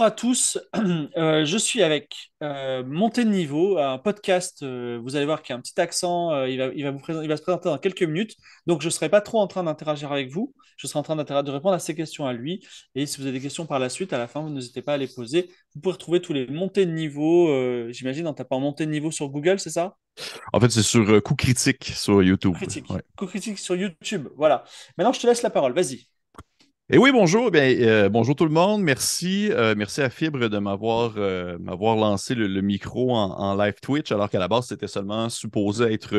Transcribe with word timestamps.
Bonjour 0.00 0.12
à 0.12 0.16
tous, 0.16 0.58
Euh, 1.18 1.44
je 1.44 1.58
suis 1.58 1.82
avec 1.82 2.30
euh, 2.42 2.82
Montée 2.86 3.22
de 3.26 3.28
Niveau, 3.28 3.76
un 3.76 3.98
podcast, 3.98 4.62
euh, 4.62 4.98
vous 5.02 5.14
allez 5.14 5.26
voir 5.26 5.42
qu'il 5.42 5.52
y 5.52 5.54
a 5.54 5.58
un 5.58 5.60
petit 5.60 5.78
accent, 5.78 6.32
euh, 6.32 6.48
il 6.48 6.56
va, 6.56 6.68
il 6.74 6.82
va 6.84 6.90
vous 6.90 7.00
présenter- 7.00 7.26
il 7.26 7.28
va 7.28 7.36
se 7.36 7.42
présenter 7.42 7.68
dans 7.68 7.76
quelques 7.76 8.04
minutes, 8.04 8.34
donc 8.66 8.80
je 8.80 8.86
ne 8.86 8.90
serai 8.90 9.10
pas 9.10 9.20
trop 9.20 9.40
en 9.40 9.46
train 9.46 9.62
d'interagir 9.62 10.10
avec 10.10 10.30
vous, 10.30 10.54
je 10.78 10.86
serai 10.86 10.98
en 10.98 11.02
train 11.02 11.16
de 11.16 11.50
répondre 11.50 11.74
à 11.74 11.78
ces 11.78 11.94
questions 11.94 12.26
à 12.26 12.32
lui, 12.32 12.66
et 12.94 13.04
si 13.04 13.18
vous 13.18 13.24
avez 13.26 13.36
des 13.36 13.42
questions 13.42 13.66
par 13.66 13.78
la 13.78 13.90
suite, 13.90 14.14
à 14.14 14.18
la 14.18 14.26
fin, 14.26 14.40
vous 14.40 14.48
n'hésitez 14.48 14.80
pas 14.80 14.94
à 14.94 14.96
les 14.96 15.06
poser. 15.06 15.50
Vous 15.74 15.82
pouvez 15.82 15.92
retrouver 15.92 16.22
tous 16.22 16.32
les 16.32 16.46
montées 16.46 16.86
de 16.86 16.92
niveau, 16.92 17.92
j'imagine, 17.92 18.26
en 18.26 18.32
tapant 18.32 18.58
Montée 18.58 18.86
de 18.86 18.90
Niveau 18.90 19.10
sur 19.10 19.28
Google, 19.28 19.60
c'est 19.60 19.68
ça? 19.68 19.96
En 20.54 20.60
fait, 20.60 20.70
c'est 20.70 20.82
sur 20.82 21.22
Coup 21.22 21.34
Critique 21.34 21.84
sur 21.84 22.22
YouTube. 22.22 22.54
critique, 22.54 22.88
Ouais. 22.88 23.02
coup 23.18 23.26
critique 23.26 23.58
sur 23.58 23.76
YouTube, 23.76 24.28
voilà. 24.38 24.64
Maintenant, 24.96 25.12
je 25.12 25.20
te 25.20 25.26
laisse 25.26 25.42
la 25.42 25.50
parole, 25.50 25.74
vas-y. 25.74 26.06
Et 26.92 26.98
oui, 26.98 27.12
bonjour. 27.12 27.52
Bien, 27.52 27.62
euh, 27.62 28.08
bonjour 28.08 28.34
tout 28.34 28.44
le 28.44 28.50
monde. 28.50 28.82
Merci. 28.82 29.48
euh, 29.52 29.76
merci 29.76 30.00
à 30.00 30.10
Fibre 30.10 30.48
de 30.48 30.58
m'avoir 30.58 31.12
euh, 31.18 31.56
lancé 31.56 32.34
le, 32.34 32.60
micro 32.62 33.14
en, 33.14 33.54
live 33.54 33.74
Twitch, 33.80 34.10
alors 34.10 34.28
qu'à 34.28 34.40
la 34.40 34.48
base, 34.48 34.66
c'était 34.66 34.88
seulement 34.88 35.28
supposé 35.28 35.84
être 35.92 36.18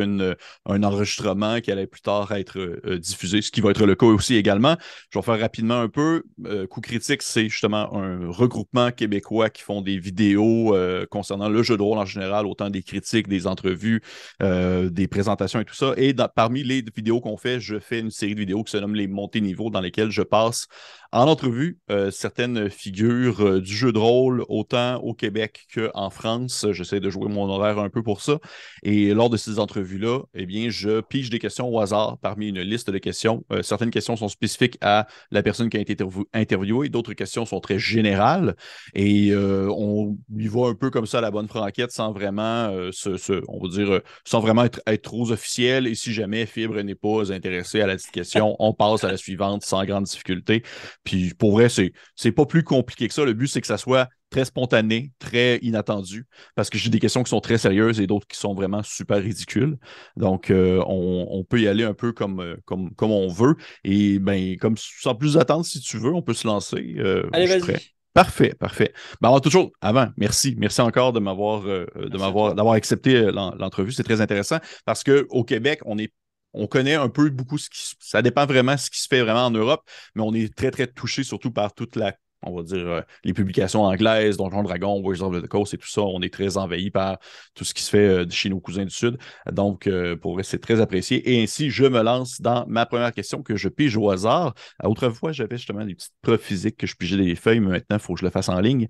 un 0.65 0.83
enregistrement 0.83 1.59
qui 1.59 1.73
allait 1.73 1.87
plus 1.87 1.99
tard 1.99 2.31
être 2.31 2.79
diffusé, 2.99 3.41
ce 3.41 3.51
qui 3.51 3.59
va 3.59 3.71
être 3.71 3.85
le 3.85 3.95
cas 3.95 4.05
aussi 4.05 4.35
également. 4.35 4.77
Je 5.09 5.19
vais 5.19 5.25
faire 5.25 5.41
rapidement 5.41 5.81
un 5.81 5.89
peu. 5.89 6.23
Coup 6.69 6.79
Critique, 6.79 7.21
c'est 7.21 7.49
justement 7.49 7.93
un 7.93 8.31
regroupement 8.31 8.91
québécois 8.91 9.49
qui 9.49 9.63
font 9.63 9.81
des 9.81 9.99
vidéos 9.99 10.73
concernant 11.09 11.49
le 11.49 11.63
jeu 11.63 11.75
de 11.75 11.81
rôle 11.81 11.97
en 11.97 12.05
général, 12.05 12.45
autant 12.45 12.69
des 12.69 12.81
critiques, 12.81 13.27
des 13.27 13.45
entrevues, 13.45 14.01
des 14.39 15.07
présentations 15.09 15.59
et 15.59 15.65
tout 15.65 15.75
ça. 15.75 15.93
Et 15.97 16.15
parmi 16.33 16.63
les 16.63 16.81
vidéos 16.95 17.19
qu'on 17.19 17.35
fait, 17.35 17.59
je 17.59 17.77
fais 17.77 17.99
une 17.99 18.11
série 18.11 18.35
de 18.35 18.39
vidéos 18.39 18.63
qui 18.63 18.71
se 18.71 18.77
nomme 18.77 18.95
les 18.95 19.07
montées 19.07 19.41
niveau, 19.41 19.69
dans 19.69 19.81
lesquelles 19.81 20.11
je 20.11 20.21
passe 20.21 20.60
else 20.61 20.67
en 21.13 21.27
entrevue 21.27 21.79
euh, 21.89 22.09
certaines 22.09 22.69
figures 22.69 23.41
euh, 23.41 23.61
du 23.61 23.75
jeu 23.75 23.91
de 23.91 23.97
rôle, 23.97 24.45
autant 24.47 24.95
au 24.97 25.13
Québec 25.13 25.65
qu'en 25.73 26.09
France. 26.09 26.65
J'essaie 26.71 26.99
de 26.99 27.09
jouer 27.09 27.27
mon 27.27 27.49
horaire 27.49 27.79
un 27.79 27.89
peu 27.89 28.01
pour 28.01 28.21
ça. 28.21 28.39
Et 28.83 29.13
lors 29.13 29.29
de 29.29 29.35
ces 29.35 29.59
entrevues-là, 29.59 30.21
eh 30.33 30.45
bien, 30.45 30.69
je 30.69 31.01
pige 31.01 31.29
des 31.29 31.39
questions 31.39 31.67
au 31.67 31.79
hasard 31.79 32.17
parmi 32.21 32.47
une 32.47 32.61
liste 32.61 32.89
de 32.89 32.97
questions. 32.97 33.43
Euh, 33.51 33.61
certaines 33.61 33.91
questions 33.91 34.15
sont 34.15 34.29
spécifiques 34.29 34.77
à 34.81 35.07
la 35.31 35.43
personne 35.43 35.69
qui 35.69 35.77
a 35.77 35.81
été 35.81 35.93
interview- 35.93 36.25
interviewée, 36.33 36.89
d'autres 36.89 37.13
questions 37.13 37.45
sont 37.45 37.59
très 37.59 37.79
générales. 37.79 38.55
Et 38.93 39.33
on 39.35 40.17
y 40.37 40.47
va 40.47 40.67
un 40.67 40.75
peu 40.75 40.89
comme 40.89 41.05
ça 41.05 41.17
à 41.19 41.21
la 41.21 41.31
bonne 41.31 41.47
franquette 41.47 41.91
sans 41.91 42.11
vraiment 42.11 42.71
se, 42.91 43.41
on 43.47 43.61
va 43.61 43.69
dire, 43.69 44.01
sans 44.25 44.39
vraiment 44.39 44.63
être, 44.63 44.81
être 44.87 45.01
trop 45.01 45.31
officiel. 45.31 45.87
Et 45.87 45.95
si 45.95 46.13
jamais 46.13 46.45
Fibre 46.45 46.79
n'est 46.81 46.95
pas 46.95 47.31
intéressé 47.31 47.81
à 47.81 47.87
la 47.87 47.97
question, 47.97 48.55
on 48.59 48.73
passe 48.73 49.03
à 49.03 49.11
la 49.11 49.17
suivante 49.17 49.63
sans 49.63 49.83
grande 49.85 50.05
difficulté. 50.05 50.63
Puis 51.03 51.33
pour 51.33 51.51
vrai, 51.53 51.69
c'est, 51.69 51.93
c'est 52.15 52.31
pas 52.31 52.45
plus 52.45 52.63
compliqué 52.63 53.07
que 53.07 53.13
ça. 53.13 53.25
Le 53.25 53.33
but, 53.33 53.47
c'est 53.47 53.61
que 53.61 53.67
ça 53.67 53.77
soit 53.77 54.07
très 54.29 54.45
spontané, 54.45 55.11
très 55.19 55.57
inattendu, 55.61 56.25
parce 56.55 56.69
que 56.69 56.77
j'ai 56.77 56.89
des 56.89 56.99
questions 56.99 57.21
qui 57.23 57.29
sont 57.29 57.41
très 57.41 57.57
sérieuses 57.57 57.99
et 57.99 58.07
d'autres 58.07 58.27
qui 58.27 58.37
sont 58.37 58.53
vraiment 58.53 58.81
super 58.83 59.17
ridicules. 59.21 59.77
Donc, 60.15 60.49
euh, 60.51 60.81
on, 60.87 61.27
on 61.29 61.43
peut 61.43 61.59
y 61.59 61.67
aller 61.67 61.83
un 61.83 61.93
peu 61.93 62.13
comme, 62.13 62.39
euh, 62.39 62.55
comme, 62.65 62.93
comme 62.95 63.11
on 63.11 63.27
veut. 63.27 63.55
Et 63.83 64.19
ben, 64.19 64.55
comme 64.57 64.75
sans 64.77 65.15
plus 65.15 65.37
attendre, 65.37 65.65
si 65.65 65.81
tu 65.81 65.97
veux, 65.97 66.13
on 66.13 66.21
peut 66.21 66.33
se 66.33 66.47
lancer. 66.47 66.95
Euh, 66.97 67.29
Allez, 67.31 67.47
suis 67.47 67.57
prêt. 67.57 67.73
vas-y. 67.73 67.91
Parfait, 68.13 68.53
parfait. 68.59 68.93
Ben, 69.21 69.37
toujours, 69.39 69.71
avant, 69.81 70.07
merci. 70.17 70.55
Merci 70.57 70.81
encore 70.81 71.13
de 71.13 71.19
m'avoir, 71.19 71.65
euh, 71.65 71.85
de 71.95 72.17
Merci 72.17 72.27
à 72.27 72.27
m'avoir, 72.27 72.47
toi. 72.47 72.55
d'avoir 72.55 72.75
accepté 72.75 73.31
l'en- 73.31 73.55
l'entrevue. 73.55 73.91
C'est 73.93 74.03
très 74.03 74.21
intéressant 74.21 74.57
parce 74.85 75.03
qu'au 75.03 75.43
Québec, 75.43 75.79
on 75.85 75.97
est 75.97 76.11
on 76.53 76.67
connaît 76.67 76.95
un 76.95 77.09
peu 77.09 77.29
beaucoup 77.29 77.57
ce 77.57 77.69
qui 77.69 77.95
ça 77.99 78.21
dépend 78.21 78.45
vraiment 78.45 78.73
de 78.73 78.79
ce 78.79 78.89
qui 78.89 79.01
se 79.01 79.07
fait 79.07 79.21
vraiment 79.21 79.45
en 79.45 79.51
Europe, 79.51 79.83
mais 80.15 80.21
on 80.23 80.33
est 80.33 80.53
très, 80.55 80.71
très 80.71 80.87
touché 80.87 81.23
surtout 81.23 81.51
par 81.51 81.73
toute 81.73 81.95
la, 81.95 82.13
on 82.43 82.55
va 82.55 82.63
dire, 82.63 82.87
euh, 82.87 83.01
les 83.23 83.33
publications 83.33 83.83
anglaises, 83.83 84.37
Donjon 84.37 84.63
Dragon, 84.63 84.99
Wizards 85.01 85.29
of 85.29 85.43
the 85.43 85.47
Coast 85.47 85.73
et 85.73 85.77
tout 85.77 85.87
ça. 85.87 86.01
On 86.01 86.21
est 86.21 86.33
très 86.33 86.57
envahi 86.57 86.89
par 86.91 87.19
tout 87.53 87.63
ce 87.63 87.73
qui 87.73 87.83
se 87.83 87.89
fait 87.89 87.97
euh, 88.07 88.25
chez 88.29 88.49
nos 88.49 88.59
cousins 88.59 88.83
du 88.83 88.91
Sud. 88.91 89.17
Donc, 89.51 89.87
euh, 89.87 90.15
pour 90.15 90.33
vrai, 90.33 90.43
c'est 90.43 90.59
très 90.59 90.81
apprécié. 90.81 91.31
Et 91.31 91.43
ainsi, 91.43 91.69
je 91.69 91.85
me 91.85 92.01
lance 92.01 92.41
dans 92.41 92.65
ma 92.67 92.85
première 92.85 93.11
question 93.13 93.43
que 93.43 93.55
je 93.55 93.69
pige 93.69 93.95
au 93.97 94.09
hasard. 94.09 94.53
Autrefois, 94.83 95.31
j'avais 95.31 95.57
justement 95.57 95.85
des 95.85 95.95
petites 95.95 96.13
preuves 96.21 96.41
physiques 96.41 96.77
que 96.77 96.87
je 96.87 96.95
pigeais 96.95 97.17
des 97.17 97.35
feuilles, 97.35 97.59
mais 97.59 97.69
maintenant, 97.71 97.97
il 97.97 98.01
faut 98.01 98.13
que 98.13 98.19
je 98.19 98.25
le 98.25 98.31
fasse 98.31 98.49
en 98.49 98.59
ligne. 98.59 98.87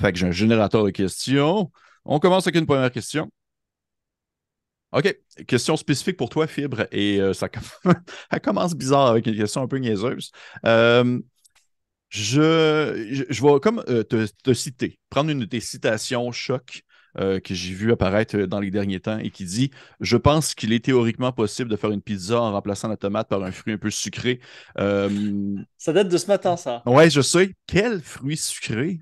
Fait 0.00 0.12
que 0.12 0.18
j'ai 0.18 0.26
un 0.26 0.32
générateur 0.32 0.84
de 0.84 0.90
questions. 0.90 1.70
On 2.04 2.18
commence 2.18 2.46
avec 2.46 2.56
une 2.56 2.66
première 2.66 2.90
question. 2.90 3.30
OK. 4.94 5.16
Question 5.48 5.76
spécifique 5.76 6.16
pour 6.16 6.30
toi, 6.30 6.46
Fibre. 6.46 6.86
Et 6.92 7.20
euh, 7.20 7.32
ça 7.34 7.48
commence 8.40 8.74
bizarre 8.74 9.08
avec 9.08 9.26
une 9.26 9.36
question 9.36 9.62
un 9.62 9.66
peu 9.66 9.78
niaiseuse. 9.78 10.30
Euh, 10.64 11.18
je, 12.08 13.08
je, 13.10 13.24
je 13.28 13.42
vais 13.42 13.60
comme 13.60 13.82
euh, 13.88 14.04
te, 14.04 14.26
te 14.44 14.54
citer, 14.54 14.98
prendre 15.10 15.30
une 15.30 15.40
de 15.40 15.44
tes 15.46 15.60
citations 15.60 16.30
choc 16.32 16.82
que 17.16 17.54
j'ai 17.54 17.72
vu 17.72 17.92
apparaître 17.92 18.36
dans 18.38 18.58
les 18.58 18.72
derniers 18.72 18.98
temps 18.98 19.18
et 19.18 19.30
qui 19.30 19.44
dit 19.44 19.70
Je 20.00 20.16
pense 20.16 20.52
qu'il 20.52 20.72
est 20.72 20.84
théoriquement 20.84 21.30
possible 21.30 21.70
de 21.70 21.76
faire 21.76 21.92
une 21.92 22.02
pizza 22.02 22.40
en 22.40 22.50
remplaçant 22.50 22.88
la 22.88 22.96
tomate 22.96 23.28
par 23.28 23.40
un 23.44 23.52
fruit 23.52 23.74
un 23.74 23.78
peu 23.78 23.90
sucré. 23.90 24.40
Ça 24.76 25.92
date 25.92 26.08
de 26.08 26.18
ce 26.18 26.26
matin, 26.26 26.56
ça. 26.56 26.82
ouais, 26.86 27.10
je 27.10 27.20
sais. 27.20 27.54
Quel 27.68 28.00
fruit 28.00 28.36
sucré? 28.36 28.98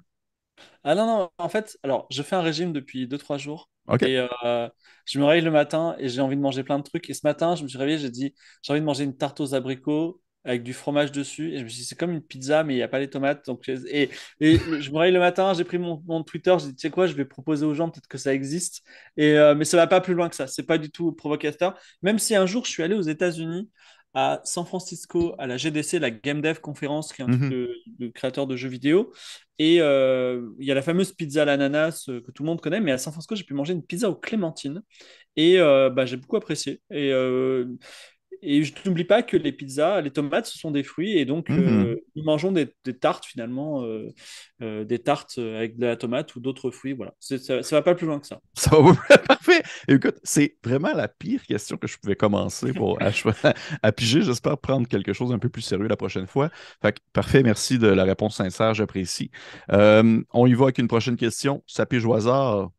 Ah 0.84 0.94
non, 0.94 1.06
non, 1.06 1.30
en 1.38 1.48
fait, 1.48 1.78
alors, 1.82 2.06
je 2.10 2.22
fais 2.22 2.34
un 2.36 2.40
régime 2.42 2.72
depuis 2.72 3.06
deux 3.06 3.18
trois 3.18 3.38
jours 3.38 3.70
OK. 3.86 4.02
et 4.02 4.18
euh, 4.44 4.68
je 5.06 5.18
me 5.20 5.24
réveille 5.24 5.44
le 5.44 5.50
matin 5.52 5.94
et 5.98 6.08
j'ai 6.08 6.20
envie 6.20 6.36
de 6.36 6.40
manger 6.40 6.64
plein 6.64 6.78
de 6.78 6.82
trucs. 6.84 7.08
Et 7.08 7.14
ce 7.14 7.20
matin, 7.24 7.54
je 7.54 7.62
me 7.62 7.68
suis 7.68 7.78
réveillé, 7.78 7.98
j'ai 7.98 8.10
dit, 8.10 8.34
j'ai 8.62 8.72
envie 8.72 8.80
de 8.80 8.86
manger 8.86 9.04
une 9.04 9.16
tarte 9.16 9.38
aux 9.40 9.54
abricots 9.54 10.20
avec 10.44 10.64
du 10.64 10.72
fromage 10.72 11.12
dessus. 11.12 11.52
Et 11.54 11.58
je 11.58 11.64
me 11.64 11.68
suis 11.68 11.78
dit, 11.82 11.84
c'est 11.84 11.94
comme 11.96 12.10
une 12.10 12.22
pizza, 12.22 12.64
mais 12.64 12.74
il 12.74 12.76
n'y 12.78 12.82
a 12.82 12.88
pas 12.88 12.98
les 12.98 13.08
tomates. 13.08 13.46
Donc, 13.46 13.68
et, 13.68 14.10
et 14.40 14.58
je 14.58 14.90
me 14.90 14.96
réveille 14.98 15.12
le 15.14 15.20
matin, 15.20 15.54
j'ai 15.54 15.62
pris 15.64 15.78
mon, 15.78 16.02
mon 16.06 16.24
Twitter, 16.24 16.52
j'ai 16.58 16.66
dit, 16.68 16.74
tu 16.74 16.80
sais 16.88 16.90
quoi, 16.90 17.06
je 17.06 17.14
vais 17.14 17.24
proposer 17.24 17.64
aux 17.64 17.74
gens 17.74 17.88
peut-être 17.88 18.08
que 18.08 18.18
ça 18.18 18.34
existe. 18.34 18.82
Et, 19.16 19.34
euh, 19.38 19.54
mais 19.54 19.64
ça 19.64 19.76
va 19.76 19.86
pas 19.86 20.00
plus 20.00 20.14
loin 20.14 20.28
que 20.28 20.34
ça. 20.34 20.48
C'est 20.48 20.64
pas 20.64 20.78
du 20.78 20.90
tout 20.90 21.12
provocateur. 21.12 21.78
Même 22.02 22.18
si 22.18 22.34
un 22.34 22.46
jour, 22.46 22.64
je 22.64 22.70
suis 22.72 22.82
allé 22.82 22.94
aux 22.96 23.02
États-Unis. 23.02 23.70
À 24.14 24.40
San 24.44 24.64
Francisco, 24.66 25.34
à 25.38 25.46
la 25.46 25.56
GDC, 25.56 25.98
la 25.98 26.10
Game 26.10 26.40
Dev 26.42 26.60
Conference, 26.60 27.12
qui 27.12 27.22
est 27.22 27.24
un 27.24 27.28
truc 27.30 27.44
Mhm. 27.44 27.48
de, 27.48 27.74
de 27.98 28.08
créateur 28.08 28.46
de 28.46 28.56
jeux 28.56 28.68
vidéo. 28.68 29.12
Et 29.58 29.80
euh, 29.80 30.50
il 30.58 30.66
y 30.66 30.70
a 30.72 30.74
la 30.74 30.82
fameuse 30.82 31.12
pizza 31.12 31.42
à 31.42 31.44
l'ananas 31.44 32.06
euh, 32.08 32.20
que 32.20 32.30
tout 32.30 32.42
le 32.42 32.48
monde 32.48 32.60
connaît, 32.60 32.80
mais 32.80 32.92
à 32.92 32.98
San 32.98 33.12
Francisco, 33.12 33.34
j'ai 33.36 33.44
pu 33.44 33.54
manger 33.54 33.72
une 33.74 33.84
pizza 33.84 34.10
aux 34.10 34.14
clémentines 34.16 34.82
et 35.36 35.58
euh, 35.60 35.90
bah, 35.90 36.06
j'ai 36.06 36.16
beaucoup 36.18 36.36
apprécié. 36.36 36.80
Et, 36.90 37.12
et 38.40 38.64
je 38.64 38.72
n'oublie 38.84 39.04
pas 39.04 39.22
que 39.22 39.36
les 39.36 39.52
pizzas, 39.52 40.00
les 40.00 40.10
tomates, 40.10 40.46
ce 40.46 40.58
sont 40.58 40.70
des 40.70 40.82
fruits 40.82 41.18
et 41.18 41.24
donc 41.24 41.50
euh, 41.50 41.94
Mhm. 41.94 41.96
nous 42.16 42.24
mangeons 42.24 42.52
des, 42.52 42.68
des 42.84 42.96
tartes 42.96 43.24
finalement, 43.24 43.84
euh, 43.84 44.08
euh, 44.62 44.84
des 44.84 44.98
tartes 44.98 45.38
avec 45.38 45.78
de 45.78 45.86
la 45.86 45.96
tomate 45.96 46.34
ou 46.34 46.40
d'autres 46.40 46.70
fruits. 46.70 46.92
Voilà, 46.92 47.14
ça, 47.20 47.62
ça 47.62 47.76
va 47.76 47.82
pas 47.82 47.94
plus 47.94 48.06
loin 48.06 48.18
que 48.18 48.26
ça. 48.26 48.40
Ça 48.54 48.70
va 48.80 49.18
parfait. 49.18 49.62
Écoute, 49.88 50.18
c'est 50.22 50.56
vraiment 50.64 50.92
la 50.94 51.08
pire 51.08 51.42
question 51.44 51.76
que 51.76 51.86
je 51.86 51.98
pouvais 51.98 52.16
commencer 52.16 52.72
pour 52.72 52.98
à, 53.82 53.92
piger. 53.92 54.22
J'espère 54.22 54.58
prendre 54.58 54.86
quelque 54.88 55.12
chose 55.12 55.32
un 55.32 55.38
peu 55.38 55.48
plus 55.48 55.62
sérieux 55.62 55.88
la 55.88 55.96
prochaine 55.96 56.26
fois. 56.26 56.50
Fait 56.80 56.92
que, 56.92 57.00
parfait, 57.12 57.42
merci 57.42 57.78
de 57.78 57.88
la 57.88 58.04
réponse 58.04 58.36
sincère, 58.36 58.74
j'apprécie. 58.74 59.30
Euh, 59.70 60.22
on 60.32 60.46
y 60.46 60.54
va 60.54 60.64
avec 60.64 60.78
une 60.78 60.88
prochaine 60.88 61.16
question. 61.16 61.62
Ça 61.66 61.86
pige 61.86 62.04
au 62.04 62.14
hasard? 62.14 62.70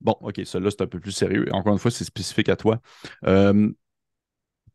Bon, 0.00 0.16
ok, 0.20 0.42
celle-là, 0.44 0.70
c'est 0.70 0.82
un 0.82 0.86
peu 0.86 1.00
plus 1.00 1.12
sérieux. 1.12 1.46
Encore 1.52 1.72
une 1.72 1.78
fois, 1.78 1.90
c'est 1.90 2.04
spécifique 2.04 2.48
à 2.48 2.56
toi. 2.56 2.80
Euh, 3.26 3.70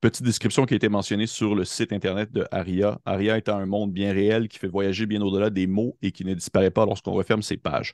petite 0.01 0.23
description 0.23 0.65
qui 0.65 0.73
a 0.73 0.77
été 0.77 0.89
mentionnée 0.89 1.27
sur 1.27 1.55
le 1.55 1.65
site 1.65 1.91
internet 1.91 2.31
de 2.31 2.45
Aria. 2.51 2.99
Aria 3.05 3.37
est 3.37 3.49
un 3.49 3.65
monde 3.65 3.91
bien 3.91 4.13
réel 4.13 4.47
qui 4.47 4.59
fait 4.59 4.67
voyager 4.67 5.05
bien 5.05 5.21
au-delà 5.21 5.49
des 5.49 5.67
mots 5.67 5.97
et 6.01 6.11
qui 6.11 6.25
ne 6.25 6.33
disparaît 6.33 6.71
pas 6.71 6.85
lorsqu'on 6.85 7.11
referme 7.11 7.41
ses 7.41 7.57
pages. 7.57 7.93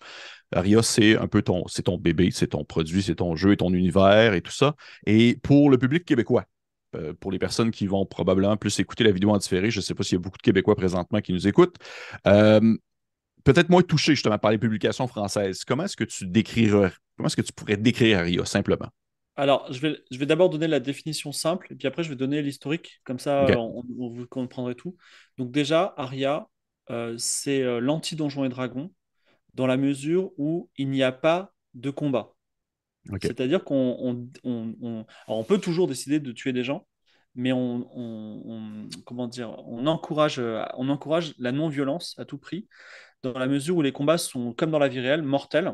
Aria, 0.53 0.83
c'est 0.83 1.17
un 1.17 1.27
peu 1.27 1.41
ton, 1.41 1.67
c'est 1.67 1.83
ton 1.83 1.97
bébé, 1.97 2.29
c'est 2.31 2.47
ton 2.47 2.63
produit, 2.63 3.01
c'est 3.01 3.15
ton 3.15 3.35
jeu 3.35 3.53
et 3.53 3.57
ton 3.57 3.73
univers 3.73 4.33
et 4.33 4.41
tout 4.41 4.51
ça. 4.51 4.75
Et 5.05 5.37
pour 5.41 5.69
le 5.69 5.77
public 5.77 6.05
québécois, 6.05 6.45
euh, 6.95 7.13
pour 7.19 7.31
les 7.31 7.39
personnes 7.39 7.71
qui 7.71 7.87
vont 7.87 8.05
probablement 8.05 8.57
plus 8.57 8.79
écouter 8.79 9.03
la 9.03 9.11
vidéo 9.11 9.31
en 9.31 9.37
différé, 9.37 9.71
je 9.71 9.79
ne 9.79 9.81
sais 9.81 9.93
pas 9.93 10.03
s'il 10.03 10.13
y 10.13 10.15
a 10.17 10.19
beaucoup 10.19 10.37
de 10.37 10.43
Québécois 10.43 10.75
présentement 10.75 11.19
qui 11.21 11.33
nous 11.33 11.47
écoutent, 11.47 11.75
euh, 12.27 12.75
peut-être 13.43 13.69
moins 13.69 13.81
touchés 13.81 14.13
justement 14.13 14.37
par 14.37 14.51
les 14.51 14.57
publications 14.57 15.07
françaises. 15.07 15.63
Comment 15.65 15.83
est-ce 15.85 15.97
que 15.97 16.03
tu 16.03 16.25
décrirais, 16.27 16.91
comment 17.17 17.27
est-ce 17.27 17.35
que 17.35 17.41
tu 17.41 17.53
pourrais 17.53 17.77
décrire 17.77 18.19
Aria 18.19 18.45
simplement? 18.45 18.89
Alors, 19.35 19.71
je 19.71 19.79
vais, 19.81 19.97
je 20.11 20.17
vais 20.17 20.25
d'abord 20.25 20.49
donner 20.49 20.67
la 20.67 20.79
définition 20.79 21.31
simple, 21.31 21.67
et 21.71 21.75
puis 21.75 21.87
après, 21.87 22.03
je 22.03 22.09
vais 22.09 22.15
donner 22.15 22.41
l'historique, 22.41 23.01
comme 23.03 23.19
ça, 23.19 23.53
on, 23.57 23.83
on- 23.99 24.09
vous 24.09 24.25
comprendrez 24.27 24.75
tout. 24.75 24.95
Donc 25.37 25.51
déjà, 25.51 25.93
Aria, 25.97 26.47
euh, 26.89 27.17
c'est 27.17 27.61
euh, 27.61 27.79
l'anti-Donjon 27.79 28.45
et 28.45 28.49
Dragon, 28.49 28.91
dans 29.55 29.67
la 29.67 29.77
mesure 29.77 30.31
où 30.37 30.69
il 30.77 30.89
n'y 30.89 31.03
a 31.03 31.11
pas 31.13 31.53
de 31.75 31.89
combat. 31.91 32.33
C'est-à-dire 33.19 33.63
qu'on 33.65 33.97
on, 34.01 34.29
on- 34.45 34.75
on- 34.81 35.05
alors, 35.27 35.39
on 35.39 35.43
peut 35.45 35.59
toujours 35.59 35.87
décider 35.87 36.19
de 36.19 36.31
tuer 36.33 36.53
des 36.53 36.63
gens, 36.63 36.87
mais 37.35 37.51
on, 37.53 38.87
comment 39.05 39.27
dire, 39.27 39.51
on 39.67 39.87
encourage, 39.87 40.39
euh, 40.39 40.63
on 40.77 40.89
encourage 40.89 41.35
la 41.39 41.51
non-violence 41.51 42.15
à 42.19 42.25
tout 42.25 42.37
prix, 42.37 42.67
dans 43.23 43.33
la 43.39 43.47
mesure 43.47 43.77
où 43.77 43.81
les 43.83 43.93
combats 43.93 44.17
sont, 44.19 44.53
comme 44.53 44.71
dans 44.71 44.79
la 44.79 44.89
vie 44.89 44.99
réelle, 45.01 45.23
mortels. 45.23 45.73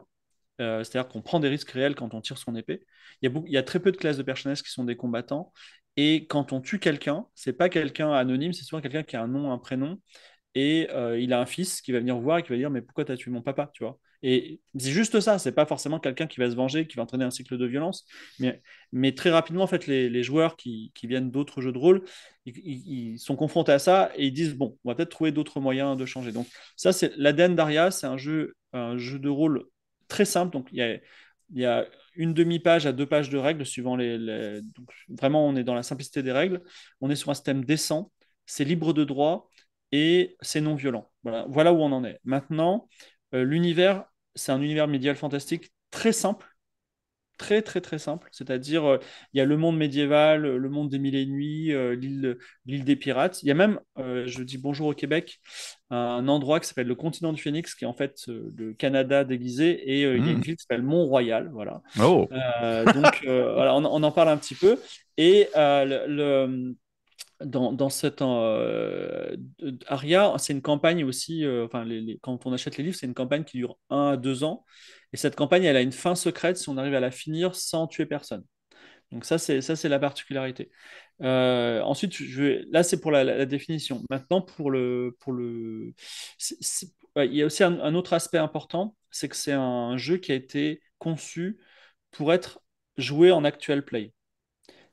Euh, 0.59 0.83
c'est-à-dire 0.83 1.09
qu'on 1.09 1.21
prend 1.21 1.39
des 1.39 1.49
risques 1.49 1.71
réels 1.71 1.95
quand 1.95 2.13
on 2.13 2.21
tire 2.21 2.37
son 2.37 2.55
épée. 2.55 2.81
Il 3.21 3.25
y 3.25 3.27
a, 3.27 3.29
beaucoup- 3.31 3.47
il 3.47 3.53
y 3.53 3.57
a 3.57 3.63
très 3.63 3.79
peu 3.79 3.91
de 3.91 3.97
classes 3.97 4.17
de 4.17 4.23
personnages 4.23 4.61
qui 4.63 4.69
sont 4.71 4.83
des 4.83 4.95
combattants. 4.95 5.51
Et 5.97 6.25
quand 6.27 6.53
on 6.53 6.61
tue 6.61 6.79
quelqu'un, 6.79 7.25
c'est 7.35 7.53
pas 7.53 7.69
quelqu'un 7.69 8.11
anonyme, 8.13 8.53
c'est 8.53 8.63
souvent 8.63 8.81
quelqu'un 8.81 9.03
qui 9.03 9.15
a 9.15 9.21
un 9.23 9.27
nom, 9.27 9.51
un 9.51 9.57
prénom. 9.57 9.97
et 10.55 10.89
euh, 10.91 11.19
il 11.19 11.33
a 11.33 11.39
un 11.39 11.45
fils 11.45 11.81
qui 11.81 11.91
va 11.93 11.99
venir 11.99 12.17
voir 12.19 12.39
et 12.39 12.43
qui 12.43 12.49
va 12.49 12.57
dire 12.57 12.69
mais 12.69 12.81
pourquoi 12.81 13.05
tu 13.05 13.11
as 13.11 13.17
tué 13.17 13.31
mon 13.31 13.41
papa 13.41 13.71
tu 13.73 13.83
vois? 13.83 13.99
Et 14.23 14.59
c'est 14.77 14.91
juste 14.91 15.19
ça 15.19 15.39
c'est 15.39 15.53
pas 15.53 15.65
forcément 15.65 15.99
quelqu'un 15.99 16.27
qui 16.27 16.39
va 16.39 16.49
se 16.51 16.55
venger 16.55 16.87
qui 16.87 16.95
va 16.97 17.03
entraîner 17.03 17.25
un 17.25 17.31
cycle 17.31 17.57
de 17.57 17.65
violence 17.65 18.05
mais, 18.39 18.61
mais 18.91 19.13
très 19.15 19.31
rapidement 19.31 19.63
en 19.63 19.67
fait 19.67 19.87
les, 19.87 20.09
les 20.09 20.23
joueurs 20.23 20.57
qui, 20.57 20.91
qui 20.93 21.07
viennent 21.07 21.31
d'autres 21.31 21.61
jeux 21.61 21.71
de 21.71 21.77
rôle 21.77 22.03
ils, 22.45 22.57
ils, 23.13 23.19
sont 23.19 23.35
confrontés 23.35 23.71
à 23.71 23.79
ça 23.79 24.11
et 24.15 24.27
ils 24.27 24.33
disent 24.33 24.55
bon 24.55 24.77
on 24.83 24.89
va 24.89 24.95
peut-être 24.95 25.09
trouver 25.09 25.31
d'autres 25.31 25.59
moyens 25.59 25.97
de 25.97 26.05
changer 26.05 26.31
donc 26.31 26.47
ça 26.75 26.91
c'est 26.93 27.13
l'ADN 27.17 27.55
d'Aria 27.55 27.89
c'est 27.91 28.07
un 28.07 28.17
jeu 28.17 28.55
un 28.73 28.97
jeu 28.97 29.19
de 29.19 29.29
rôle 29.29 29.65
très 30.11 30.25
simple 30.25 30.51
donc 30.51 30.67
il 30.71 30.99
y 31.53 31.65
a, 31.65 31.85
une 32.15 32.33
demi-page 32.33 32.85
à 32.85 32.91
deux 32.91 33.05
pages 33.05 33.29
de 33.29 33.37
règles 33.37 33.65
suivant 33.65 33.95
les. 33.95 34.17
Donc, 34.61 34.91
vraiment 35.07 35.47
on 35.47 35.55
est 35.55 35.63
dans 35.63 35.75
la 35.75 35.83
simplicité 35.83 36.21
des 36.21 36.31
règles 36.31 36.61
on 36.99 37.09
est 37.09 37.15
sur 37.15 37.29
un 37.29 37.33
système 37.33 37.63
décent 37.63 38.11
c'est 38.45 38.65
libre 38.65 38.91
de 38.93 39.05
droit 39.05 39.49
et 39.91 40.37
c'est 40.41 40.61
non 40.61 40.75
violent. 40.75 41.09
Voilà, 41.23 41.45
voilà, 41.49 41.73
où 41.73 41.77
on 41.77 41.91
en 41.91 42.03
est. 42.03 42.19
Maintenant, 42.23 42.87
euh, 43.33 43.43
l'univers, 43.43 44.05
c'est 44.35 44.51
un 44.51 44.61
univers 44.61 44.87
médial 44.87 45.15
fantastique 45.15 45.73
très 45.89 46.11
simple, 46.11 46.47
très 47.41 47.61
très 47.63 47.81
très 47.81 47.97
simple. 47.99 48.27
C'est-à-dire, 48.31 48.85
euh, 48.85 48.97
il 49.33 49.39
y 49.39 49.41
a 49.41 49.45
le 49.45 49.57
monde 49.57 49.77
médiéval, 49.77 50.41
le 50.43 50.69
monde 50.69 50.89
des 50.89 50.99
mille 50.99 51.15
et 51.15 51.25
nuits, 51.25 51.73
euh, 51.73 51.95
l'île, 51.95 52.37
l'île 52.67 52.83
des 52.85 52.95
pirates. 52.95 53.41
Il 53.41 53.47
y 53.47 53.51
a 53.51 53.55
même, 53.55 53.79
euh, 53.97 54.23
je 54.27 54.43
dis 54.43 54.57
bonjour 54.59 54.87
au 54.87 54.93
Québec, 54.93 55.39
un 55.89 56.27
endroit 56.27 56.59
qui 56.59 56.67
s'appelle 56.67 56.87
le 56.87 56.95
continent 56.95 57.33
du 57.33 57.41
Phénix, 57.41 57.73
qui 57.75 57.83
est 57.85 57.87
en 57.87 57.93
fait 57.93 58.15
euh, 58.29 58.51
le 58.55 58.73
Canada 58.73 59.23
déguisé, 59.23 59.71
et 59.71 60.01
il 60.01 60.01
y 60.01 60.05
a 60.05 60.13
une 60.31 60.37
Mm. 60.37 60.41
ville 60.41 60.55
qui 60.55 60.61
s'appelle 60.63 60.83
Mont-Royal. 60.83 61.49
Voilà. 61.51 61.81
Oh, 61.99 62.27
donc, 62.93 63.21
voilà, 63.25 63.75
on, 63.75 63.83
on 63.85 64.03
en 64.03 64.11
parle 64.11 64.29
un 64.29 64.37
petit 64.37 64.55
peu. 64.55 64.77
Et 65.17 65.47
le, 65.55 66.05
le- 66.07 66.75
dans, 67.43 67.73
dans 67.73 67.89
cette 67.89 68.21
euh, 68.21 69.35
Aria, 69.87 70.33
c'est 70.37 70.53
une 70.53 70.61
campagne 70.61 71.03
aussi. 71.03 71.43
euh, 71.43 71.65
enfin, 71.65 71.83
les- 71.83 72.01
les- 72.01 72.19
quand 72.21 72.45
on 72.45 72.53
achète 72.53 72.77
les 72.77 72.83
livres, 72.83 72.95
c'est 72.95 73.07
une 73.07 73.15
campagne 73.15 73.43
qui 73.43 73.57
dure 73.57 73.77
un 73.89 74.09
à 74.11 74.17
deux 74.17 74.43
ans. 74.43 74.63
Et 75.13 75.17
cette 75.17 75.35
campagne, 75.35 75.63
elle 75.63 75.75
a 75.77 75.81
une 75.81 75.91
fin 75.91 76.15
secrète 76.15 76.57
si 76.57 76.69
on 76.69 76.77
arrive 76.77 76.95
à 76.95 76.99
la 77.01 77.11
finir 77.11 77.55
sans 77.55 77.87
tuer 77.87 78.05
personne. 78.05 78.43
Donc 79.11 79.25
ça, 79.25 79.37
c'est 79.39 79.61
ça, 79.61 79.75
c'est 79.75 79.89
la 79.89 79.99
particularité. 79.99 80.71
Euh, 81.21 81.81
ensuite, 81.83 82.13
je 82.15 82.43
vais- 82.43 82.65
là, 82.71 82.83
c'est 82.83 83.01
pour 83.01 83.11
la, 83.11 83.23
la- 83.23 83.37
la 83.37 83.45
définition. 83.47 84.03
Maintenant, 84.09 84.41
pour 84.41 84.71
le, 84.71 85.17
pour 85.21 85.33
le, 85.33 85.93
ouais, 87.15 87.27
il 87.27 87.35
y 87.35 87.41
a 87.41 87.45
aussi 87.45 87.63
un, 87.63 87.79
un 87.81 87.95
autre 87.95 88.13
aspect 88.13 88.37
important, 88.37 88.95
c'est 89.11 89.29
que 89.29 89.35
c'est 89.35 89.51
un 89.53 89.97
jeu 89.97 90.17
qui 90.17 90.31
a 90.31 90.35
été 90.35 90.81
conçu 90.99 91.59
pour 92.11 92.33
être 92.33 92.61
joué 92.97 93.31
en 93.31 93.43
actual 93.43 93.83
play. 93.85 94.13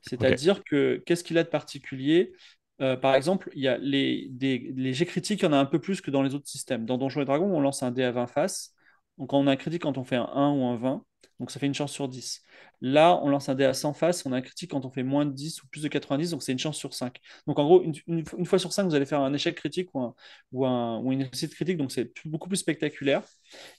C'est-à-dire 0.01 0.63
que 0.65 1.03
qu'est-ce 1.05 1.23
qu'il 1.23 1.37
a 1.37 1.43
de 1.43 1.49
particulier? 1.49 2.33
Euh, 2.81 2.97
par 2.97 3.15
exemple, 3.15 3.51
il 3.55 3.61
y 3.63 3.67
a 3.67 3.77
les, 3.79 4.27
des, 4.31 4.73
les 4.75 4.93
jets 4.93 5.05
critiques, 5.05 5.41
il 5.41 5.45
y 5.45 5.47
en 5.47 5.53
a 5.53 5.57
un 5.57 5.65
peu 5.65 5.79
plus 5.81 6.01
que 6.01 6.11
dans 6.11 6.23
les 6.23 6.35
autres 6.35 6.47
systèmes. 6.49 6.85
Dans 6.85 6.97
Donjons 6.97 7.21
et 7.21 7.25
Dragons, 7.25 7.51
on 7.53 7.61
lance 7.61 7.83
un 7.83 7.91
dé 7.91 8.03
à 8.03 8.11
20 8.11 8.27
faces. 8.27 8.75
Donc, 9.19 9.33
on 9.33 9.47
a 9.47 9.51
un 9.51 9.55
critique 9.55 9.83
quand 9.83 9.97
on 9.97 10.03
fait 10.03 10.15
un 10.15 10.25
1 10.33 10.51
ou 10.53 10.65
un 10.65 10.77
20. 10.77 11.05
Donc, 11.39 11.51
ça 11.51 11.59
fait 11.59 11.67
une 11.67 11.73
chance 11.73 11.91
sur 11.93 12.09
10. 12.09 12.43
Là, 12.81 13.19
on 13.23 13.29
lance 13.29 13.47
un 13.49 13.55
dé 13.55 13.63
à 13.65 13.73
100 13.73 13.93
faces. 13.93 14.25
On 14.25 14.31
a 14.33 14.37
un 14.37 14.41
critique 14.41 14.71
quand 14.71 14.85
on 14.85 14.89
fait 14.91 15.03
moins 15.03 15.25
de 15.25 15.31
10 15.31 15.61
ou 15.63 15.67
plus 15.67 15.81
de 15.83 15.87
90. 15.87 16.31
Donc, 16.31 16.43
c'est 16.43 16.51
une 16.51 16.59
chance 16.59 16.77
sur 16.77 16.93
5. 16.93 17.17
Donc, 17.47 17.59
en 17.59 17.63
gros, 17.65 17.83
une, 17.83 18.25
fois 18.45 18.59
sur 18.59 18.73
5, 18.73 18.85
vous 18.85 18.95
allez 18.95 19.05
faire 19.05 19.21
un 19.21 19.33
échec 19.33 19.55
critique 19.55 19.89
ou, 19.93 19.99
un- 20.01 20.15
ou, 20.51 20.65
un- 20.65 20.99
ou 20.99 21.11
une 21.11 21.23
réussite 21.23 21.53
critique. 21.55 21.77
Donc, 21.77 21.91
c'est 21.91 22.11
beaucoup 22.25 22.49
plus 22.49 22.57
spectaculaire. 22.57 23.23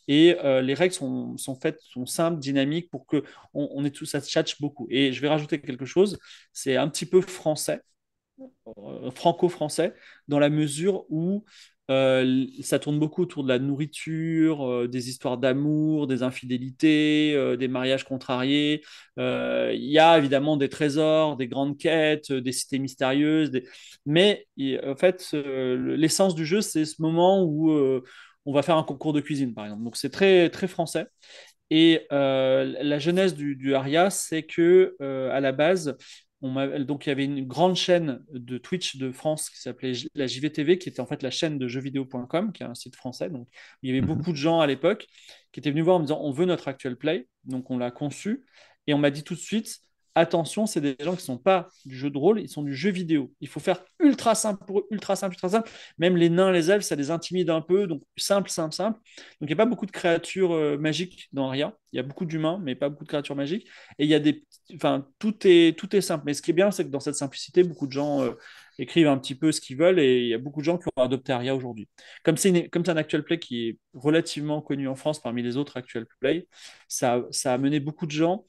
Et 0.08 0.36
euh, 0.44 0.62
les 0.62 0.74
règles 0.74 0.94
sont, 0.94 1.36
sont 1.38 1.54
faites, 1.54 1.80
sont 1.80 2.06
simples, 2.06 2.38
dynamiques 2.40 2.90
pour 2.90 3.06
que 3.06 3.24
on, 3.54 3.84
ait 3.84 3.90
tout, 3.90 4.06
ça 4.06 4.20
se 4.20 4.30
tchatche 4.30 4.60
beaucoup. 4.60 4.86
Et 4.90 5.12
je 5.12 5.20
vais 5.20 5.28
rajouter 5.28 5.60
quelque 5.60 5.84
chose. 5.86 6.18
C'est 6.52 6.76
un 6.76 6.88
petit 6.88 7.06
peu 7.06 7.20
français 7.20 7.80
euh, 8.78 9.10
franco-français, 9.10 9.94
dans 10.28 10.38
la 10.38 10.48
mesure 10.50 11.04
où 11.10 11.44
euh, 11.90 12.46
ça 12.62 12.78
tourne 12.78 12.98
beaucoup 13.00 13.22
autour 13.22 13.42
de 13.42 13.48
la 13.48 13.58
nourriture, 13.58 14.64
euh, 14.64 14.88
des 14.88 15.08
histoires 15.08 15.38
d'amour, 15.38 16.06
des 16.06 16.22
infidélités, 16.22 17.34
euh, 17.34 17.56
des 17.56 17.66
mariages 17.68 18.04
contrariés. 18.04 18.82
Il 19.16 19.90
y 19.90 19.98
a 19.98 20.16
évidemment 20.18 20.56
des 20.56 20.68
trésors, 20.68 21.36
des 21.36 21.48
grandes 21.48 21.76
quêtes, 21.78 22.32
des 22.32 22.52
cités 22.52 22.78
mystérieuses. 22.78 23.50
Mais 24.06 24.46
en 24.84 24.96
fait, 24.96 25.32
l'essence 25.34 26.34
du 26.34 26.46
jeu, 26.46 26.60
c'est 26.62 26.84
ce 26.86 27.02
moment 27.02 27.44
où 27.44 27.70
on 28.46 28.52
va 28.52 28.62
faire 28.62 28.76
un 28.76 28.82
concours 28.82 29.12
de 29.12 29.20
cuisine, 29.20 29.52
par 29.52 29.64
exemple. 29.66 29.84
Donc 29.84 29.96
c'est 29.96 30.10
très, 30.10 30.48
très 30.48 30.68
français. 30.68 31.06
Et 31.70 32.06
la 32.10 32.98
genèse 32.98 33.34
du, 33.34 33.56
du 33.56 33.74
Aria, 33.74 34.08
c'est 34.10 34.44
que 34.44 34.96
à 35.00 35.40
la 35.40 35.52
base, 35.52 35.96
on 36.42 36.54
donc 36.84 37.06
il 37.06 37.10
y 37.10 37.12
avait 37.12 37.24
une 37.24 37.46
grande 37.46 37.76
chaîne 37.76 38.24
de 38.32 38.58
Twitch 38.58 38.96
de 38.96 39.12
France 39.12 39.50
qui 39.50 39.60
s'appelait 39.60 39.92
la 40.14 40.26
JVTV, 40.26 40.78
qui 40.78 40.88
était 40.88 41.00
en 41.00 41.06
fait 41.06 41.22
la 41.22 41.30
chaîne 41.30 41.58
de 41.58 41.68
jeuxvideo.com, 41.68 42.52
qui 42.52 42.62
est 42.62 42.66
un 42.66 42.74
site 42.74 42.96
français. 42.96 43.28
Donc 43.30 43.48
il 43.82 43.90
y 43.90 43.92
avait 43.92 44.00
Mhm. 44.00 44.06
beaucoup 44.06 44.32
de 44.32 44.36
gens 44.36 44.60
à 44.60 44.66
l'époque 44.66 45.06
qui 45.52 45.60
étaient 45.60 45.70
venus 45.70 45.84
voir 45.84 45.96
en 45.96 46.00
me 46.00 46.04
disant 46.06 46.20
on 46.22 46.30
veut 46.32 46.46
notre 46.46 46.68
actual 46.68 46.96
play. 46.96 47.28
Donc 47.44 47.70
on 47.70 47.78
l'a 47.78 47.90
conçu 47.90 48.44
et 48.86 48.94
on 48.94 48.98
m'a 48.98 49.10
dit 49.10 49.22
tout 49.24 49.34
de 49.34 49.40
suite 49.40 49.80
attention, 50.14 50.66
c'est 50.66 50.80
des 50.80 50.96
gens 51.00 51.14
qui 51.16 51.22
sont 51.24 51.38
pas 51.38 51.68
du 51.84 51.96
jeu 51.96 52.10
de 52.10 52.18
rôle, 52.18 52.40
ils 52.40 52.48
sont 52.48 52.62
du 52.62 52.74
jeu 52.74 52.90
vidéo. 52.90 53.32
Il 53.40 53.48
faut 53.48 53.60
faire 53.60 53.82
ultra 54.00 54.34
simple 54.34 54.64
pour 54.66 54.82
ultra 54.90 55.16
simple, 55.16 55.34
ultra 55.34 55.48
simple. 55.50 55.70
Même 55.98 56.16
les 56.16 56.28
nains, 56.30 56.52
les 56.52 56.70
elfes, 56.70 56.84
ça 56.84 56.96
les 56.96 57.10
intimide 57.10 57.50
un 57.50 57.60
peu. 57.60 57.86
Donc 57.86 58.02
simple, 58.16 58.50
simple, 58.50 58.74
simple. 58.74 58.98
Donc, 59.40 59.42
il 59.42 59.46
n'y 59.46 59.52
a 59.52 59.56
pas 59.56 59.66
beaucoup 59.66 59.86
de 59.86 59.90
créatures 59.90 60.52
euh, 60.52 60.76
magiques 60.78 61.28
dans 61.32 61.48
Aria. 61.48 61.74
Il 61.92 61.96
y 61.96 62.00
a 62.00 62.02
beaucoup 62.02 62.24
d'humains, 62.24 62.60
mais 62.62 62.74
pas 62.74 62.88
beaucoup 62.88 63.04
de 63.04 63.08
créatures 63.08 63.36
magiques. 63.36 63.66
Et 63.98 64.04
il 64.04 64.10
y 64.10 64.14
a 64.14 64.20
des. 64.20 64.44
Enfin, 64.74 65.06
tout 65.18 65.34
est, 65.46 65.76
tout 65.78 65.94
est 65.96 66.00
simple. 66.00 66.24
Mais 66.26 66.34
ce 66.34 66.42
qui 66.42 66.50
est 66.50 66.54
bien, 66.54 66.70
c'est 66.70 66.84
que 66.84 66.90
dans 66.90 67.00
cette 67.00 67.16
simplicité, 67.16 67.62
beaucoup 67.64 67.86
de 67.86 67.92
gens 67.92 68.22
euh, 68.22 68.32
écrivent 68.78 69.08
un 69.08 69.18
petit 69.18 69.34
peu 69.34 69.52
ce 69.52 69.60
qu'ils 69.60 69.76
veulent 69.76 69.98
et 70.00 70.20
il 70.22 70.28
y 70.28 70.34
a 70.34 70.38
beaucoup 70.38 70.60
de 70.60 70.64
gens 70.64 70.78
qui 70.78 70.86
ont 70.96 71.02
adopté 71.02 71.32
Aria 71.32 71.54
aujourd'hui. 71.54 71.88
Comme 72.24 72.36
c'est 72.36 72.48
une- 72.50 72.68
comme 72.70 72.84
c'est 72.84 72.90
un 72.92 72.96
actual 72.96 73.24
play 73.24 73.38
qui 73.38 73.68
est 73.68 73.78
relativement 73.94 74.62
connu 74.62 74.88
en 74.88 74.94
France 74.96 75.20
parmi 75.20 75.42
les 75.42 75.56
autres 75.56 75.76
actual 75.76 76.06
play, 76.20 76.46
ça, 76.88 77.24
ça 77.30 77.50
a 77.52 77.54
amené 77.54 77.80
beaucoup 77.80 78.06
de 78.06 78.10
gens 78.12 78.46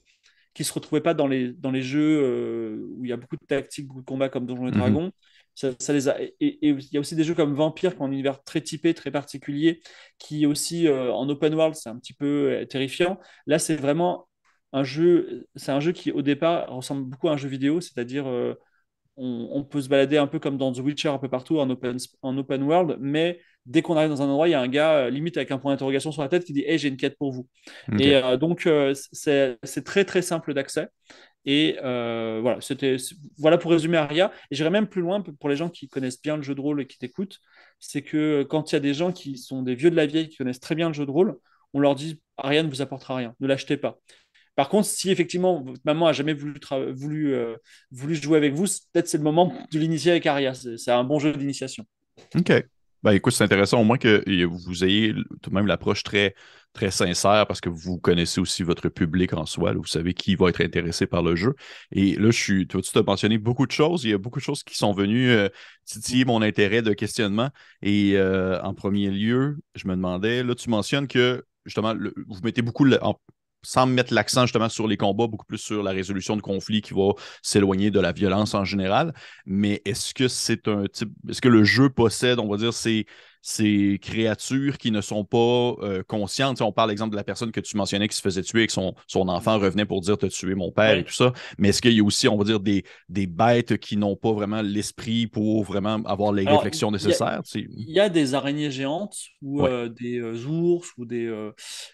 qui 0.53 0.63
se 0.63 0.73
retrouvaient 0.73 1.01
pas 1.01 1.13
dans 1.13 1.27
les, 1.27 1.53
dans 1.53 1.71
les 1.71 1.81
jeux 1.81 2.21
euh, 2.23 2.87
où 2.97 3.05
il 3.05 3.09
y 3.09 3.13
a 3.13 3.17
beaucoup 3.17 3.37
de 3.37 3.45
tactiques, 3.45 3.87
beaucoup 3.87 4.01
de 4.01 4.05
combats 4.05 4.29
comme 4.29 4.45
Donjons 4.45 4.67
et 4.67 4.71
Mhm. 4.71 4.71
Dragons. 4.71 5.11
Ça, 5.55 5.71
ça 5.79 5.93
les 5.93 6.07
a... 6.09 6.21
et, 6.21 6.35
il 6.39 6.87
y 6.93 6.97
a 6.97 6.99
aussi 6.99 7.15
des 7.15 7.23
jeux 7.23 7.35
comme 7.35 7.53
Vampire 7.53 7.95
qui 7.95 8.01
ont 8.01 8.05
un 8.05 8.11
univers 8.11 8.43
très 8.43 8.61
typé, 8.61 8.93
très 8.93 9.11
particulier, 9.11 9.81
qui 10.17 10.45
aussi 10.45 10.87
euh, 10.87 11.11
en 11.13 11.27
open 11.29 11.53
world, 11.55 11.75
c'est 11.75 11.89
un 11.89 11.97
petit 11.97 12.13
peu 12.13 12.51
euh, 12.61 12.65
terrifiant. 12.65 13.19
Là, 13.47 13.59
c'est 13.59 13.75
vraiment 13.75 14.27
un 14.73 14.83
jeu, 14.83 15.47
c'est 15.55 15.71
un 15.71 15.79
jeu 15.81 15.91
qui 15.91 16.11
au 16.11 16.21
départ 16.21 16.69
ressemble 16.69 17.03
beaucoup 17.09 17.27
à 17.29 17.33
un 17.33 17.37
jeu 17.37 17.49
vidéo, 17.49 17.81
c'est-à-dire 17.81 18.25
on, 19.17 19.49
on 19.51 19.63
peut 19.63 19.81
se 19.81 19.89
balader 19.89 20.17
un 20.17 20.27
peu 20.27 20.39
comme 20.39 20.57
dans 20.57 20.71
The 20.71 20.79
Witcher 20.79 21.09
un 21.09 21.17
peu 21.17 21.29
partout 21.29 21.59
en 21.59 21.69
open, 21.69 21.97
en 22.21 22.37
open 22.37 22.63
world, 22.63 22.97
mais 22.99 23.39
dès 23.65 23.81
qu'on 23.81 23.95
arrive 23.95 24.09
dans 24.09 24.21
un 24.21 24.25
endroit, 24.25 24.47
il 24.47 24.51
y 24.51 24.55
a 24.55 24.61
un 24.61 24.67
gars 24.67 24.93
euh, 24.93 25.09
limite 25.09 25.37
avec 25.37 25.51
un 25.51 25.57
point 25.57 25.71
d'interrogation 25.71 26.11
sur 26.11 26.21
la 26.21 26.29
tête 26.29 26.45
qui 26.45 26.53
dit 26.53 26.63
Hey, 26.65 26.77
j'ai 26.77 26.87
une 26.87 26.97
quête 26.97 27.17
pour 27.17 27.31
vous. 27.31 27.47
Et 27.99 28.15
euh, 28.15 28.37
donc, 28.37 28.65
euh, 28.65 28.93
c'est 29.11 29.83
très 29.83 30.05
très 30.05 30.21
simple 30.21 30.53
d'accès. 30.53 30.87
Et 31.45 31.77
euh, 31.83 32.39
voilà, 32.41 32.61
c'était 32.61 32.97
voilà 33.37 33.57
pour 33.57 33.71
résumer 33.71 33.97
Aria. 33.97 34.31
Et 34.51 34.55
j'irai 34.55 34.69
même 34.69 34.87
plus 34.87 35.01
loin 35.01 35.21
pour 35.21 35.49
les 35.49 35.55
gens 35.55 35.69
qui 35.69 35.87
connaissent 35.87 36.21
bien 36.21 36.37
le 36.37 36.43
jeu 36.43 36.55
de 36.55 36.61
rôle 36.61 36.81
et 36.81 36.87
qui 36.87 36.97
t'écoutent, 36.97 37.39
c'est 37.79 38.01
que 38.01 38.43
quand 38.43 38.71
il 38.71 38.75
y 38.75 38.77
a 38.77 38.79
des 38.79 38.93
gens 38.93 39.11
qui 39.11 39.37
sont 39.37 39.63
des 39.63 39.75
vieux 39.75 39.89
de 39.89 39.95
la 39.95 40.05
vieille 40.05 40.29
qui 40.29 40.37
connaissent 40.37 40.59
très 40.59 40.75
bien 40.75 40.87
le 40.89 40.93
jeu 40.93 41.05
de 41.05 41.11
rôle, 41.11 41.37
on 41.73 41.79
leur 41.79 41.95
dit 41.95 42.21
Aria 42.37 42.63
ne 42.63 42.69
vous 42.69 42.81
apportera 42.81 43.15
rien, 43.15 43.35
ne 43.39 43.47
l'achetez 43.47 43.77
pas. 43.77 43.97
Par 44.55 44.69
contre, 44.69 44.87
si 44.87 45.09
effectivement 45.09 45.63
votre 45.63 45.81
maman 45.85 46.07
a 46.07 46.13
jamais 46.13 46.33
voulu, 46.33 46.59
voulu, 46.91 47.33
euh, 47.33 47.55
voulu 47.89 48.15
jouer 48.15 48.37
avec 48.37 48.53
vous, 48.53 48.65
peut-être 48.91 49.07
c'est 49.07 49.17
le 49.17 49.23
moment 49.23 49.53
de 49.71 49.79
l'initier 49.79 50.11
avec 50.11 50.25
Aria. 50.25 50.53
C'est 50.53 50.77
c'est 50.77 50.91
un 50.91 51.03
bon 51.03 51.19
jeu 51.19 51.33
d'initiation. 51.33 51.85
OK. 52.35 52.51
Ben, 53.03 53.13
écoute, 53.13 53.33
c'est 53.33 53.43
intéressant 53.43 53.81
au 53.81 53.83
moins 53.83 53.97
que 53.97 54.23
vous 54.45 54.83
ayez 54.83 55.13
tout 55.41 55.49
de 55.49 55.55
même 55.55 55.65
l'approche 55.65 56.03
très, 56.03 56.35
très 56.73 56.91
sincère 56.91 57.47
parce 57.47 57.59
que 57.59 57.69
vous 57.69 57.97
connaissez 57.97 58.39
aussi 58.39 58.61
votre 58.61 58.89
public 58.89 59.33
en 59.33 59.45
soi. 59.47 59.73
vous 59.73 59.85
savez 59.85 60.13
qui 60.13 60.35
va 60.35 60.49
être 60.49 60.61
intéressé 60.61 61.07
par 61.07 61.23
le 61.23 61.35
jeu. 61.35 61.55
Et 61.91 62.15
là, 62.15 62.27
je 62.29 62.37
suis, 62.39 62.67
tu 62.67 62.79
t'as 62.81 63.01
mentionné 63.03 63.39
beaucoup 63.39 63.65
de 63.65 63.71
choses. 63.71 64.03
Il 64.03 64.11
y 64.11 64.13
a 64.13 64.19
beaucoup 64.19 64.37
de 64.39 64.43
choses 64.43 64.63
qui 64.63 64.75
sont 64.77 64.93
venues 64.93 65.31
euh, 65.31 65.49
titiller 65.85 66.25
mon 66.25 66.41
intérêt 66.43 66.83
de 66.83 66.93
questionnement. 66.93 67.49
Et 67.81 68.13
euh, 68.17 68.61
en 68.61 68.73
premier 68.75 69.09
lieu, 69.09 69.57
je 69.75 69.87
me 69.87 69.95
demandais, 69.95 70.43
là, 70.43 70.53
tu 70.53 70.69
mentionnes 70.69 71.07
que 71.07 71.43
justement, 71.65 71.95
vous 71.95 72.39
mettez 72.43 72.61
beaucoup, 72.61 72.87
en- 73.01 73.19
sans 73.63 73.85
mettre 73.85 74.13
l'accent 74.13 74.45
justement 74.45 74.69
sur 74.69 74.87
les 74.87 74.97
combats, 74.97 75.27
beaucoup 75.27 75.45
plus 75.45 75.57
sur 75.57 75.83
la 75.83 75.91
résolution 75.91 76.35
de 76.35 76.41
conflits 76.41 76.81
qui 76.81 76.93
va 76.93 77.11
s'éloigner 77.41 77.91
de 77.91 77.99
la 77.99 78.11
violence 78.11 78.53
en 78.53 78.65
général. 78.65 79.13
Mais 79.45 79.81
est-ce 79.85 80.13
que 80.13 80.27
c'est 80.27 80.67
un 80.67 80.85
type. 80.87 81.11
Est-ce 81.29 81.41
que 81.41 81.49
le 81.49 81.63
jeu 81.63 81.89
possède, 81.89 82.39
on 82.39 82.49
va 82.49 82.57
dire, 82.57 82.73
ces, 82.73 83.05
ces 83.41 83.99
créatures 84.01 84.77
qui 84.77 84.91
ne 84.91 85.01
sont 85.01 85.25
pas 85.25 85.75
euh, 85.81 86.03
conscientes? 86.03 86.57
Tu 86.57 86.59
sais, 86.59 86.63
on 86.63 86.71
parle, 86.71 86.91
exemple, 86.91 87.11
de 87.11 87.15
la 87.15 87.23
personne 87.23 87.51
que 87.51 87.59
tu 87.59 87.77
mentionnais 87.77 88.07
qui 88.07 88.15
se 88.15 88.21
faisait 88.21 88.43
tuer 88.43 88.63
et 88.63 88.67
que 88.67 88.73
son, 88.73 88.93
son 89.07 89.27
enfant 89.29 89.59
revenait 89.59 89.85
pour 89.85 90.01
dire 90.01 90.17
T'as 90.17 90.29
tué 90.29 90.55
mon 90.55 90.71
père 90.71 90.97
et 90.97 91.03
tout 91.03 91.13
ça. 91.13 91.33
Mais 91.57 91.69
est-ce 91.69 91.81
qu'il 91.81 91.93
y 91.93 91.99
a 91.99 92.03
aussi, 92.03 92.27
on 92.27 92.37
va 92.37 92.43
dire, 92.43 92.59
des, 92.59 92.83
des 93.09 93.27
bêtes 93.27 93.77
qui 93.77 93.97
n'ont 93.97 94.15
pas 94.15 94.31
vraiment 94.33 94.61
l'esprit 94.61 95.27
pour 95.27 95.63
vraiment 95.63 95.95
avoir 96.05 96.33
les 96.33 96.45
Alors, 96.45 96.65
réflexions 96.65 96.91
nécessaires? 96.91 97.41
il 97.55 97.89
y 97.93 97.99
a 97.99 98.09
des 98.09 98.33
araignées 98.33 98.71
géantes 98.71 99.17
ou 99.41 99.63
Ouais. 99.63 99.67
euh, 99.67 99.89
des 99.89 100.19
euh, 100.19 100.35
ours 100.47 100.89
ou 100.97 101.05
des. 101.05 101.25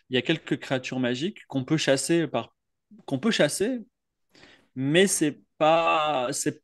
il 0.10 0.16
y 0.16 0.18
a 0.18 0.22
quelques 0.22 0.60
créatures 0.60 1.00
magiques 1.00 1.46
qu'on 1.48 1.66
peut 1.66 1.78
chasser 1.78 2.28
par 2.28 2.54
qu'on 3.06 3.20
peut 3.20 3.32
chasser, 3.32 3.80
mais 4.76 5.08
c'est 5.08 5.42
pas 5.58 6.30
c'est 6.34 6.64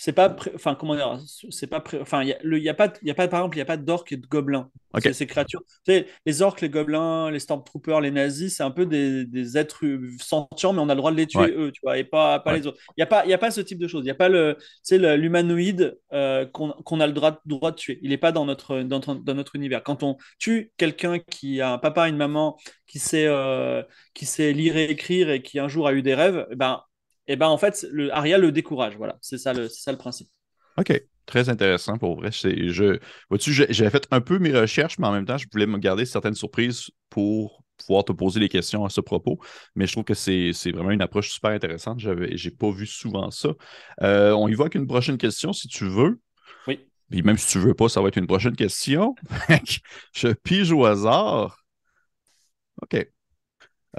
c'est 0.00 0.12
pas, 0.12 0.34
enfin 0.54 0.76
comment 0.76 0.94
dire, 0.94 1.18
c'est 1.50 1.66
pas, 1.66 1.82
enfin 2.00 2.22
il 2.22 2.28
y, 2.28 2.68
a 2.68 2.74
pas, 2.74 2.92
il 3.02 3.08
y 3.08 3.10
a 3.10 3.14
pas 3.14 3.26
par 3.26 3.40
exemple, 3.40 3.56
il 3.56 3.58
y 3.58 3.62
a 3.62 3.66
pas 3.66 3.76
d'orques 3.76 4.12
et 4.12 4.16
de 4.16 4.26
gobelins. 4.26 4.70
Ces 5.12 5.26
créatures, 5.26 5.62
tu 5.84 5.92
sais, 5.92 6.06
les 6.24 6.40
orques, 6.40 6.60
les 6.60 6.70
gobelins, 6.70 7.30
les 7.32 7.40
stormtroopers, 7.40 8.00
les 8.00 8.12
nazis, 8.12 8.56
c'est 8.56 8.62
un 8.62 8.70
peu 8.70 8.86
des, 8.86 9.58
êtres 9.58 9.84
sentients, 10.20 10.72
mais 10.72 10.80
on 10.80 10.88
a 10.88 10.94
le 10.94 10.98
droit 10.98 11.10
de 11.10 11.16
les 11.16 11.26
tuer 11.26 11.52
eux, 11.52 11.72
tu 11.72 11.80
vois, 11.82 11.98
et 11.98 12.04
pas, 12.04 12.38
pas 12.38 12.56
les 12.56 12.66
autres. 12.66 12.78
Il 12.96 13.00
y 13.00 13.02
a 13.02 13.06
pas, 13.06 13.24
il 13.24 13.30
y 13.30 13.34
a 13.34 13.38
pas 13.38 13.50
ce 13.50 13.60
type 13.60 13.78
de 13.78 13.88
choses. 13.88 14.04
Il 14.04 14.08
y 14.08 14.12
a 14.12 14.14
pas 14.14 14.28
le, 14.28 14.56
c'est 14.82 14.98
l'humanoïde 15.16 15.98
euh, 16.12 16.46
qu'on 16.46 17.00
a 17.00 17.06
le 17.06 17.12
droit, 17.12 17.40
droit, 17.44 17.72
de 17.72 17.76
tuer. 17.76 17.98
Il 18.02 18.12
est 18.12 18.18
pas 18.18 18.30
dans 18.30 18.44
notre, 18.44 18.82
dans, 18.82 19.00
dans 19.00 19.34
notre 19.34 19.56
univers. 19.56 19.82
Quand 19.82 20.04
on 20.04 20.16
tue 20.38 20.72
quelqu'un 20.76 21.18
qui 21.18 21.60
a 21.60 21.72
un 21.72 21.78
papa, 21.78 22.08
une 22.08 22.16
maman, 22.16 22.56
qui 22.86 23.00
sait, 23.00 23.26
euh, 23.26 23.82
qui 24.14 24.26
sait 24.26 24.52
lire 24.52 24.76
et 24.76 24.84
écrire 24.84 25.28
et 25.28 25.42
qui 25.42 25.58
un 25.58 25.68
jour 25.68 25.88
a 25.88 25.92
eu 25.92 26.02
des 26.02 26.14
rêves, 26.14 26.46
eh 26.50 26.56
ben 26.56 26.82
et 27.28 27.36
ben 27.36 27.46
en 27.46 27.58
fait, 27.58 27.86
le, 27.92 28.12
Aria 28.12 28.38
le 28.38 28.50
décourage. 28.50 28.96
Voilà, 28.96 29.18
c'est 29.20 29.38
ça, 29.38 29.52
le, 29.52 29.68
ça 29.68 29.92
le 29.92 29.98
principe. 29.98 30.28
OK. 30.78 31.00
Très 31.26 31.50
intéressant 31.50 31.98
pour 31.98 32.16
vrai. 32.16 32.30
Je, 32.32 32.98
vois-tu, 33.28 33.52
j'avais 33.52 33.90
fait 33.90 34.08
un 34.10 34.22
peu 34.22 34.38
mes 34.38 34.58
recherches, 34.58 34.98
mais 34.98 35.06
en 35.06 35.12
même 35.12 35.26
temps, 35.26 35.36
je 35.36 35.46
voulais 35.52 35.66
me 35.66 35.76
garder 35.76 36.06
certaines 36.06 36.34
surprises 36.34 36.88
pour 37.10 37.62
pouvoir 37.76 38.04
te 38.04 38.12
poser 38.12 38.40
des 38.40 38.48
questions 38.48 38.86
à 38.86 38.88
ce 38.88 39.02
propos. 39.02 39.38
Mais 39.74 39.86
je 39.86 39.92
trouve 39.92 40.04
que 40.04 40.14
c'est, 40.14 40.52
vraiment 40.72 40.90
une 40.90 41.02
approche 41.02 41.30
super 41.30 41.50
intéressante. 41.50 42.00
Je 42.00 42.10
n'ai 42.10 42.50
pas 42.50 42.70
vu 42.70 42.86
souvent 42.86 43.30
ça. 43.30 43.50
Euh, 44.02 44.32
on 44.32 44.48
y 44.48 44.54
va 44.54 44.62
avec 44.62 44.74
une 44.74 44.86
prochaine 44.86 45.18
question, 45.18 45.52
si 45.52 45.68
tu 45.68 45.86
veux. 45.86 46.18
Oui. 46.66 46.80
Puis 47.10 47.20
même 47.22 47.36
si 47.36 47.46
tu 47.52 47.58
veux 47.58 47.74
pas, 47.74 47.90
ça 47.90 48.00
va 48.00 48.08
être 48.08 48.16
une 48.16 48.26
prochaine 48.26 48.56
question. 48.56 49.14
je 50.14 50.28
pige 50.28 50.72
au 50.72 50.86
hasard. 50.86 51.62
OK. 52.80 53.06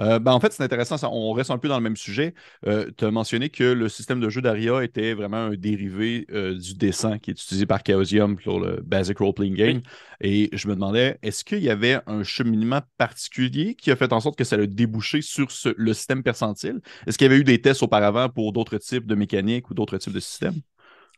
Euh, 0.00 0.18
ben, 0.18 0.32
en 0.32 0.40
fait, 0.40 0.52
c'est 0.52 0.62
intéressant, 0.62 0.96
on 1.12 1.32
reste 1.32 1.50
un 1.50 1.58
peu 1.58 1.68
dans 1.68 1.76
le 1.76 1.82
même 1.82 1.96
sujet. 1.96 2.34
Euh, 2.66 2.90
tu 2.96 3.04
as 3.04 3.10
mentionné 3.10 3.50
que 3.50 3.64
le 3.64 3.88
système 3.88 4.18
de 4.20 4.28
jeu 4.30 4.40
d'Aria 4.40 4.82
était 4.82 5.12
vraiment 5.14 5.36
un 5.36 5.54
dérivé 5.54 6.26
euh, 6.32 6.56
du 6.56 6.74
dessin 6.74 7.18
qui 7.18 7.30
est 7.30 7.34
utilisé 7.34 7.66
par 7.66 7.80
Chaosium 7.86 8.36
pour 8.36 8.60
le 8.60 8.80
Basic 8.82 9.18
Role 9.18 9.34
Playing 9.34 9.54
Game. 9.54 9.80
Et 10.22 10.48
je 10.52 10.68
me 10.68 10.74
demandais, 10.74 11.18
est-ce 11.22 11.44
qu'il 11.44 11.62
y 11.62 11.70
avait 11.70 12.00
un 12.06 12.22
cheminement 12.22 12.80
particulier 12.96 13.74
qui 13.74 13.90
a 13.90 13.96
fait 13.96 14.12
en 14.12 14.20
sorte 14.20 14.38
que 14.38 14.44
ça 14.44 14.56
a 14.56 14.66
débouché 14.66 15.20
sur 15.20 15.48
le 15.76 15.94
système 15.94 16.22
percentile? 16.22 16.80
Est-ce 17.06 17.18
qu'il 17.18 17.26
y 17.26 17.30
avait 17.30 17.40
eu 17.40 17.44
des 17.44 17.60
tests 17.60 17.82
auparavant 17.82 18.28
pour 18.28 18.52
d'autres 18.52 18.78
types 18.78 19.06
de 19.06 19.14
mécaniques 19.14 19.70
ou 19.70 19.74
d'autres 19.74 19.98
types 19.98 20.14
de 20.14 20.20
systèmes? 20.20 20.60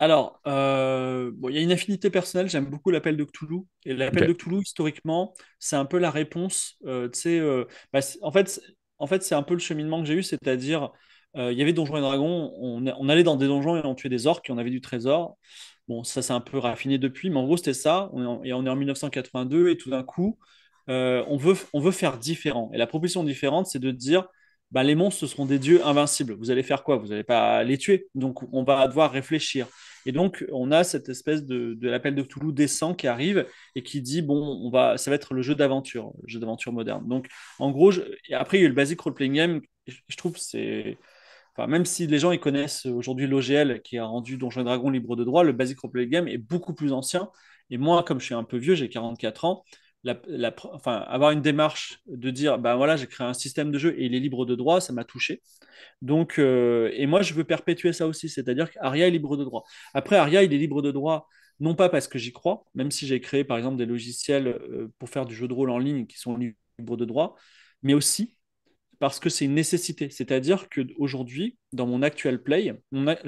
Alors, 0.02 0.40
bon, 0.44 1.48
il 1.48 1.54
y 1.54 1.58
a 1.58 1.60
une 1.60 1.70
affinité 1.70 2.10
personnelle. 2.10 2.48
J'aime 2.48 2.66
beaucoup 2.66 2.90
l'appel 2.90 3.16
de 3.16 3.22
Cthulhu. 3.22 3.60
Et 3.84 3.94
l'appel 3.94 4.26
de 4.26 4.32
Cthulhu, 4.32 4.60
historiquement, 4.62 5.32
c'est 5.60 5.76
un 5.76 5.84
peu 5.84 5.98
la 5.98 6.10
réponse. 6.10 6.76
Euh, 6.86 7.08
bah, 7.92 8.00
en 8.22 8.32
fait, 8.32 8.60
en 8.98 9.06
fait 9.06 9.22
c'est 9.22 9.36
un 9.36 9.44
peu 9.44 9.54
le 9.54 9.60
cheminement 9.60 10.00
que 10.00 10.08
j'ai 10.08 10.14
eu, 10.14 10.24
c'est-à-dire, 10.24 10.90
il 11.36 11.52
y 11.52 11.62
avait 11.62 11.72
Donjons 11.72 11.98
et 11.98 12.00
Dragons. 12.00 12.52
On, 12.58 13.08
allait 13.08 13.22
dans 13.22 13.36
des 13.36 13.46
donjons 13.46 13.76
et 13.76 13.86
on 13.86 13.94
tuait 13.94 14.10
des 14.10 14.26
orques 14.26 14.50
et 14.50 14.52
on 14.52 14.58
avait 14.58 14.70
du 14.70 14.80
trésor. 14.80 15.38
Bon, 15.86 16.02
ça 16.02 16.20
s'est 16.20 16.32
un 16.32 16.40
peu 16.40 16.58
raffiné 16.58 16.98
depuis, 16.98 17.30
mais 17.30 17.36
en 17.36 17.44
gros, 17.44 17.56
c'était 17.56 17.72
ça. 17.72 18.10
et 18.42 18.52
on 18.52 18.66
est 18.66 18.70
en 18.70 18.76
1982 18.76 19.68
et 19.68 19.76
tout 19.76 19.90
d'un 19.90 20.02
coup, 20.02 20.36
on, 20.88 21.36
veut, 21.36 21.54
on 21.74 21.80
veut 21.80 21.92
faire 21.92 22.18
différent. 22.18 22.72
Et 22.74 22.76
la 22.76 22.88
proposition 22.88 23.22
différente, 23.22 23.68
c'est 23.68 23.78
de 23.78 23.92
dire 23.92 24.26
bah, 24.72 24.82
les 24.82 24.96
monstres, 24.96 25.20
ce 25.20 25.26
seront 25.28 25.46
des 25.46 25.60
dieux 25.60 25.86
invincibles. 25.86 26.34
Vous 26.34 26.50
allez 26.50 26.64
faire 26.64 26.82
quoi? 26.82 26.96
Vous 26.96 27.08
n'allez 27.08 27.22
pas 27.22 27.62
les 27.62 27.78
tuer. 27.78 28.08
Donc, 28.16 28.42
on 28.52 28.64
va 28.64 28.88
devoir 28.88 29.12
réfléchir. 29.12 29.68
Et 30.06 30.12
donc, 30.12 30.44
on 30.52 30.70
a 30.70 30.84
cette 30.84 31.08
espèce 31.08 31.44
de, 31.44 31.76
l'appel 31.82 32.14
de 32.14 32.22
Toulouse 32.22 32.54
descend 32.54 32.96
qui 32.96 33.06
arrive 33.06 33.46
et 33.74 33.82
qui 33.82 34.00
dit 34.02 34.22
bon, 34.22 34.60
on 34.62 34.70
va, 34.70 34.96
ça 34.98 35.10
va 35.10 35.16
être 35.16 35.34
le 35.34 35.42
jeu 35.42 35.54
d'aventure, 35.54 36.12
jeu 36.26 36.40
d'aventure 36.40 36.72
moderne. 36.72 37.06
Donc, 37.08 37.28
en 37.58 37.70
gros, 37.70 37.92
après, 38.32 38.58
il 38.58 38.60
y 38.60 38.64
a 38.64 38.66
eu 38.66 38.68
le 38.68 38.74
basic 38.74 39.00
role-playing 39.00 39.34
game. 39.34 39.60
Je 39.86 40.16
trouve 40.16 40.36
c'est. 40.36 40.98
Même 41.58 41.84
si 41.84 42.06
les 42.06 42.18
gens 42.18 42.32
ils 42.32 42.40
connaissent 42.40 42.86
aujourd'hui 42.86 43.26
l'OGL 43.26 43.82
qui 43.82 43.98
a 43.98 44.06
rendu 44.06 44.38
Donjons 44.38 44.62
et 44.62 44.64
Dragons 44.64 44.88
libre 44.88 45.16
de 45.16 45.24
droit, 45.24 45.44
le 45.44 45.52
basic 45.52 45.78
role-playing 45.80 46.10
game 46.10 46.28
est 46.28 46.38
beaucoup 46.38 46.72
plus 46.72 46.92
ancien. 46.92 47.30
Et 47.70 47.76
moi, 47.78 48.02
comme 48.04 48.20
je 48.20 48.26
suis 48.26 48.34
un 48.34 48.44
peu 48.44 48.56
vieux, 48.56 48.74
j'ai 48.74 48.88
44 48.88 49.44
ans, 49.44 49.64
avoir 50.04 51.30
une 51.30 51.42
démarche 51.42 52.00
de 52.06 52.30
dire, 52.30 52.58
ben 52.58 52.76
voilà, 52.76 52.96
j'ai 52.96 53.06
créé 53.06 53.26
un 53.26 53.34
système 53.34 53.70
de 53.70 53.78
jeu 53.78 53.94
et 53.98 54.06
il 54.06 54.14
est 54.14 54.20
libre 54.20 54.44
de 54.44 54.54
droit, 54.54 54.80
ça 54.80 54.92
m'a 54.92 55.04
touché. 55.04 55.42
Donc, 56.00 56.38
euh, 56.38 56.90
et 56.94 57.06
moi, 57.06 57.22
je 57.22 57.34
veux 57.34 57.44
perpétuer 57.44 57.92
ça 57.92 58.06
aussi, 58.06 58.28
c'est-à-dire 58.28 58.70
qu'Aria 58.70 59.06
est 59.06 59.10
libre 59.10 59.36
de 59.36 59.44
droit. 59.44 59.64
Après, 59.94 60.16
Aria, 60.16 60.42
il 60.42 60.52
est 60.52 60.58
libre 60.58 60.82
de 60.82 60.90
droit, 60.90 61.28
non 61.60 61.74
pas 61.74 61.88
parce 61.88 62.08
que 62.08 62.18
j'y 62.18 62.32
crois, 62.32 62.64
même 62.74 62.90
si 62.90 63.06
j'ai 63.06 63.20
créé, 63.20 63.44
par 63.44 63.56
exemple, 63.58 63.76
des 63.76 63.86
logiciels 63.86 64.48
euh, 64.48 64.92
pour 64.98 65.08
faire 65.08 65.26
du 65.26 65.34
jeu 65.34 65.46
de 65.46 65.54
rôle 65.54 65.70
en 65.70 65.78
ligne 65.78 66.06
qui 66.06 66.18
sont 66.18 66.36
libres 66.36 66.96
de 66.96 67.04
droit, 67.04 67.36
mais 67.82 67.94
aussi 67.94 68.36
parce 68.98 69.18
que 69.18 69.28
c'est 69.30 69.44
une 69.44 69.54
nécessité. 69.54 70.10
C'est-à-dire 70.10 70.68
qu'aujourd'hui, 70.68 71.58
dans 71.72 71.86
mon 71.86 72.02
actual 72.02 72.40
play, 72.40 72.72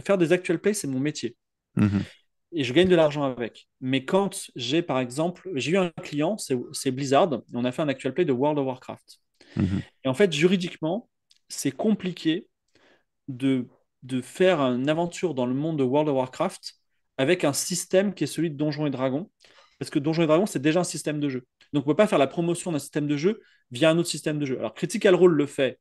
faire 0.05 0.19
des 0.19 0.33
actual 0.33 0.61
play, 0.61 0.73
c'est 0.73 0.87
mon 0.87 1.01
métier. 1.01 1.37
Mmh 1.77 1.99
et 2.55 2.65
je 2.65 2.73
gagne 2.73 2.89
de 2.89 2.97
l'argent 2.97 3.25
avec. 3.25 3.69
Mais 3.81 4.05
quand 4.05 4.51
j'ai, 4.57 4.83
par 4.83 4.99
exemple, 4.99 5.51
j'ai 5.55 5.73
eu 5.73 5.77
un 5.77 5.91
client, 5.91 6.37
c'est 6.39 6.91
Blizzard, 6.91 7.33
et 7.33 7.39
on 7.55 7.65
a 7.65 7.73
fait 7.73 7.83
un 7.83 7.89
actual 7.89 8.15
play 8.15 8.25
de 8.25 8.33
World 8.33 8.59
of 8.59 8.67
Warcraft. 8.67 9.21
Mhm. 9.57 9.83
Et 10.05 10.09
en 10.09 10.15
fait, 10.15 10.33
juridiquement, 10.33 11.09
c'est 11.49 11.71
compliqué 11.71 12.49
de, 13.29 13.69
de 14.03 14.21
faire 14.21 14.61
une 14.61 14.89
aventure 14.89 15.35
dans 15.35 15.47
le 15.47 15.55
monde 15.55 15.79
de 15.79 15.85
World 15.85 16.09
of 16.09 16.17
Warcraft 16.17 16.75
avec 17.17 17.45
un 17.45 17.53
système 17.53 18.15
qui 18.15 18.25
est 18.25 18.29
celui 18.29 18.51
de 18.51 18.57
Donjons 18.57 18.87
et 18.87 18.91
Dragons. 18.91 19.31
Parce 19.79 19.91
que 19.91 19.99
Donjons 19.99 20.23
et 20.23 20.27
Dragons, 20.27 20.47
c'est 20.47 20.63
déjà 20.63 20.81
un 20.81 20.85
système 20.85 21.21
de 21.21 21.29
jeu. 21.29 21.47
Donc, 21.73 21.85
on 21.87 21.91
ne 21.91 21.93
peut 21.93 21.97
pas 21.97 22.07
faire 22.07 22.19
la 22.19 22.27
promotion 22.27 22.73
d'un 22.73 22.79
système 22.79 23.07
de 23.07 23.17
jeu 23.17 23.41
via 23.71 23.91
un 23.91 23.99
autre 23.99 24.09
système 24.09 24.39
de 24.39 24.47
jeu. 24.47 24.59
Alors, 24.59 24.75
Critical 24.75 25.15
Role 25.15 25.35
le 25.35 25.47
fait 25.47 25.79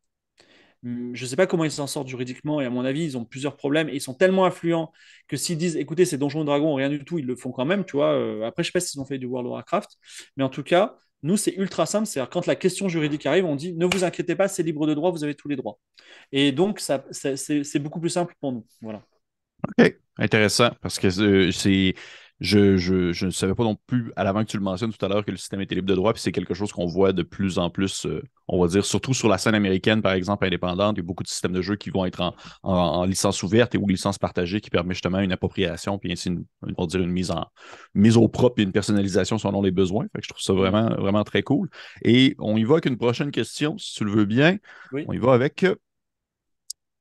je 0.83 1.23
ne 1.23 1.27
sais 1.27 1.35
pas 1.35 1.47
comment 1.47 1.63
ils 1.63 1.71
s'en 1.71 1.87
sortent 1.87 2.09
juridiquement 2.09 2.59
et 2.59 2.65
à 2.65 2.69
mon 2.69 2.83
avis, 2.83 3.03
ils 3.03 3.17
ont 3.17 3.23
plusieurs 3.23 3.55
problèmes 3.55 3.87
et 3.89 3.93
ils 3.93 4.01
sont 4.01 4.13
tellement 4.13 4.45
influents 4.45 4.91
que 5.27 5.37
s'ils 5.37 5.57
disent 5.57 5.77
écoutez, 5.77 6.05
c'est 6.05 6.17
Donjons 6.17 6.41
et 6.41 6.45
Dragons, 6.45 6.75
rien 6.75 6.89
du 6.89 7.03
tout, 7.05 7.19
ils 7.19 7.25
le 7.25 7.35
font 7.35 7.51
quand 7.51 7.65
même, 7.65 7.85
tu 7.85 7.95
vois. 7.95 8.13
Euh, 8.13 8.43
après, 8.43 8.63
je 8.63 8.67
ne 8.67 8.71
sais 8.71 8.79
pas 8.79 8.79
s'ils 8.81 8.99
ont 8.99 9.05
fait 9.05 9.17
du 9.17 9.25
World 9.25 9.47
of 9.47 9.53
Warcraft, 9.53 9.91
mais 10.35 10.43
en 10.43 10.49
tout 10.49 10.63
cas, 10.63 10.97
nous, 11.23 11.37
c'est 11.37 11.53
ultra 11.55 11.85
simple. 11.85 12.05
C'est-à-dire, 12.05 12.29
quand 12.29 12.45
la 12.45 12.55
question 12.55 12.89
juridique 12.89 13.25
arrive, 13.25 13.45
on 13.45 13.55
dit 13.55 13.73
ne 13.73 13.85
vous 13.85 14.03
inquiétez 14.03 14.35
pas, 14.35 14.49
c'est 14.49 14.61
libre 14.61 14.85
de 14.85 14.93
droit, 14.93 15.11
vous 15.11 15.23
avez 15.23 15.35
tous 15.35 15.47
les 15.47 15.55
droits. 15.55 15.79
Et 16.33 16.51
donc, 16.51 16.81
ça, 16.81 17.05
c'est 17.11 17.79
beaucoup 17.79 18.01
plus 18.01 18.09
simple 18.09 18.35
pour 18.41 18.51
nous. 18.51 18.65
Voilà. 18.81 19.03
OK, 19.79 19.97
intéressant, 20.17 20.71
parce 20.81 20.99
que 20.99 21.07
euh, 21.21 21.51
c'est 21.51 21.95
je, 22.39 23.25
ne 23.25 23.31
savais 23.31 23.55
pas 23.55 23.63
non 23.63 23.77
plus, 23.87 24.11
à 24.15 24.23
l'avant 24.23 24.43
que 24.43 24.49
tu 24.49 24.57
le 24.57 24.63
mentionnes 24.63 24.91
tout 24.91 25.03
à 25.05 25.07
l'heure, 25.07 25.23
que 25.23 25.31
le 25.31 25.37
système 25.37 25.61
était 25.61 25.75
libre 25.75 25.87
de 25.87 25.95
droit, 25.95 26.13
puis 26.13 26.21
c'est 26.21 26.31
quelque 26.31 26.53
chose 26.53 26.71
qu'on 26.71 26.85
voit 26.85 27.13
de 27.13 27.23
plus 27.23 27.57
en 27.57 27.69
plus, 27.69 28.05
euh, 28.05 28.21
on 28.47 28.61
va 28.61 28.67
dire, 28.67 28.83
surtout 28.85 29.13
sur 29.13 29.29
la 29.29 29.37
scène 29.37 29.55
américaine, 29.55 30.01
par 30.01 30.13
exemple, 30.13 30.45
indépendante. 30.45 30.97
Il 30.97 30.99
y 30.99 31.03
a 31.03 31.05
beaucoup 31.05 31.23
de 31.23 31.27
systèmes 31.27 31.53
de 31.53 31.61
jeux 31.61 31.75
qui 31.75 31.89
vont 31.89 32.05
être 32.05 32.35
en, 32.63 33.05
licence 33.05 33.43
ouverte 33.43 33.75
et 33.75 33.77
ou 33.77 33.87
licence 33.87 34.17
partagée 34.17 34.61
qui 34.61 34.69
permet 34.69 34.93
justement 34.93 35.19
une 35.19 35.31
appropriation, 35.31 35.97
puis 35.97 36.11
ainsi, 36.11 36.29
une, 36.29 36.45
on 36.77 36.83
va 36.83 36.87
dire, 36.87 37.01
une 37.01 37.11
mise, 37.11 37.31
en, 37.31 37.45
mise 37.93 38.17
au 38.17 38.27
propre 38.27 38.59
et 38.59 38.63
une 38.63 38.71
personnalisation 38.71 39.37
selon 39.37 39.61
les 39.61 39.71
besoins. 39.71 40.05
Fait 40.13 40.19
que 40.19 40.25
je 40.25 40.29
trouve 40.29 40.41
ça 40.41 40.53
vraiment, 40.53 40.89
vraiment 40.95 41.23
très 41.23 41.43
cool. 41.43 41.69
Et 42.03 42.35
on 42.39 42.57
y 42.57 42.63
va 42.63 42.73
avec 42.73 42.85
une 42.85 42.97
prochaine 42.97 43.31
question, 43.31 43.77
si 43.77 43.93
tu 43.95 44.05
le 44.05 44.11
veux 44.11 44.25
bien. 44.25 44.57
On 44.91 45.13
y 45.13 45.17
va 45.17 45.33
avec. 45.33 45.63
Euh, 45.63 45.75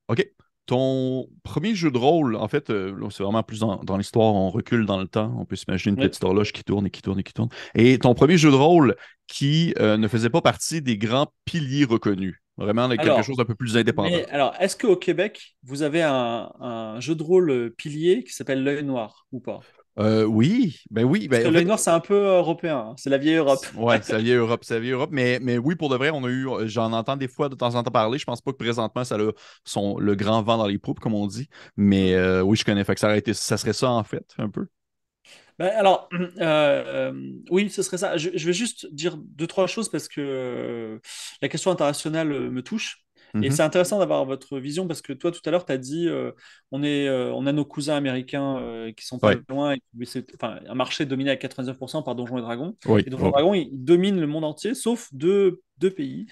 OK. 0.09 0.42
Ton 0.73 1.29
premier 1.43 1.75
jeu 1.75 1.91
de 1.91 1.99
rôle, 1.99 2.35
en 2.35 2.49
fait, 2.49 2.71
euh, 2.71 2.97
c'est 3.11 3.23
vraiment 3.23 3.43
plus 3.43 3.61
dans, 3.61 3.97
l'histoire, 3.99 4.35
on 4.35 4.49
recule 4.49 4.87
dans 4.87 4.99
le 4.99 5.07
temps. 5.07 5.31
On 5.39 5.45
peut 5.45 5.55
s'imaginer 5.55 5.91
une 5.91 6.09
petite 6.09 6.25
horloge 6.25 6.51
qui 6.55 6.65
tourne 6.65 6.87
et 6.87 6.91
qui 6.91 7.03
tourne 7.03 7.19
et 7.19 7.23
qui 7.23 7.35
tourne. 7.35 7.51
Et 7.75 7.99
ton 7.99 8.15
premier 8.15 8.39
jeu 8.39 8.51
de 8.51 8.57
rôle 8.57 8.97
qui 9.27 9.75
euh, 9.79 9.99
ne 9.99 10.09
faisait 10.09 10.31
pas 10.31 10.41
partie 10.41 10.81
des 10.81 10.97
grands 10.97 11.31
piliers 11.45 11.85
reconnus. 11.85 12.41
Vraiment 12.57 12.89
quelque 12.89 13.23
chose 13.23 13.37
d'un 13.37 13.45
peu 13.45 13.55
plus 13.55 13.77
indépendant. 13.77 14.17
alors, 14.31 14.55
est-ce 14.61 14.75
qu'au 14.75 14.97
Québec, 14.97 15.57
vous 15.63 15.83
avez 15.83 16.01
un, 16.01 16.51
un, 16.59 17.01
jeu 17.01 17.17
de 17.17 17.23
rôle 17.23 17.51
euh, 17.51 17.69
pilier 17.69 18.25
qui 18.25 18.33
s'appelle 18.33 18.65
L'œil 18.65 18.83
noir 18.83 19.27
ou 19.31 19.41
pas? 19.41 19.61
Euh, 19.99 20.25
oui, 20.25 20.81
ben 20.91 21.05
oui. 21.05 21.29
Ben, 21.29 21.53
le 21.53 21.63
Nord, 21.63 21.79
c'est 21.79 21.91
un 21.91 22.01
peu 22.01 22.15
européen. 22.15 22.79
Hein. 22.79 22.95
C'est 22.97 23.11
la 23.11 23.19
vieille 23.19 23.37
Europe. 23.37 23.61
Oui, 23.77 23.95
c'est 24.03 24.15
la 24.15 24.19
vieille 24.21 24.37
Europe. 24.37 24.65
C'est 24.65 24.75
la 24.75 24.81
vieille 24.81 24.93
Europe. 24.93 25.11
Mais, 25.13 25.39
mais 25.41 25.59
oui, 25.59 25.75
pour 25.75 25.91
de 25.91 25.97
vrai, 25.97 26.11
on 26.11 26.25
a 26.25 26.29
eu. 26.29 26.49
J'en 26.65 26.93
entends 26.93 27.17
des 27.17 27.29
fois 27.29 27.49
de 27.49 27.55
temps 27.55 27.75
en 27.75 27.83
temps 27.83 27.91
parler. 27.91 28.19
Je 28.19 28.25
pense 28.25 28.41
pas 28.41 28.53
que 28.53 28.57
présentement, 28.57 29.05
ça 29.05 29.17
a 29.17 29.31
son, 29.65 29.99
le 29.99 30.15
grand 30.15 30.43
vent 30.43 30.57
dans 30.57 30.67
les 30.67 30.79
poupes, 30.79 31.01
comme 31.01 31.15
on 31.15 31.27
dit. 31.27 31.49
Mais 31.77 32.15
euh, 32.15 32.43
oui, 32.43 32.57
je 32.57 32.65
connais. 32.65 32.85
Fait 32.85 32.95
que 32.95 33.01
ça, 33.01 33.15
ça 33.35 33.57
serait 33.57 33.73
ça, 33.75 33.91
en 33.91 34.05
fait, 34.05 34.35
un 34.39 34.49
peu. 34.49 34.67
Ben, 35.59 35.71
alors, 35.77 36.09
euh, 36.41 37.13
oui, 37.51 37.69
ce 37.69 37.83
serait 37.83 37.99
ça. 37.99 38.17
Je, 38.17 38.31
je, 38.35 38.47
vais 38.47 38.55
juste 38.55 38.93
dire 38.95 39.17
deux, 39.19 39.47
trois 39.47 39.67
choses 39.67 39.91
parce 39.91 40.09
que 40.09 41.01
la 41.43 41.49
question 41.49 41.71
internationale 41.71 42.29
me 42.29 42.63
touche. 42.63 43.02
Et 43.35 43.49
mhm. 43.49 43.51
c'est 43.51 43.63
intéressant 43.63 43.99
d'avoir 43.99 44.25
votre 44.27 44.59
vision 44.59 44.87
parce 44.87 45.01
que 45.01 45.13
toi, 45.13 45.31
tout 45.31 45.41
à 45.47 45.51
l'heure, 45.51 45.65
tu 45.65 45.73
as 45.73 45.79
dit 45.79 46.07
euh, 46.07 46.33
on, 46.71 46.83
est, 46.83 47.09
euh, 47.09 47.33
on 47.33 47.47
a 47.47 47.53
nos 47.53 47.65
cousins 47.65 47.97
américains 47.97 48.59
euh, 48.59 48.93
qui 48.93 49.07
sont 49.07 49.19
pas 49.19 49.35
loin. 49.49 49.75
Et, 49.75 49.81
enfin, 50.35 50.59
un 50.67 50.75
marché 50.75 51.07
dominé 51.07 51.31
à 51.31 51.37
99% 51.37 52.05
par 52.05 52.15
Donjons 52.15 52.39
et 52.39 52.43
Dragons. 52.43 52.77
Et 52.99 53.09
Donjons 53.09 53.29
et 53.29 53.31
Dragons, 53.31 53.55
ils 53.55 53.85
dominent 53.85 54.21
le 54.21 54.27
monde 54.27 54.45
entier, 54.45 54.75
sauf 54.75 55.09
deux, 55.13 55.63
deux 55.79 55.91
pays 55.91 56.27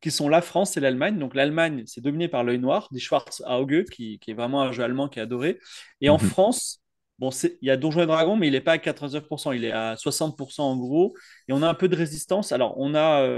qui 0.00 0.10
sont 0.10 0.28
la 0.28 0.40
France 0.40 0.76
et 0.76 0.80
l'Allemagne. 0.80 1.18
Donc 1.18 1.34
l'Allemagne, 1.34 1.84
c'est 1.86 2.00
dominé 2.00 2.28
par 2.28 2.44
l'œil 2.44 2.58
noir, 2.58 2.88
des 2.92 2.98
Schwarz 2.98 3.42
Auge, 3.46 3.84
qui, 3.92 4.18
qui, 4.18 4.30
est 4.30 4.34
vraiment 4.34 4.62
un 4.62 4.72
jeu 4.72 4.82
allemand 4.82 5.08
qui 5.08 5.18
est 5.18 5.22
adoré. 5.22 5.58
Et 6.00 6.08
en 6.08 6.18
mhm. 6.18 6.28
France, 6.28 6.78
Bon, 7.18 7.30
il 7.30 7.68
y 7.68 7.70
a 7.70 7.76
Donjons 7.76 8.02
et 8.02 8.06
Dragons, 8.06 8.34
mais 8.34 8.48
il 8.48 8.52
n'est 8.52 8.60
pas 8.60 8.72
à 8.72 8.78
99%, 8.78 9.54
il 9.54 9.64
est 9.64 9.70
à 9.70 9.94
60% 9.94 10.60
en 10.62 10.76
gros. 10.76 11.14
Et 11.46 11.52
on 11.52 11.62
a 11.62 11.68
un 11.68 11.74
peu 11.74 11.86
de 11.86 11.94
résistance. 11.94 12.50
Alors, 12.50 12.74
on 12.78 12.96
a. 12.96 13.28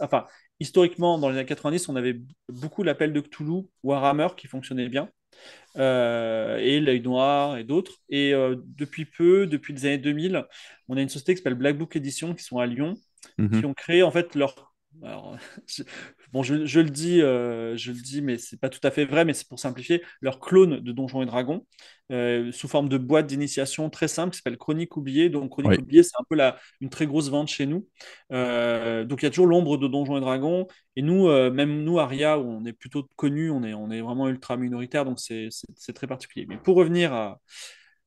enfin, 0.00 0.26
historiquement, 0.64 1.18
dans 1.18 1.28
les 1.30 1.36
années 1.38 1.46
90, 1.46 1.88
on 1.88 1.96
avait 1.96 2.20
beaucoup 2.48 2.82
l'appel 2.82 3.12
de 3.12 3.20
Cthulhu, 3.20 3.62
Warhammer 3.82 4.28
qui 4.36 4.48
fonctionnait 4.48 4.88
bien. 4.88 5.08
et 5.76 6.80
l'œil 6.80 7.00
noir 7.02 7.56
et 7.58 7.64
d'autres. 7.64 7.94
Et 8.08 8.32
depuis 8.78 9.04
peu, 9.04 9.46
depuis 9.46 9.72
les 9.74 9.86
années 9.86 9.98
2000, 9.98 10.44
on 10.88 10.96
a 10.96 11.02
une 11.02 11.08
société 11.08 11.34
qui 11.34 11.38
s'appelle 11.38 11.54
Black 11.54 11.76
Book 11.76 11.96
Edition 11.96 12.34
qui 12.34 12.44
sont 12.44 12.58
à 12.58 12.66
Lyon, 12.66 12.94
Mhm. 13.38 13.60
qui 13.60 13.66
ont 13.66 13.74
créé 13.74 14.02
en 14.02 14.10
fait 14.10 14.34
leur 14.34 14.73
alors, 15.02 15.36
bon, 16.32 16.42
je, 16.42 16.64
je, 16.64 16.80
le 16.80 16.90
dis, 16.90 17.20
euh, 17.20 17.76
je 17.76 17.92
le 17.92 18.00
dis, 18.00 18.22
mais 18.22 18.38
c'est 18.38 18.58
pas 18.58 18.68
tout 18.68 18.80
à 18.82 18.90
fait 18.90 19.04
vrai, 19.04 19.24
mais 19.24 19.34
c'est 19.34 19.48
pour 19.48 19.58
simplifier, 19.58 20.02
leur 20.20 20.40
clone 20.40 20.80
de 20.80 20.92
Donjons 20.92 21.22
et 21.22 21.26
Dragons, 21.26 21.66
euh, 22.12 22.52
sous 22.52 22.68
forme 22.68 22.88
de 22.88 22.98
boîte 22.98 23.26
d'initiation 23.26 23.90
très 23.90 24.08
simple, 24.08 24.32
qui 24.32 24.38
s'appelle 24.38 24.58
Chronique 24.58 24.96
oubliée. 24.96 25.30
Donc, 25.30 25.50
Chronique 25.50 25.72
Oui. 25.72 25.78
oubliée, 25.78 26.02
c'est 26.02 26.16
un 26.18 26.24
peu 26.28 26.36
la, 26.36 26.58
une 26.80 26.90
très 26.90 27.06
grosse 27.06 27.28
vente 27.28 27.48
chez 27.48 27.66
nous. 27.66 27.86
Euh, 28.32 29.04
donc, 29.04 29.22
il 29.22 29.24
y 29.24 29.28
a 29.28 29.30
toujours 29.30 29.46
l'ombre 29.46 29.76
de 29.76 29.88
Donjons 29.88 30.16
et 30.16 30.20
Dragons. 30.20 30.66
Et 30.96 31.02
nous, 31.02 31.28
euh, 31.28 31.50
même 31.50 31.82
nous, 31.82 31.98
Aria, 31.98 32.38
où 32.38 32.44
on 32.44 32.64
est 32.64 32.72
plutôt 32.72 33.08
connus, 33.16 33.50
on 33.50 33.62
est, 33.64 33.74
on 33.74 33.90
est 33.90 34.00
vraiment 34.00 34.28
ultra 34.28 34.56
minoritaire, 34.56 35.04
donc 35.04 35.18
c'est 35.18 35.50
très 35.94 36.06
particulier. 36.06 36.46
Mais 36.48 36.56
pour 36.56 36.76
revenir 36.76 37.12
à 37.12 37.40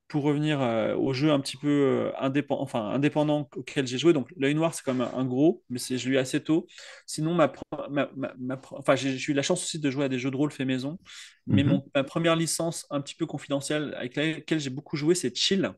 pour 0.08 0.24
revenir 0.24 0.62
euh, 0.62 0.96
au 0.96 1.14
jeu 1.14 1.32
un 1.32 1.40
petit 1.40 1.58
peu 1.58 1.68
euh, 1.68 2.12
indépendant, 2.20 2.62
enfin, 2.62 2.90
indépendant 2.92 3.50
auquel 3.56 3.86
j'ai 3.88 3.98
joué, 3.98 4.14
donc 4.14 4.32
l'œil 4.38 4.56
noir, 4.56 4.74
c'est 4.74 4.84
quand 4.84 4.94
même 4.94 5.10
un, 5.14 5.26
gros, 5.26 5.64
mais 5.70 5.80
je 5.80 5.94
l'ai 6.10 6.16
eu 6.16 6.18
assez 6.18 6.42
tôt. 6.42 6.66
Sinon, 7.06 7.34
ma, 7.34 7.52
ma, 7.90 8.10
ma, 8.16 8.34
ma 8.40 8.62
enfin, 8.72 8.96
j'ai 8.96 9.18
eu 9.32 9.34
la 9.34 9.42
chance 9.42 9.64
aussi 9.64 9.80
de 9.80 9.92
jouer 9.92 10.06
à 10.06 10.10
des 10.10 10.20
jeux 10.20 10.32
de 10.32 10.38
rôle 10.38 10.52
fait 10.52 10.66
maison, 10.66 10.98
mais 11.46 11.64
Mhm. 11.64 11.72
mon, 11.72 11.84
ma 11.94 12.04
première 12.04 12.36
licence 12.36 12.86
un 12.90 13.02
petit 13.02 13.16
peu 13.16 13.26
confidentielle 13.26 13.94
avec 13.98 14.16
laquelle 14.16 14.60
j'ai 14.60 14.70
beaucoup 14.70 14.96
joué, 14.96 15.14
c'est 15.16 15.36
Chill. 15.36 15.72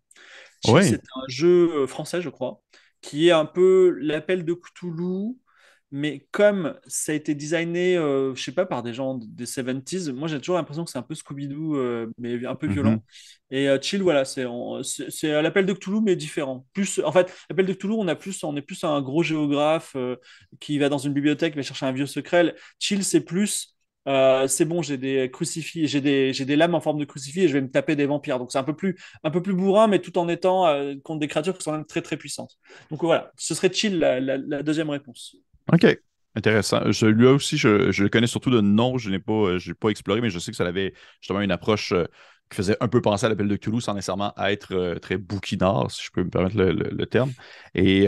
C'est 0.61 0.95
un 1.15 1.21
jeu 1.27 1.71
euh, 1.83 1.87
français, 1.87 2.21
je 2.21 2.29
crois, 2.29 2.61
qui 3.01 3.27
est 3.27 3.31
un 3.31 3.45
peu 3.45 3.95
l'appel 3.99 4.45
de 4.45 4.53
Cthulhu, 4.53 5.35
mais 5.91 6.27
comme 6.31 6.75
ça 6.87 7.11
a 7.13 7.15
été 7.15 7.33
designé, 7.35 7.97
euh, 7.97 8.35
je 8.35 8.43
sais 8.43 8.51
pas, 8.51 8.65
par 8.65 8.83
des 8.83 8.93
gens 8.93 9.15
des 9.15 9.45
70s, 9.45 10.09
moi 10.09 10.27
j'ai 10.27 10.39
toujours 10.39 10.55
l'impression 10.57 10.85
que 10.85 10.91
c'est 10.91 10.99
un 10.99 11.03
peu 11.03 11.15
Scooby-Doo, 11.15 11.75
euh, 11.77 12.11
mais 12.17 12.45
un 12.45 12.55
peu 12.55 12.67
violent. 12.67 12.95
Mhm. 12.95 13.01
Et 13.51 13.67
euh, 13.67 13.79
Chill, 13.81 14.01
voilà, 14.03 14.23
c'est 14.25 14.43
à 14.45 15.41
l'appel 15.41 15.65
de 15.65 15.73
Cthulhu, 15.73 16.01
mais 16.01 16.15
différent. 16.15 16.65
Plus, 16.73 16.99
en 17.03 17.11
fait, 17.11 17.33
l'appel 17.49 17.65
de 17.65 17.73
Cthulhu, 17.73 17.93
on 17.97 18.07
a 18.07 18.15
plus, 18.15 18.43
on 18.43 18.55
est 18.55 18.61
plus 18.61 18.83
un 18.83 19.01
gros 19.01 19.23
géographe 19.23 19.93
euh, 19.95 20.15
qui 20.59 20.77
va 20.77 20.89
dans 20.89 20.97
une 20.99 21.13
bibliothèque, 21.13 21.55
va 21.55 21.61
chercher 21.63 21.85
un 21.87 21.91
vieux 21.91 22.05
secret. 22.05 22.53
Chill, 22.79 23.03
c'est 23.03 23.21
plus, 23.21 23.75
c'est 24.47 24.65
bon, 24.65 24.81
j'ai 24.81 24.97
des 24.97 25.29
crucifix, 25.31 25.87
j'ai 25.87 26.01
des, 26.01 26.31
des 26.33 26.55
lames 26.55 26.75
en 26.75 26.81
forme 26.81 26.99
de 26.99 27.05
crucifix 27.05 27.41
et 27.41 27.47
je 27.47 27.53
vais 27.53 27.61
me 27.61 27.69
taper 27.69 27.95
des 27.95 28.05
vampires. 28.05 28.39
Donc 28.39 28.51
c'est 28.51 28.57
un 28.57 28.63
peu 28.63 28.75
plus, 28.75 28.97
un 29.23 29.31
peu 29.31 29.41
plus 29.41 29.53
bourrin, 29.53 29.87
mais 29.87 29.99
tout 29.99 30.17
en 30.17 30.27
étant 30.29 30.65
contre 31.03 31.19
des 31.19 31.27
créatures 31.27 31.57
qui 31.57 31.63
sont 31.63 31.71
même 31.71 31.85
très 31.85 32.01
très 32.01 32.17
puissantes. 32.17 32.57
Donc 32.91 33.01
voilà, 33.03 33.31
ce 33.37 33.53
serait 33.55 33.71
Chill 33.71 33.99
la, 33.99 34.19
la- 34.19 34.37
la 34.37 34.63
deuxième 34.63 34.89
réponse. 34.89 35.35
OK. 35.71 35.85
Intéressant. 36.35 36.91
Je, 36.91 37.07
lui 37.07 37.25
aussi, 37.25 37.57
je, 37.57 37.91
je 37.91 38.03
le 38.03 38.09
connais 38.09 38.27
surtout 38.27 38.51
de 38.51 38.61
nom. 38.61 38.97
Je 38.97 39.09
n'ai 39.09 39.19
pas, 39.19 39.33
euh, 39.33 39.59
pas 39.79 39.89
exploré, 39.89 40.21
mais 40.21 40.29
je 40.29 40.39
sais 40.39 40.51
que 40.51 40.57
ça 40.57 40.65
avait 40.65 40.93
justement 41.21 41.41
une 41.41 41.51
approche 41.51 41.91
euh, 41.91 42.05
qui 42.49 42.57
faisait 42.57 42.77
un 42.81 42.87
peu 42.87 43.01
penser 43.01 43.25
à 43.25 43.29
l'appel 43.29 43.47
de 43.47 43.55
Cthulhu 43.55 43.81
sans 43.81 43.93
nécessairement 43.93 44.33
être 44.37 44.73
euh, 44.73 44.95
très 44.99 45.17
bouquinard, 45.17 45.89
si 45.91 46.03
je 46.05 46.11
peux 46.11 46.23
me 46.23 46.29
permettre 46.29 46.55
le, 46.57 46.71
le- 46.71 47.05
terme. 47.07 47.31
Et 47.73 48.07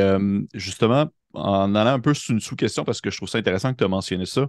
justement, 0.54 1.08
en 1.34 1.76
allant 1.76 1.92
un 1.92 2.00
peu 2.00 2.14
sur 2.14 2.34
une 2.34 2.40
sous-question, 2.40 2.84
parce 2.84 3.02
que 3.02 3.10
je 3.10 3.18
trouve 3.18 3.30
ça 3.30 3.38
intéressant 3.40 3.72
que 3.72 3.78
tu 3.78 3.84
as 3.84 3.88
mentionné 3.88 4.26
ça, 4.26 4.48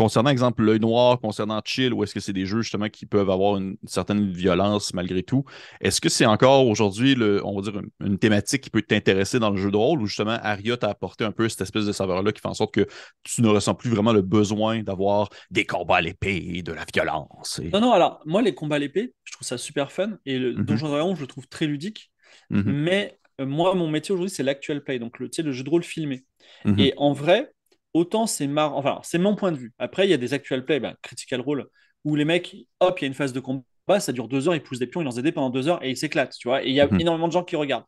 concernant, 0.00 0.30
exemple, 0.30 0.62
l'œil 0.62 0.80
noir, 0.80 1.20
concernant 1.20 1.60
Chill, 1.64 1.92
ou 1.92 2.02
est-ce 2.04 2.14
que 2.14 2.20
c'est 2.20 2.32
des 2.32 2.46
jeux 2.46 2.62
justement 2.62 2.88
qui 2.88 3.06
peuvent 3.06 3.30
avoir 3.30 3.56
une, 3.56 3.76
certaine 3.86 4.30
violence 4.32 4.94
malgré 4.94 5.22
tout? 5.22 5.44
Est-ce 5.80 6.00
que 6.00 6.08
c'est 6.08 6.26
encore 6.26 6.66
aujourd'hui, 6.66 7.14
le- 7.14 7.44
on 7.44 7.54
va 7.60 7.62
dire, 7.70 7.80
une, 7.80 7.90
une 8.06 8.18
thématique 8.18 8.62
qui 8.62 8.70
peut 8.70 8.82
t'intéresser 8.82 9.38
dans 9.38 9.50
le 9.50 9.56
jeu 9.58 9.70
de 9.70 9.76
rôle, 9.76 10.00
ou 10.02 10.06
justement 10.06 10.38
Aria 10.42 10.76
t'a 10.76 10.88
apporté 10.90 11.24
un 11.24 11.32
peu 11.32 11.48
cette 11.48 11.60
espèce 11.62 11.86
de 11.86 11.92
saveur-là 11.92 12.32
qui 12.32 12.40
fait 12.40 12.48
en 12.48 12.54
sorte 12.54 12.72
que 12.74 12.86
tu 13.24 13.42
ne 13.42 13.48
ressens 13.48 13.74
plus 13.74 13.90
vraiment 13.90 14.12
le 14.12 14.22
besoin 14.22 14.82
d'avoir 14.82 15.28
des 15.50 15.66
combats 15.66 15.96
à 15.96 16.00
l'épée, 16.00 16.62
de 16.62 16.72
la 16.72 16.84
violence? 16.92 17.60
et- 17.62 17.72
Non, 17.72 17.80
non, 17.80 17.92
alors 17.92 18.20
moi, 18.26 18.42
les 18.42 18.54
combats 18.54 18.76
à 18.76 18.78
l'épée, 18.78 19.14
je 19.24 19.32
trouve 19.32 19.46
ça 19.46 19.56
super 19.58 19.92
fun 19.92 20.18
et 20.26 20.38
le 20.38 20.54
Mhm, 20.56 20.64
Donjon 20.64 20.88
Dragon, 20.88 21.14
je 21.14 21.20
le 21.20 21.26
trouve 21.28 21.46
très 21.48 21.66
ludique. 21.66 22.10
mhm, 22.50 22.74
Mais 22.84 23.18
euh, 23.40 23.46
moi, 23.46 23.74
mon 23.74 23.88
métier 23.88 24.12
aujourd'hui, 24.12 24.34
c'est 24.34 24.42
l'actual 24.42 24.82
play, 24.84 24.98
donc 24.98 25.18
le, 25.20 25.30
tu 25.30 25.36
sais, 25.36 25.42
le 25.42 25.52
jeu 25.52 25.64
de 25.64 25.70
rôle 25.70 25.84
filmé. 25.84 26.24
mhm, 26.64 26.86
Et 26.86 26.94
en 26.96 27.12
vrai, 27.12 27.52
autant 27.94 28.26
c'est 28.26 28.46
marrant, 28.46 28.78
enfin, 28.78 29.00
c'est 29.02 29.18
mon 29.18 29.36
point 29.36 29.52
de 29.52 29.58
vue. 29.58 29.72
Après, 29.78 30.06
il 30.06 30.10
y 30.10 30.14
a 30.14 30.16
des 30.16 30.34
actual 30.34 30.64
play, 30.64 30.80
ben, 30.80 30.94
Critical 31.02 31.40
Role, 31.40 31.66
où 32.04 32.16
les 32.16 32.24
mecs, 32.24 32.56
hop, 32.80 32.98
il 33.00 33.02
y 33.02 33.06
a 33.06 33.08
une 33.08 33.14
phase 33.14 33.32
de 33.32 33.40
combat, 33.40 34.00
ça 34.00 34.12
dure 34.12 34.28
deux 34.28 34.48
heures, 34.48 34.54
ils 34.54 34.62
poussent 34.62 34.78
des 34.78 34.86
pions, 34.86 35.00
ils 35.00 35.04
lancent 35.04 35.16
des 35.16 35.22
dés 35.22 35.32
pendant 35.32 35.50
deux 35.50 35.68
heures 35.68 35.82
et 35.84 35.90
ils 35.90 35.96
s'éclatent, 35.96 36.34
tu 36.38 36.48
vois. 36.48 36.64
Et 36.64 36.68
il 36.68 36.74
y 36.74 36.80
a 36.80 36.86
mhm, 36.86 37.00
énormément 37.00 37.28
de 37.28 37.32
gens 37.32 37.44
qui 37.44 37.56
regardent. 37.56 37.84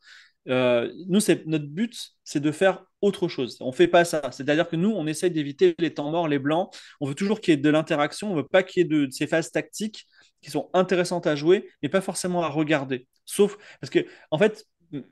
Euh, 0.48 0.92
nous, 1.08 1.20
c'est 1.20 1.46
notre 1.46 1.66
but, 1.66 1.96
c'est 2.24 2.40
de 2.40 2.50
faire 2.50 2.84
autre 3.00 3.28
chose. 3.28 3.58
On 3.60 3.72
fait 3.72 3.86
pas 3.86 4.04
ça. 4.04 4.22
C'est-à-dire 4.32 4.68
que 4.68 4.76
nous, 4.76 4.90
on 4.90 5.06
essaye 5.06 5.30
d'éviter 5.30 5.74
les 5.78 5.94
temps 5.94 6.10
morts, 6.10 6.28
les 6.28 6.38
blancs. 6.40 6.74
On 7.00 7.06
veut 7.06 7.14
toujours 7.14 7.40
qu'il 7.40 7.52
y 7.52 7.54
ait 7.54 7.60
de 7.60 7.70
l'interaction. 7.70 8.32
On 8.32 8.34
veut 8.34 8.46
pas 8.46 8.62
qu'il 8.62 8.82
y 8.82 8.84
ait 8.84 8.88
de, 8.88 9.06
de 9.06 9.10
ces 9.12 9.26
phases 9.26 9.52
tactiques 9.52 10.06
qui 10.40 10.50
sont 10.50 10.68
intéressantes 10.74 11.26
à 11.26 11.36
jouer, 11.36 11.68
mais 11.82 11.88
pas 11.88 12.00
forcément 12.00 12.42
à 12.42 12.48
regarder. 12.48 13.06
Sauf 13.24 13.56
parce 13.80 13.90
que, 13.90 14.00
en 14.32 14.38
fait, 14.38 14.66
euh, 14.94 15.02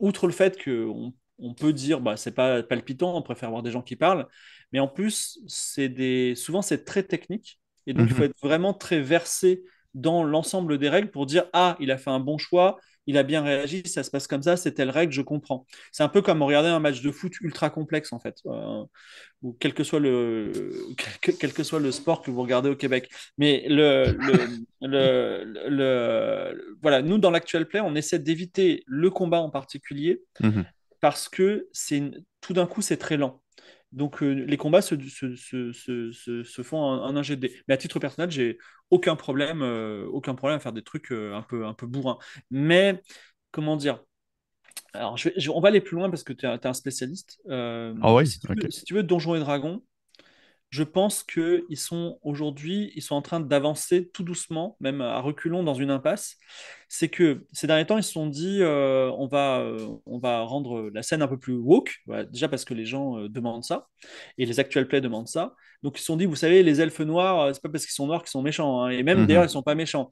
outre 0.00 0.26
le 0.26 0.32
fait 0.32 0.62
qu'on 0.62 1.12
on 1.38 1.54
peut 1.54 1.72
dire 1.72 2.00
bah 2.00 2.16
c'est 2.16 2.32
pas 2.34 2.62
palpitant, 2.62 3.16
on 3.16 3.22
préfère 3.22 3.50
voir 3.50 3.62
des 3.62 3.70
gens 3.70 3.82
qui 3.82 3.96
parlent, 3.96 4.26
mais 4.72 4.80
en 4.80 4.88
plus 4.88 5.38
c'est 5.46 5.88
des 5.88 6.34
souvent 6.34 6.62
c'est 6.62 6.84
très 6.84 7.02
technique 7.02 7.60
et 7.86 7.94
donc 7.94 8.06
il 8.10 8.12
faut 8.14 8.22
mhm, 8.22 8.24
être 8.24 8.36
vraiment 8.42 8.74
très 8.74 9.00
versé 9.00 9.62
dans 9.94 10.24
l'ensemble 10.24 10.78
des 10.78 10.88
règles 10.88 11.10
pour 11.10 11.26
dire 11.26 11.46
ah 11.52 11.76
il 11.80 11.90
a 11.90 11.98
fait 11.98 12.10
un 12.10 12.20
bon 12.20 12.38
choix, 12.38 12.78
il 13.06 13.16
a 13.18 13.22
bien 13.22 13.42
réagi, 13.42 13.82
ça 13.86 14.02
se 14.02 14.10
passe 14.10 14.26
comme 14.26 14.42
ça, 14.42 14.56
c'est 14.56 14.72
telle 14.72 14.90
règle, 14.90 15.12
je 15.12 15.22
comprends. 15.22 15.66
C'est 15.92 16.02
un 16.02 16.08
peu 16.08 16.20
comme 16.22 16.42
regarder 16.42 16.68
un 16.68 16.80
match 16.80 17.00
de 17.02 17.10
foot 17.10 17.32
ultra 17.40 17.70
complexe 17.70 18.12
en 18.12 18.18
fait, 18.20 18.36
euh, 18.46 18.84
ou 19.42 19.56
quel 19.60 19.74
que 19.74 19.84
soit 19.84 20.00
le 20.00 20.52
quel, 21.22 21.36
quel 21.38 21.52
que 21.52 21.62
soit 21.62 21.80
le 21.80 21.92
sport 21.92 22.22
que 22.22 22.30
vous 22.30 22.42
regardez 22.42 22.68
au 22.70 22.76
Québec. 22.76 23.10
Mais 23.38 23.66
le, 23.68 24.12
le, 24.18 24.46
le, 24.80 25.44
le- 25.44 25.68
le- 25.70 26.78
voilà, 26.82 27.02
nous 27.02 27.18
dans 27.18 27.30
l'actuel 27.30 27.66
play, 27.68 27.80
on 27.80 27.94
essaie 27.94 28.18
d'éviter 28.18 28.82
le 28.86 29.10
combat 29.10 29.40
en 29.40 29.50
particulier 29.50 30.22
mhm. 30.40 30.66
Parce 31.00 31.28
que 31.28 31.68
c'est 31.72 32.02
tout 32.40 32.52
d'un 32.52 32.66
coup 32.66 32.82
c'est 32.82 32.96
très 32.96 33.16
lent. 33.16 33.42
Donc 33.92 34.22
euh, 34.22 34.32
les 34.32 34.56
combats 34.56 34.82
se, 34.82 34.96
se, 35.08 35.36
se, 35.36 36.12
se, 36.44 36.62
font 36.62 36.78
en, 36.78 37.16
un 37.16 37.22
jet 37.22 37.36
de 37.36 37.42
dés. 37.48 37.62
Mais 37.68 37.74
à 37.74 37.76
titre 37.76 37.98
personnel, 37.98 38.30
j'ai 38.30 38.58
aucun 38.90 39.16
problème, 39.16 39.62
euh, 39.62 40.06
aucun 40.08 40.34
problème 40.34 40.56
à 40.58 40.60
faire 40.60 40.72
des 40.72 40.82
trucs 40.82 41.12
euh, 41.12 41.34
un 41.34 41.42
peu, 41.42 41.66
un 41.66 41.74
peu 41.74 41.86
bourrins. 41.86 42.18
Mais 42.50 43.00
comment 43.52 43.76
dire? 43.76 44.02
Alors, 44.94 45.16
je 45.16 45.28
vais- 45.30 45.34
je- 45.40 45.50
on 45.50 45.60
va 45.60 45.68
aller 45.68 45.80
plus 45.80 45.96
loin 45.96 46.10
parce 46.10 46.24
que 46.24 46.32
tu 46.32 46.46
es, 46.46 46.66
un 46.66 46.74
spécialiste. 46.74 47.40
Ah 48.00 48.14
oui, 48.14 48.26
si 48.26 48.40
tu 48.40 48.48
OK. 48.48 48.66
veux, 48.66 48.70
si 48.70 48.84
tu 48.84 48.94
veux 48.94 49.02
Donjons 49.02 49.34
et 49.36 49.40
Dragons, 49.40 49.82
je 50.70 50.82
pense 50.82 51.22
qu'ils 51.22 51.64
sont 51.76 52.18
aujourd'hui, 52.22 52.92
ils 52.96 53.02
sont 53.02 53.14
en 53.14 53.22
train 53.22 53.40
d'avancer 53.40 54.10
tout 54.12 54.24
doucement, 54.24 54.76
même 54.80 55.00
à 55.00 55.20
reculons 55.20 55.62
dans 55.62 55.74
une 55.74 55.90
impasse. 55.90 56.36
C'est 56.88 57.08
que 57.08 57.46
ces 57.52 57.66
derniers 57.66 57.86
temps, 57.86 57.96
ils 57.98 58.02
se 58.02 58.12
sont 58.12 58.26
dit, 58.26 58.58
euh, 58.62 59.10
on 59.16 59.26
va, 59.26 59.60
euh, 59.60 59.88
on 60.06 60.18
va 60.18 60.42
rendre 60.42 60.90
la 60.92 61.02
scène 61.02 61.22
un 61.22 61.28
peu 61.28 61.38
plus 61.38 61.54
woke, 61.56 61.96
Voilà, 62.06 62.24
déjà 62.24 62.48
parce 62.48 62.64
que 62.64 62.74
les 62.74 62.84
gens 62.84 63.18
euh, 63.18 63.28
demandent 63.28 63.64
ça, 63.64 63.86
et 64.38 64.46
les 64.46 64.60
actual 64.60 64.88
play 64.88 65.00
demandent 65.00 65.28
ça. 65.28 65.54
Donc 65.82 65.98
ils 65.98 66.00
se 66.00 66.06
sont 66.06 66.16
dit, 66.16 66.26
vous 66.26 66.36
savez, 66.36 66.62
les 66.62 66.80
elfes 66.80 67.00
noirs, 67.00 67.54
c'est 67.54 67.62
pas 67.62 67.68
parce 67.68 67.84
qu'ils 67.84 67.94
sont 67.94 68.06
noirs 68.06 68.22
qu'ils 68.22 68.30
sont 68.30 68.42
méchants, 68.42 68.82
hein. 68.82 68.90
Et 68.90 69.02
même 69.02 69.26
d'ailleurs, 69.26 69.44
Mhm, 69.44 69.44
ils 69.44 69.50
sont 69.50 69.62
pas 69.62 69.74
méchants 69.74 70.10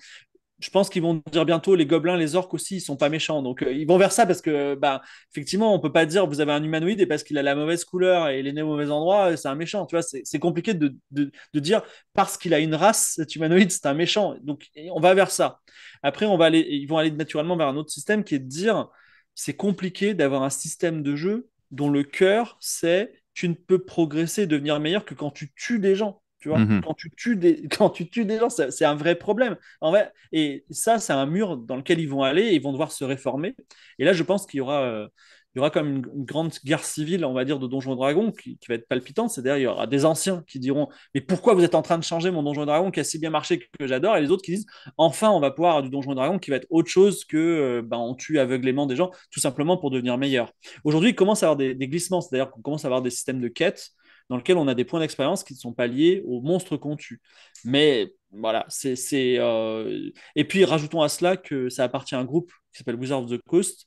je 0.61 0.71
pense 0.71 0.89
qu'ils 0.89 1.03
vont 1.03 1.23
dire 1.33 1.45
bientôt 1.45 1.75
les 1.75 1.85
gobelins, 1.87 2.17
les 2.17 2.37
orques 2.37 2.55
aussi, 2.55 2.77
ils 2.77 2.81
sont 2.81 2.97
pas 2.97 3.09
méchants. 3.09 3.43
Donc 3.43 3.63
euh, 3.63 3.73
ils 3.73 3.87
vont 3.87 3.99
vers 3.99 4.13
ça 4.13 4.25
parce 4.27 4.41
que 4.41 4.75
bah 4.77 5.03
effectivement, 5.33 5.75
on 5.75 5.81
peut 5.81 5.93
pas 5.93 6.07
dire 6.07 6.27
vous 6.27 6.41
avez 6.41 6.53
un 6.53 6.63
humanoïde 6.63 7.01
et 7.01 7.07
parce 7.07 7.25
qu'il 7.25 7.37
a 7.39 7.43
la 7.43 7.55
mauvaise 7.55 7.85
couleur 7.85 8.29
et 8.29 8.41
il 8.41 8.47
est 8.47 8.53
né 8.53 8.63
au 8.63 8.69
mauvais 8.69 8.91
endroit, 8.91 9.33
euh, 9.33 9.37
c'est 9.37 9.49
un 9.49 9.57
méchant. 9.57 9.85
Tu 9.87 9.97
vois, 9.97 10.03
c'est 10.03 10.39
compliqué 10.39 10.75
de, 10.75 10.95
de, 11.11 11.31
de 11.53 11.61
dire 11.61 11.83
parce 12.15 12.39
qu'il 12.39 12.55
a 12.55 12.61
une 12.61 12.75
race, 12.75 13.15
cet 13.17 13.35
humanoïde, 13.37 13.71
c'est 13.71 13.87
un 13.87 13.95
méchant. 13.95 14.37
Donc 14.43 14.69
on 14.93 15.01
va 15.01 15.15
vers 15.15 15.31
ça. 15.31 15.61
Après, 16.03 16.27
on 16.27 16.37
va 16.37 16.47
aller, 16.47 16.61
ils 16.71 16.87
vont 16.87 16.99
aller 16.99 17.11
naturellement 17.11 17.57
vers 17.57 17.69
un 17.69 17.77
autre 17.77 17.91
système 17.91 18.25
qui 18.25 18.35
est 18.37 18.39
de 18.39 18.49
dire 18.49 18.89
c'est 19.35 19.55
compliqué 19.55 20.15
d'avoir 20.15 20.43
un 20.45 20.51
système 20.51 21.03
de 21.03 21.17
jeu 21.17 21.49
dont 21.71 21.91
le 21.91 22.05
cœur 22.05 22.57
c'est 22.61 23.13
tu 23.35 23.49
ne 23.49 23.55
peux 23.55 23.85
progresser 23.85 24.43
et 24.43 24.47
devenir 24.47 24.79
meilleur 24.79 25.05
que 25.05 25.15
quand 25.15 25.31
tu 25.31 25.53
tues 25.55 25.81
des 25.81 25.97
gens. 25.97 26.23
Tu 26.45 26.51
vois, 26.51 26.59
mhm. 26.59 26.83
quand 26.83 26.93
tu 26.93 27.11
tues 27.11 27.37
des, 27.37 27.67
quand 27.71 27.89
tu 27.89 28.07
tues 28.07 28.27
des 28.27 28.39
gens, 28.39 28.51
c'est 28.51 28.85
un 28.85 28.95
vrai 28.95 29.15
problème. 29.15 29.57
En 29.81 29.91
vrai, 29.91 30.13
et 30.31 30.67
ça, 30.69 30.99
c'est 30.99 31.15
un 31.15 31.25
mur 31.25 31.57
dans 31.57 31.77
lequel 31.77 32.01
ils 32.01 32.09
vont 32.09 32.23
aller 32.23 32.43
et 32.43 32.55
ils 32.55 32.63
vont 32.63 32.73
devoir 32.73 32.93
se 32.93 33.03
réformer. 33.03 33.57
Et 33.99 34.05
là, 34.05 34.13
je 34.13 34.23
pense 34.23 34.45
qu'il 34.45 34.59
y 34.59 34.61
aura, 34.61 34.83
euh, 34.83 35.09
il 35.55 35.59
y 35.59 35.61
aura 35.61 35.71
comme 35.71 35.89
une, 35.89 36.07
une 36.15 36.25
grande 36.27 36.53
guerre 36.63 36.85
civile, 36.85 37.25
on 37.25 37.33
va 37.33 37.47
dire, 37.47 37.59
de 37.59 37.67
Donjons 37.67 37.95
et 37.95 37.97
Dragons 37.97 38.31
qui, 38.31 38.59
qui 38.59 38.67
va 38.69 38.75
être 38.75 38.87
palpitante. 38.87 39.31
C'est-à-dire, 39.31 39.57
il 39.57 39.63
y 39.63 39.67
aura 39.67 39.87
des 39.87 40.05
anciens 40.05 40.45
qui 40.47 40.59
diront 40.59 40.91
Mais 41.15 41.23
pourquoi 41.23 41.55
vous 41.55 41.65
êtes 41.65 41.75
en 41.75 41.81
train 41.81 41.97
de 41.97 42.05
changer 42.05 42.31
mon 42.31 42.43
Donjon 42.43 42.65
et 42.65 42.67
Dragon 42.67 42.91
qui 42.91 43.01
a 43.01 43.05
si 43.05 43.19
bien 43.19 43.31
marché 43.31 43.59
que 43.59 43.87
j'adore 43.87 44.15
Et 44.19 44.21
les 44.21 44.31
autres 44.31 44.43
qui 44.43 44.51
disent 44.51 44.67
Enfin, 44.99 45.31
on 45.31 45.41
va 45.41 45.51
pouvoir 45.51 45.77
avoir 45.77 45.83
du 45.83 45.89
Donjon 45.89 46.13
et 46.13 46.17
Dragon 46.17 46.39
qui 46.39 46.51
va 46.51 46.57
être 46.57 46.67
autre 46.69 46.91
chose 46.91 47.25
que 47.25 47.39
euh, 47.39 47.81
ben, 47.83 47.97
on 47.97 48.15
tue 48.15 48.39
aveuglément 48.39 48.85
des 48.85 48.97
gens, 48.97 49.11
tout 49.31 49.41
simplement 49.41 49.79
pour 49.79 49.91
devenir 49.91 50.19
meilleur. 50.19 50.53
Aujourd'hui, 50.85 51.11
il 51.13 51.15
commence 51.15 51.43
à 51.43 51.47
avoir 51.47 51.57
des, 51.57 51.75
des 51.75 51.89
glissements, 51.89 52.21
c'est-à-dire 52.21 52.51
qu'on 52.51 52.61
commence 52.61 52.85
à 52.85 52.89
avoir 52.89 53.01
des 53.01 53.09
systèmes 53.09 53.41
de 53.41 53.49
quêtes 53.49 53.95
dans 54.29 54.37
lesquels 54.37 54.57
on 54.57 54.69
a 54.69 54.75
des 54.75 54.85
points 54.85 55.01
d'expérience 55.01 55.45
qui 55.45 55.53
ne 55.55 55.59
sont 55.59 55.73
pas 55.73 55.87
liés 55.87 56.23
aux 56.27 56.41
monstres 56.41 56.77
qu'on 56.77 56.97
tue. 56.97 57.21
Mais 57.65 58.13
voilà, 58.31 58.65
c'est. 58.69 58.97
euh, 59.39 60.11
Et 60.35 60.45
puis, 60.45 60.65
rajoutons 60.65 61.03
à 61.03 61.09
cela 61.09 61.37
que 61.37 61.69
ça 61.69 61.85
appartient 61.85 62.15
à 62.15 62.19
un 62.19 62.25
groupe 62.25 62.53
qui 62.73 62.79
s'appelle 62.79 62.97
Wizards 62.97 63.25
of 63.25 63.31
the 63.31 63.41
Coast, 63.47 63.87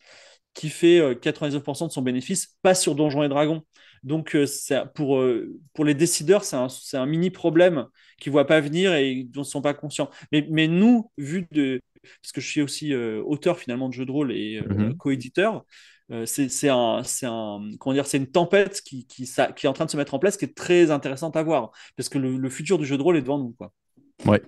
qui 0.54 0.70
fait 0.70 1.00
euh, 1.00 1.14
99% 1.14 1.88
de 1.88 1.92
son 1.92 2.02
bénéfice, 2.02 2.58
pas 2.62 2.74
sur 2.74 2.96
Donjons 2.96 3.24
et 3.24 3.30
Dragons. 3.30 3.62
Donc, 4.04 4.36
euh, 4.36 4.46
pour, 4.96 5.20
euh, 5.20 5.60
pour 5.74 5.86
les 5.86 5.94
décideurs, 5.94 6.44
c'est 6.44 6.56
un, 6.56 6.68
un, 6.94 7.06
mini 7.06 7.30
problème 7.30 7.86
qu'ils 8.20 8.32
ne 8.32 8.34
voient 8.34 8.48
pas 8.48 8.60
venir 8.60 8.94
et 8.94 9.24
dont 9.24 9.42
ils 9.42 9.46
ne 9.46 9.52
sont 9.52 9.62
pas 9.62 9.74
conscients. 9.74 10.10
Mais, 10.32 10.48
mais, 10.50 10.68
nous, 10.68 11.12
vu 11.18 11.48
de. 11.52 11.82
Parce 12.22 12.32
que 12.32 12.42
je 12.42 12.48
suis 12.48 12.62
aussi 12.62 12.96
auteur 12.96 13.60
finalement 13.60 13.90
de 13.90 13.94
jeux 13.94 14.06
de 14.06 14.12
rôle 14.12 14.32
et 14.32 14.62
mm-hmm. 14.62 14.96
co-éditeur, 14.96 15.66
c'est 16.26 16.70
un, 16.70 17.02
un, 17.02 17.04
c'est 17.04 18.18
une 18.18 18.32
tempête 18.32 18.82
qui, 18.82 19.06
qui, 19.08 19.26
ça, 19.26 19.52
qui, 19.52 19.66
est 19.66 19.70
en 19.70 19.74
train 19.74 19.86
de 19.86 19.92
se 19.92 19.98
mettre 19.98 20.14
en 20.14 20.20
place, 20.20 20.38
qui 20.38 20.46
est 20.46 20.56
très 20.56 20.92
intéressante 20.92 21.36
à 21.36 21.44
voir, 21.44 21.72
parce 21.96 22.10
que 22.10 22.18
le, 22.18 22.50
futur 22.50 22.78
du 22.78 22.86
jeu 22.86 22.98
de 22.98 23.04
rôle 23.04 23.18
est 23.18 23.22
devant 23.22 23.40
nous. 23.40 23.54
Quoi. 23.58 23.74
Ouais. 24.26 24.42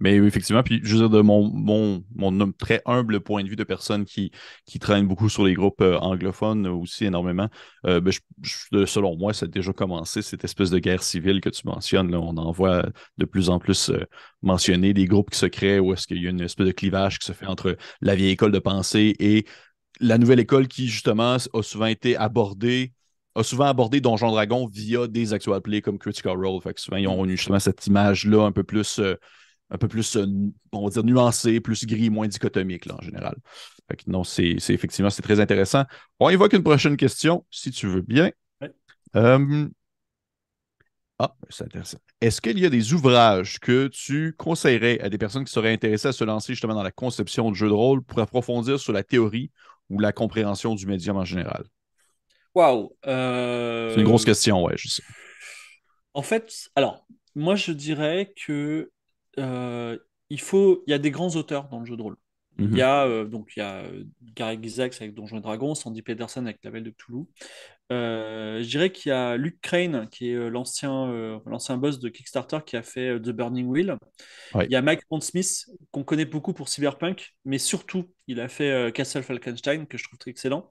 Mais 0.00 0.16
effectivement, 0.16 0.62
puis 0.64 0.80
je 0.82 0.92
veux 0.94 1.00
dire, 1.02 1.10
de 1.10 1.20
mon, 1.20 1.48
mon, 1.50 2.04
mon 2.16 2.52
très 2.52 2.82
humble 2.84 3.20
point 3.20 3.44
de 3.44 3.48
vue 3.48 3.56
de 3.56 3.62
personne 3.62 4.04
qui, 4.04 4.32
qui 4.66 4.80
traîne 4.80 5.06
beaucoup 5.06 5.28
sur 5.28 5.44
les 5.44 5.54
groupes 5.54 5.80
euh, 5.80 5.98
anglophones 5.98 6.66
aussi 6.66 7.04
énormément, 7.04 7.48
euh, 7.86 8.00
ben, 8.00 8.12
selon 8.86 9.16
moi, 9.16 9.32
ça 9.32 9.46
a 9.46 9.48
déjà 9.48 9.72
commencé, 9.72 10.20
cette 10.20 10.42
espèce 10.42 10.70
de 10.70 10.80
guerre 10.80 11.02
civile 11.02 11.40
que 11.40 11.48
tu 11.48 11.62
mentionnes. 11.66 12.10
Là, 12.10 12.20
on 12.20 12.36
en 12.36 12.50
voit 12.50 12.84
de 13.18 13.24
plus 13.24 13.50
en 13.50 13.60
plus 13.60 13.90
euh, 13.90 14.04
mentionner 14.42 14.94
des 14.94 15.06
groupes 15.06 15.30
qui 15.30 15.38
se 15.38 15.46
créent 15.46 15.78
où 15.78 15.92
est-ce 15.92 16.08
qu'il 16.08 16.20
y 16.20 16.26
a 16.26 16.30
une 16.30 16.40
espèce 16.40 16.66
de 16.66 16.72
clivage 16.72 17.20
qui 17.20 17.26
se 17.26 17.32
fait 17.32 17.46
entre 17.46 17.76
la 18.00 18.16
vieille 18.16 18.32
école 18.32 18.52
de 18.52 18.58
pensée 18.58 19.14
et 19.20 19.46
la 20.00 20.18
nouvelle 20.18 20.40
école 20.40 20.68
qui, 20.68 20.88
justement, 20.88 21.36
a 21.36 21.62
souvent 21.62 21.86
été 21.86 22.16
abordée 22.16 22.92
a 23.36 23.42
souvent 23.42 23.64
abordé 23.64 24.00
Donjon 24.00 24.30
Dragon 24.30 24.68
via 24.68 25.08
des 25.08 25.32
actual 25.32 25.60
plays 25.60 25.82
comme 25.82 25.98
Critical 25.98 26.36
Role. 26.36 26.62
Fait 26.62 26.72
que 26.72 26.80
souvent, 26.80 26.98
ils 26.98 27.08
ont 27.08 27.26
eu 27.26 27.36
justement 27.36 27.58
cette 27.58 27.84
image-là 27.84 28.44
un 28.44 28.52
peu 28.52 28.62
plus 28.62 29.00
un 29.70 29.78
peu 29.78 29.88
plus, 29.88 30.16
euh, 30.16 30.26
on 30.72 30.84
va 30.84 30.90
dire, 30.90 31.04
nuancé, 31.04 31.60
plus 31.60 31.86
gris, 31.86 32.10
moins 32.10 32.28
dichotomique, 32.28 32.86
là, 32.86 32.96
en 32.98 33.02
général. 33.02 33.34
non, 34.06 34.24
c'est 34.24 34.56
effectivement, 34.68 35.10
c'est 35.10 35.22
très 35.22 35.40
intéressant. 35.40 35.84
On 36.20 36.30
évoque 36.30 36.52
une 36.52 36.62
prochaine 36.62 36.96
question, 36.96 37.44
si 37.50 37.70
tu 37.70 37.86
veux 37.86 38.02
bien. 38.02 38.30
Euh, 39.16 39.68
ah, 41.18 41.34
c'est 41.48 41.64
intéressant. 41.64 41.98
Est-ce 42.20 42.40
qu'il 42.40 42.58
y 42.58 42.66
a 42.66 42.70
des 42.70 42.92
ouvrages 42.92 43.60
que 43.60 43.86
tu 43.88 44.34
conseillerais 44.36 45.00
à 45.00 45.08
des 45.08 45.18
personnes 45.18 45.44
qui 45.44 45.52
seraient 45.52 45.72
intéressées 45.72 46.08
à 46.08 46.12
se 46.12 46.24
lancer 46.24 46.54
justement 46.54 46.74
dans 46.74 46.82
la 46.82 46.90
conception 46.90 47.50
de 47.50 47.56
jeux 47.56 47.68
de 47.68 47.72
rôle 47.72 48.02
pour 48.02 48.18
approfondir 48.18 48.80
sur 48.80 48.92
la 48.92 49.04
théorie 49.04 49.50
ou 49.90 49.98
la 49.98 50.12
compréhension 50.12 50.74
du 50.74 50.86
médium 50.86 51.16
en 51.16 51.24
général? 51.24 51.64
Waouh! 52.54 52.96
Euh, 53.06 53.92
c'est 53.94 54.00
une 54.00 54.06
grosse 54.06 54.24
question, 54.24 54.62
ouais, 54.64 54.74
je 54.76 54.88
sais. 54.88 55.02
En 56.14 56.22
fait, 56.22 56.70
alors, 56.76 57.06
moi, 57.34 57.56
je 57.56 57.72
dirais 57.72 58.32
que 58.46 58.90
euh, 59.38 59.98
il 60.30 60.40
faut, 60.40 60.84
il 60.86 60.92
y 60.92 60.94
a 60.94 60.98
des 60.98 61.10
grands 61.10 61.34
auteurs 61.34 61.68
dans 61.68 61.80
le 61.80 61.86
jeu 61.86 61.96
de 61.96 62.02
rôle. 62.02 62.16
Il 62.58 62.66
y 62.66 62.68
mhm. 62.68 62.80
a 62.80 63.06
euh, 63.06 63.24
donc 63.24 63.50
il 63.56 63.58
y 63.58 63.62
a 63.62 63.82
Gary 64.36 64.60
Gygax 64.62 65.00
avec 65.00 65.12
Donjons 65.14 65.38
et 65.38 65.40
Dragons, 65.40 65.74
Sandy 65.74 66.02
Peterson 66.02 66.44
avec 66.46 66.58
La 66.62 66.70
Belle 66.70 66.84
de 66.84 66.90
Toulouse. 66.90 67.26
Je 67.90 68.66
dirais 68.66 68.90
qu'il 68.90 69.10
y 69.10 69.12
a 69.12 69.36
Luke 69.36 69.58
Crane 69.60 70.08
qui 70.10 70.30
est 70.30 70.50
l'ancien 70.50 71.40
l'ancien 71.46 71.76
boss 71.76 71.98
de 71.98 72.08
Kickstarter 72.08 72.58
qui 72.64 72.76
a 72.76 72.82
fait 72.82 73.20
The 73.20 73.30
Burning 73.30 73.66
Wheel. 73.66 73.96
Il 74.54 74.70
y 74.70 74.76
a 74.76 74.82
Mike 74.82 75.06
Pondsmith 75.08 75.66
qu'on 75.90 76.04
connaît 76.04 76.24
beaucoup 76.24 76.52
pour 76.52 76.68
Cyberpunk, 76.68 77.34
mais 77.44 77.58
surtout 77.58 78.10
il 78.26 78.40
a 78.40 78.48
fait 78.48 78.92
Castle 78.94 79.22
Falkenstein 79.22 79.86
que 79.86 79.98
je 79.98 80.04
trouve 80.04 80.18
très 80.18 80.30
excellent. 80.30 80.70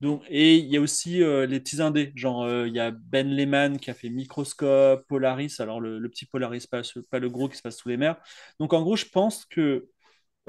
Donc, 0.00 0.22
et 0.28 0.56
il 0.56 0.66
y 0.66 0.76
a 0.76 0.80
aussi 0.80 1.22
euh, 1.22 1.46
les 1.46 1.58
petits 1.58 1.80
indés, 1.80 2.12
genre 2.16 2.42
euh, 2.44 2.68
il 2.68 2.74
y 2.74 2.80
a 2.80 2.90
Ben 2.90 3.28
Lehman 3.28 3.78
qui 3.78 3.90
a 3.90 3.94
fait 3.94 4.10
Microscope, 4.10 5.06
Polaris, 5.08 5.56
alors 5.58 5.80
le, 5.80 6.06
petit 6.10 6.26
Polaris, 6.26 6.66
pas, 6.66 6.82
pas, 7.10 7.18
le 7.18 7.30
gros 7.30 7.48
qui 7.48 7.56
se 7.56 7.62
passe 7.62 7.78
sous 7.78 7.88
les 7.88 7.96
mers. 7.96 8.16
Donc 8.60 8.74
en 8.74 8.82
gros, 8.82 8.96
je 8.96 9.06
pense 9.06 9.46
que 9.46 9.88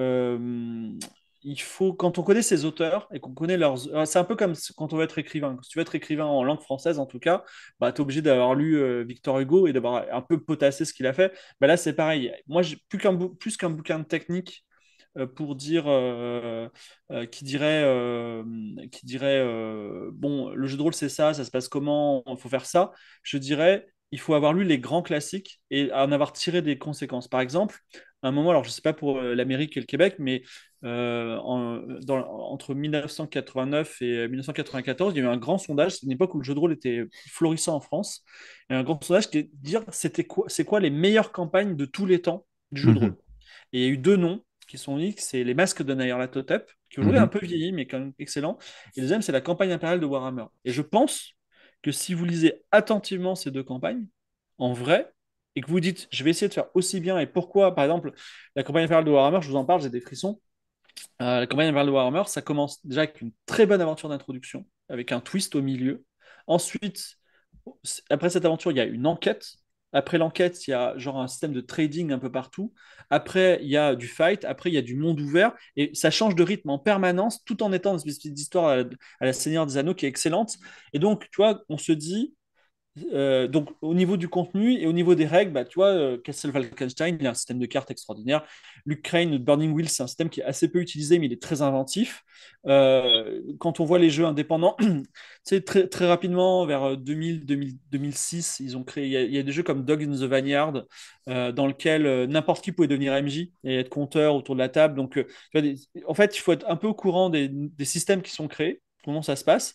euh, 0.00 0.98
il 1.50 1.60
faut, 1.60 1.92
quand 1.92 2.18
on 2.18 2.22
connaît 2.22 2.42
ces 2.42 2.64
auteurs 2.64 3.08
et 3.12 3.20
qu'on 3.20 3.34
connaît 3.34 3.56
leurs. 3.56 3.78
C'est 4.06 4.18
un 4.18 4.24
peu 4.24 4.36
comme 4.36 4.54
quand 4.76 4.92
on 4.92 4.96
veut 4.96 5.04
être 5.04 5.18
écrivain. 5.18 5.58
Si 5.62 5.70
tu 5.70 5.78
veux 5.78 5.82
être 5.82 5.94
écrivain 5.94 6.26
en 6.26 6.44
langue 6.44 6.60
française, 6.60 6.98
en 6.98 7.06
tout 7.06 7.18
cas, 7.18 7.44
bah, 7.80 7.92
tu 7.92 7.98
es 7.98 8.00
obligé 8.02 8.22
d'avoir 8.22 8.54
lu 8.54 9.04
Victor 9.04 9.38
Hugo 9.40 9.66
et 9.66 9.72
d'avoir 9.72 10.04
un 10.12 10.22
peu 10.22 10.40
potassé 10.42 10.84
ce 10.84 10.92
qu'il 10.92 11.06
a 11.06 11.12
fait. 11.12 11.32
Bah, 11.60 11.66
là, 11.66 11.76
c'est 11.76 11.94
pareil. 11.94 12.32
Moi, 12.48 12.62
plus 12.88 12.98
qu'un 12.98 13.16
plus 13.16 13.56
qu'un 13.56 13.70
bouquin 13.70 13.98
de 13.98 14.04
technique 14.04 14.64
euh, 15.16 15.26
pour 15.26 15.56
dire 15.56 15.84
euh, 15.86 16.68
euh, 17.10 17.26
qui 17.26 17.44
dirait 17.44 17.82
qui 18.92 19.06
dirait 19.06 19.44
bon 20.12 20.50
le 20.50 20.66
jeu 20.66 20.76
de 20.76 20.82
rôle 20.82 20.94
c'est 20.94 21.08
ça 21.08 21.34
ça 21.34 21.44
se 21.44 21.50
passe 21.50 21.68
comment 21.68 22.22
il 22.26 22.36
faut 22.36 22.48
faire 22.48 22.66
ça 22.66 22.92
je 23.22 23.38
dirais 23.38 23.86
il 24.10 24.20
faut 24.20 24.34
avoir 24.34 24.52
lu 24.52 24.64
les 24.64 24.78
grands 24.78 25.02
classiques 25.02 25.60
et 25.70 25.92
en 25.92 26.12
avoir 26.12 26.32
tiré 26.32 26.62
des 26.62 26.78
conséquences 26.78 27.28
par 27.28 27.40
exemple 27.40 27.78
à 28.22 28.28
un 28.28 28.32
moment 28.32 28.50
alors 28.50 28.64
je 28.64 28.70
sais 28.70 28.82
pas 28.82 28.92
pour 28.92 29.20
l'Amérique 29.20 29.76
et 29.76 29.80
le 29.80 29.86
Québec 29.86 30.16
mais 30.18 30.42
entre 30.82 32.74
1989 32.74 34.02
et 34.02 34.28
1994 34.28 35.14
il 35.14 35.18
y 35.18 35.20
a 35.20 35.24
eu 35.24 35.28
un 35.28 35.36
grand 35.36 35.58
sondage 35.58 35.96
c'est 35.96 36.06
une 36.06 36.12
époque 36.12 36.34
où 36.34 36.38
le 36.38 36.44
jeu 36.44 36.54
de 36.54 36.58
rôle 36.58 36.72
était 36.72 37.04
florissant 37.30 37.76
en 37.76 37.80
France 37.80 38.24
et 38.70 38.74
un 38.74 38.82
grand 38.82 39.02
sondage 39.02 39.30
qui 39.30 39.38
est 39.38 39.50
dire 39.54 39.84
c'était 39.90 40.24
quoi 40.24 40.44
c'est 40.48 40.64
quoi 40.64 40.80
les 40.80 40.90
meilleures 40.90 41.32
campagnes 41.32 41.76
de 41.76 41.84
tous 41.84 42.06
les 42.06 42.20
temps 42.20 42.46
du 42.72 42.80
jeu 42.80 42.92
de 42.92 42.98
mhm. 42.98 43.04
rôle? 43.04 43.16
Et 43.72 43.80
il 43.80 43.84
y 43.84 43.86
a 43.86 43.88
eu 43.88 43.98
deux 43.98 44.16
noms 44.16 44.42
qui 44.66 44.78
sont 44.78 44.98
uniques, 44.98 45.20
c'est 45.20 45.44
les 45.44 45.54
masques 45.54 45.82
de 45.82 45.94
Nyarlathotep, 45.94 46.70
qui 46.90 47.00
aujourd'hui 47.00 47.18
est 47.18 47.20
mhm. 47.20 47.24
un 47.24 47.28
peu 47.28 47.44
vieilli, 47.44 47.72
mais 47.72 47.86
quand 47.86 47.98
même 47.98 48.12
excellent. 48.18 48.58
Et 48.96 49.00
le 49.00 49.02
deuxième, 49.02 49.22
c'est 49.22 49.32
la 49.32 49.40
campagne 49.40 49.72
impériale 49.72 50.00
de 50.00 50.06
Warhammer. 50.06 50.44
Et 50.64 50.72
je 50.72 50.82
pense 50.82 51.32
que 51.82 51.90
si 51.90 52.12
vous 52.14 52.24
lisez 52.24 52.62
attentivement 52.70 53.34
ces 53.34 53.50
deux 53.50 53.62
campagnes, 53.62 54.06
en 54.58 54.72
vrai, 54.72 55.10
et 55.58 55.60
que 55.60 55.66
vous 55.68 55.80
dites, 55.80 56.06
je 56.12 56.22
vais 56.22 56.30
essayer 56.30 56.48
de 56.48 56.54
faire 56.54 56.68
aussi 56.74 57.00
bien, 57.00 57.18
et 57.18 57.26
pourquoi, 57.26 57.74
par 57.74 57.84
exemple, 57.84 58.12
la 58.54 58.62
campagne 58.62 58.84
impériale 58.84 59.04
de 59.04 59.10
Warhammer, 59.10 59.40
je 59.42 59.48
vous 59.48 59.56
en 59.56 59.64
parle, 59.64 59.82
j'ai 59.82 59.90
des 59.90 60.00
frissons. 60.00 60.40
Euh, 61.20 61.40
la 61.40 61.46
campagne 61.48 61.68
impériale 61.68 61.88
de 61.88 61.92
Warhammer, 61.92 62.22
ça 62.26 62.42
commence 62.42 62.84
déjà 62.86 63.02
avec 63.02 63.20
une 63.20 63.32
très 63.44 63.66
bonne 63.66 63.80
aventure 63.80 64.08
d'introduction, 64.08 64.66
avec 64.88 65.10
un 65.10 65.20
twist 65.20 65.56
au 65.56 65.62
milieu. 65.62 66.04
Ensuite, 66.46 67.16
après 68.08 68.30
cette 68.30 68.44
aventure, 68.44 68.70
il 68.70 68.76
y 68.76 68.80
a 68.80 68.84
une 68.84 69.06
enquête 69.06 69.58
après 69.92 70.18
l'enquête, 70.18 70.66
il 70.66 70.72
y 70.72 70.74
a 70.74 70.96
genre 70.98 71.18
un 71.18 71.28
système 71.28 71.52
de 71.52 71.60
trading 71.60 72.12
un 72.12 72.18
peu 72.18 72.30
partout. 72.30 72.74
Après, 73.10 73.58
il 73.62 73.68
y 73.68 73.76
a 73.76 73.94
du 73.94 74.06
fight. 74.06 74.44
Après, 74.44 74.70
il 74.70 74.74
y 74.74 74.78
a 74.78 74.82
du 74.82 74.96
monde 74.96 75.20
ouvert. 75.20 75.54
Et 75.76 75.94
ça 75.94 76.10
change 76.10 76.34
de 76.34 76.42
rythme 76.42 76.70
en 76.70 76.78
permanence, 76.78 77.42
tout 77.44 77.62
en 77.62 77.72
étant 77.72 77.92
une 77.92 78.08
espèce 78.08 78.32
d'histoire 78.32 78.66
à, 78.66 78.82
à, 79.20 79.26
la 79.26 79.32
Seigneur 79.32 79.66
des 79.66 79.78
Anneaux 79.78 79.94
qui 79.94 80.04
est 80.04 80.08
excellente. 80.08 80.56
Et 80.92 80.98
donc, 80.98 81.28
tu 81.30 81.36
vois, 81.38 81.62
on 81.70 81.78
se 81.78 81.92
dit, 81.92 82.34
euh, 83.12 83.48
donc, 83.48 83.70
au 83.82 83.94
niveau 83.94 84.16
du 84.16 84.28
contenu 84.28 84.80
et 84.80 84.86
au 84.86 84.92
niveau 84.92 85.14
des 85.14 85.26
règles, 85.26 85.52
bah, 85.52 85.64
tu 85.64 85.76
vois, 85.76 85.88
euh, 85.88 86.18
Castle 86.18 86.52
Falkenstein, 86.52 87.16
il 87.20 87.26
a 87.26 87.30
un 87.30 87.34
système 87.34 87.58
de 87.58 87.66
cartes 87.66 87.90
extraordinaire. 87.90 88.44
Luke 88.86 89.02
Crane, 89.02 89.38
Burning 89.38 89.72
Wheel, 89.72 89.88
c'est 89.88 90.02
un 90.02 90.06
système 90.06 90.28
qui 90.28 90.40
est 90.40 90.44
assez 90.44 90.68
peu 90.68 90.80
utilisé, 90.80 91.18
mais 91.18 91.26
il 91.26 91.32
est 91.32 91.42
très 91.42 91.62
inventif. 91.62 92.22
Euh, 92.66 93.40
quand 93.58 93.80
on 93.80 93.84
voit 93.84 93.98
les 93.98 94.10
jeux 94.10 94.24
indépendants, 94.24 94.76
très, 95.44 95.88
très 95.88 96.06
rapidement, 96.06 96.66
vers 96.66 96.96
2000, 96.96 97.44
2006, 97.90 98.60
ils 98.60 98.76
ont 98.76 98.84
créé, 98.84 99.06
il 99.06 99.34
y, 99.34 99.38
a, 99.38 99.42
des 99.42 99.52
jeux 99.52 99.62
comme 99.62 99.84
Dog 99.84 100.02
in 100.02 100.12
the 100.12 100.30
Vineyard, 100.30 100.84
dans 101.26 101.66
lequel 101.66 102.24
n'importe 102.24 102.64
qui 102.64 102.72
pouvait 102.72 102.88
devenir 102.88 103.12
MJ 103.22 103.50
et 103.64 103.76
être 103.78 103.90
compteur 103.90 104.34
autour 104.34 104.54
de 104.54 104.60
la 104.60 104.68
table. 104.68 104.94
Donc, 104.94 105.22
en 106.06 106.14
fait, 106.14 106.36
il 106.36 106.40
faut 106.40 106.52
être 106.52 106.68
un 106.68 106.76
peu 106.76 106.86
au 106.86 106.94
courant 106.94 107.30
des 107.30 107.84
systèmes 107.84 108.22
qui 108.22 108.32
sont 108.32 108.48
créés, 108.48 108.80
comment 109.04 109.22
ça 109.22 109.36
se 109.36 109.44
passe, 109.44 109.74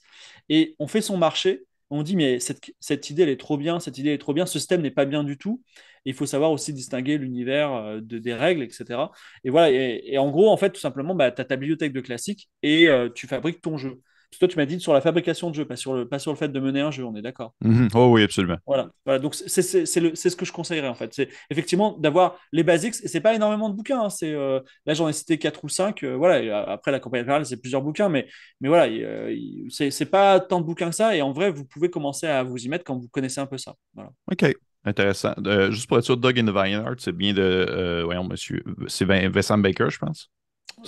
et 0.49 0.75
on 0.79 0.87
fait 0.87 1.01
son 1.01 1.17
marché 1.17 1.65
on 1.93 2.03
dit 2.03 2.15
mais 2.15 2.39
cette, 2.39 3.09
idée 3.09 3.23
elle 3.23 3.29
est 3.29 3.39
trop 3.39 3.57
bien, 3.57 3.79
cette 3.79 3.97
idée 3.97 4.11
est 4.13 4.17
trop 4.17 4.33
bien, 4.33 4.45
ce 4.45 4.59
système 4.59 4.81
n'est 4.81 4.91
pas 4.91 5.05
bien 5.05 5.23
du 5.23 5.37
tout. 5.37 5.61
il 6.05 6.13
faut 6.13 6.25
savoir 6.25 6.51
aussi 6.51 6.73
distinguer 6.73 7.17
l'univers 7.17 7.73
euh, 7.73 8.01
de, 8.01 8.17
des 8.17 8.33
règles, 8.33 8.63
etc. 8.63 9.11
Et 9.43 9.49
voilà, 9.51 9.69
et, 9.71 10.17
en 10.17 10.29
gros, 10.31 10.49
en 10.49 10.57
fait, 10.57 10.71
tout 10.71 10.79
simplement, 10.81 11.15
bah, 11.15 11.31
tu 11.31 11.41
as 11.41 11.45
ta 11.45 11.55
bibliothèque 11.55 11.93
de 11.93 12.01
classiques 12.01 12.49
et 12.63 12.89
euh, 12.89 13.09
tu 13.13 13.27
fabriques 13.27 13.61
ton 13.61 13.77
jeu 13.77 14.01
toi, 14.37 14.47
tu 14.47 14.57
m'as 14.57 14.65
dit 14.65 14.79
sur 14.79 14.93
la 14.93 15.01
fabrication 15.01 15.49
de 15.49 15.55
jeu, 15.55 15.65
pas 15.65 15.75
sur 15.75 15.93
le, 15.93 16.07
pas 16.07 16.19
sur 16.19 16.31
le 16.31 16.37
fait 16.37 16.49
de 16.49 16.59
mener 16.59 16.81
un 16.81 16.91
jeu, 16.91 17.03
on 17.05 17.15
est 17.15 17.21
d'accord 17.21 17.53
mhm. 17.61 17.89
Oh 17.95 18.09
oui, 18.11 18.23
absolument. 18.23 18.57
Voilà, 18.65 18.89
voilà 19.05 19.19
donc 19.19 19.35
c'est 19.35 19.61
ce 19.61 20.35
que 20.35 20.45
je 20.45 20.51
conseillerais 20.51 20.87
en 20.87 20.95
fait. 20.95 21.13
C'est 21.13 21.29
effectivement 21.49 21.97
d'avoir 21.97 22.37
les 22.51 22.63
basics, 22.63 22.95
et 23.03 23.07
c'est 23.07 23.21
pas 23.21 23.33
énormément 23.33 23.69
de 23.69 23.75
bouquins. 23.75 24.01
Hein. 24.01 24.09
c'est 24.09 24.31
euh, 24.31 24.59
là, 24.85 24.93
j'en 24.93 25.07
ai 25.07 25.13
cité 25.13 25.37
4 25.37 25.63
ou 25.63 25.69
5. 25.69 26.03
Euh, 26.03 26.15
voilà, 26.15 26.63
après, 26.69 26.91
la 26.91 26.99
campagne 26.99 27.21
impériale, 27.21 27.45
c'est 27.45 27.57
plusieurs 27.57 27.81
bouquins, 27.81 28.09
mais, 28.09 28.27
mais 28.61 28.69
voilà, 28.69 28.91
euh, 28.91 29.35
c'est 29.69 30.09
pas 30.09 30.39
tant 30.39 30.59
de 30.59 30.65
bouquins 30.65 30.89
que 30.89 30.95
ça. 30.95 31.15
Et 31.15 31.21
en 31.21 31.31
vrai, 31.31 31.51
vous 31.51 31.65
pouvez 31.65 31.89
commencer 31.89 32.27
à 32.27 32.43
vous 32.43 32.57
y 32.57 32.69
mettre 32.69 32.83
quand 32.83 32.97
vous 32.97 33.07
connaissez 33.07 33.39
un 33.39 33.45
peu 33.45 33.57
ça. 33.57 33.75
Voilà. 33.93 34.11
OK. 34.31 34.55
Intéressant. 34.85 35.33
juste 35.69 35.87
pour 35.87 35.97
être 35.97 36.03
sûr, 36.03 36.17
Dog 36.17 36.37
in 36.37 36.45
the 36.45 36.49
Vineyard, 36.49 36.95
c'est 36.97 37.13
bien 37.13 37.33
de. 37.33 38.01
voyons, 38.03 38.25
monsieur. 38.25 38.63
C'est 38.87 39.05
Vincent 39.05 39.57
Baker, 39.57 39.87
je 39.89 39.97
pense. 39.97 40.29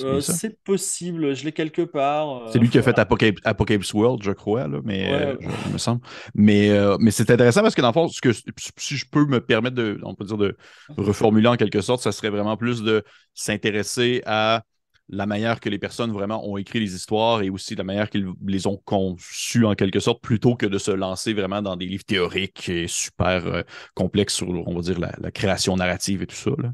Euh, 0.01 0.19
c'est 0.19 0.61
possible, 0.63 1.35
je 1.35 1.45
l'ai 1.45 1.51
quelque 1.51 1.81
part. 1.81 2.43
Euh, 2.43 2.49
c'est 2.51 2.59
lui 2.59 2.69
qui 2.69 2.77
a 2.77 2.81
fait 2.81 2.97
Apocalypse, 2.99 3.93
World, 3.93 4.23
je 4.23 4.31
crois, 4.31 4.67
là, 4.67 4.79
mais 4.83 5.11
euh, 5.13 5.35
il 5.67 5.73
me 5.73 5.77
semble. 5.77 6.01
Mais, 6.33 6.69
mais 6.99 7.11
c'est 7.11 7.29
intéressant 7.29 7.61
parce 7.61 7.75
que 7.75 7.81
dans 7.81 7.89
le 7.89 7.93
fond, 7.93 8.07
ce 8.07 8.21
que, 8.21 8.31
si 8.77 8.97
je 8.97 9.05
peux 9.09 9.25
me 9.25 9.39
permettre 9.39 9.75
de, 9.75 9.99
on 10.03 10.15
peut 10.15 10.25
dire 10.25 10.37
de 10.37 10.57
reformuler 10.97 11.47
en 11.47 11.55
quelque 11.55 11.81
sorte, 11.81 12.01
ça 12.01 12.11
serait 12.11 12.29
vraiment 12.29 12.57
plus 12.57 12.83
de 12.83 13.03
s'intéresser 13.33 14.21
à 14.25 14.63
la 15.07 15.27
manière 15.27 15.59
que 15.59 15.69
les 15.69 15.77
personnes 15.77 16.11
vraiment 16.11 16.49
ont 16.49 16.57
écrit 16.57 16.79
les 16.79 16.95
histoires 16.95 17.43
et 17.43 17.51
aussi 17.51 17.75
la 17.75 17.83
manière 17.83 18.09
qu'ils 18.09 18.27
les 18.43 18.65
ont 18.65 18.81
conçues 18.85 19.63
en 19.63 19.75
quelque 19.75 19.99
sorte, 19.99 20.19
plutôt 20.21 20.55
que 20.55 20.65
de 20.65 20.79
se 20.79 20.89
lancer 20.89 21.33
vraiment 21.33 21.61
dans 21.61 21.75
des 21.75 21.85
livres 21.85 22.05
théoriques 22.05 22.69
et 22.69 22.87
super 22.87 23.63
complexes 23.93 24.33
sur, 24.33 24.49
on 24.49 24.73
va 24.73 24.81
dire, 24.81 24.99
la, 24.99 25.13
la, 25.19 25.31
création 25.31 25.75
narrative 25.75 26.23
et 26.23 26.27
tout 26.27 26.35
ça. 26.35 26.51
Là. 26.57 26.73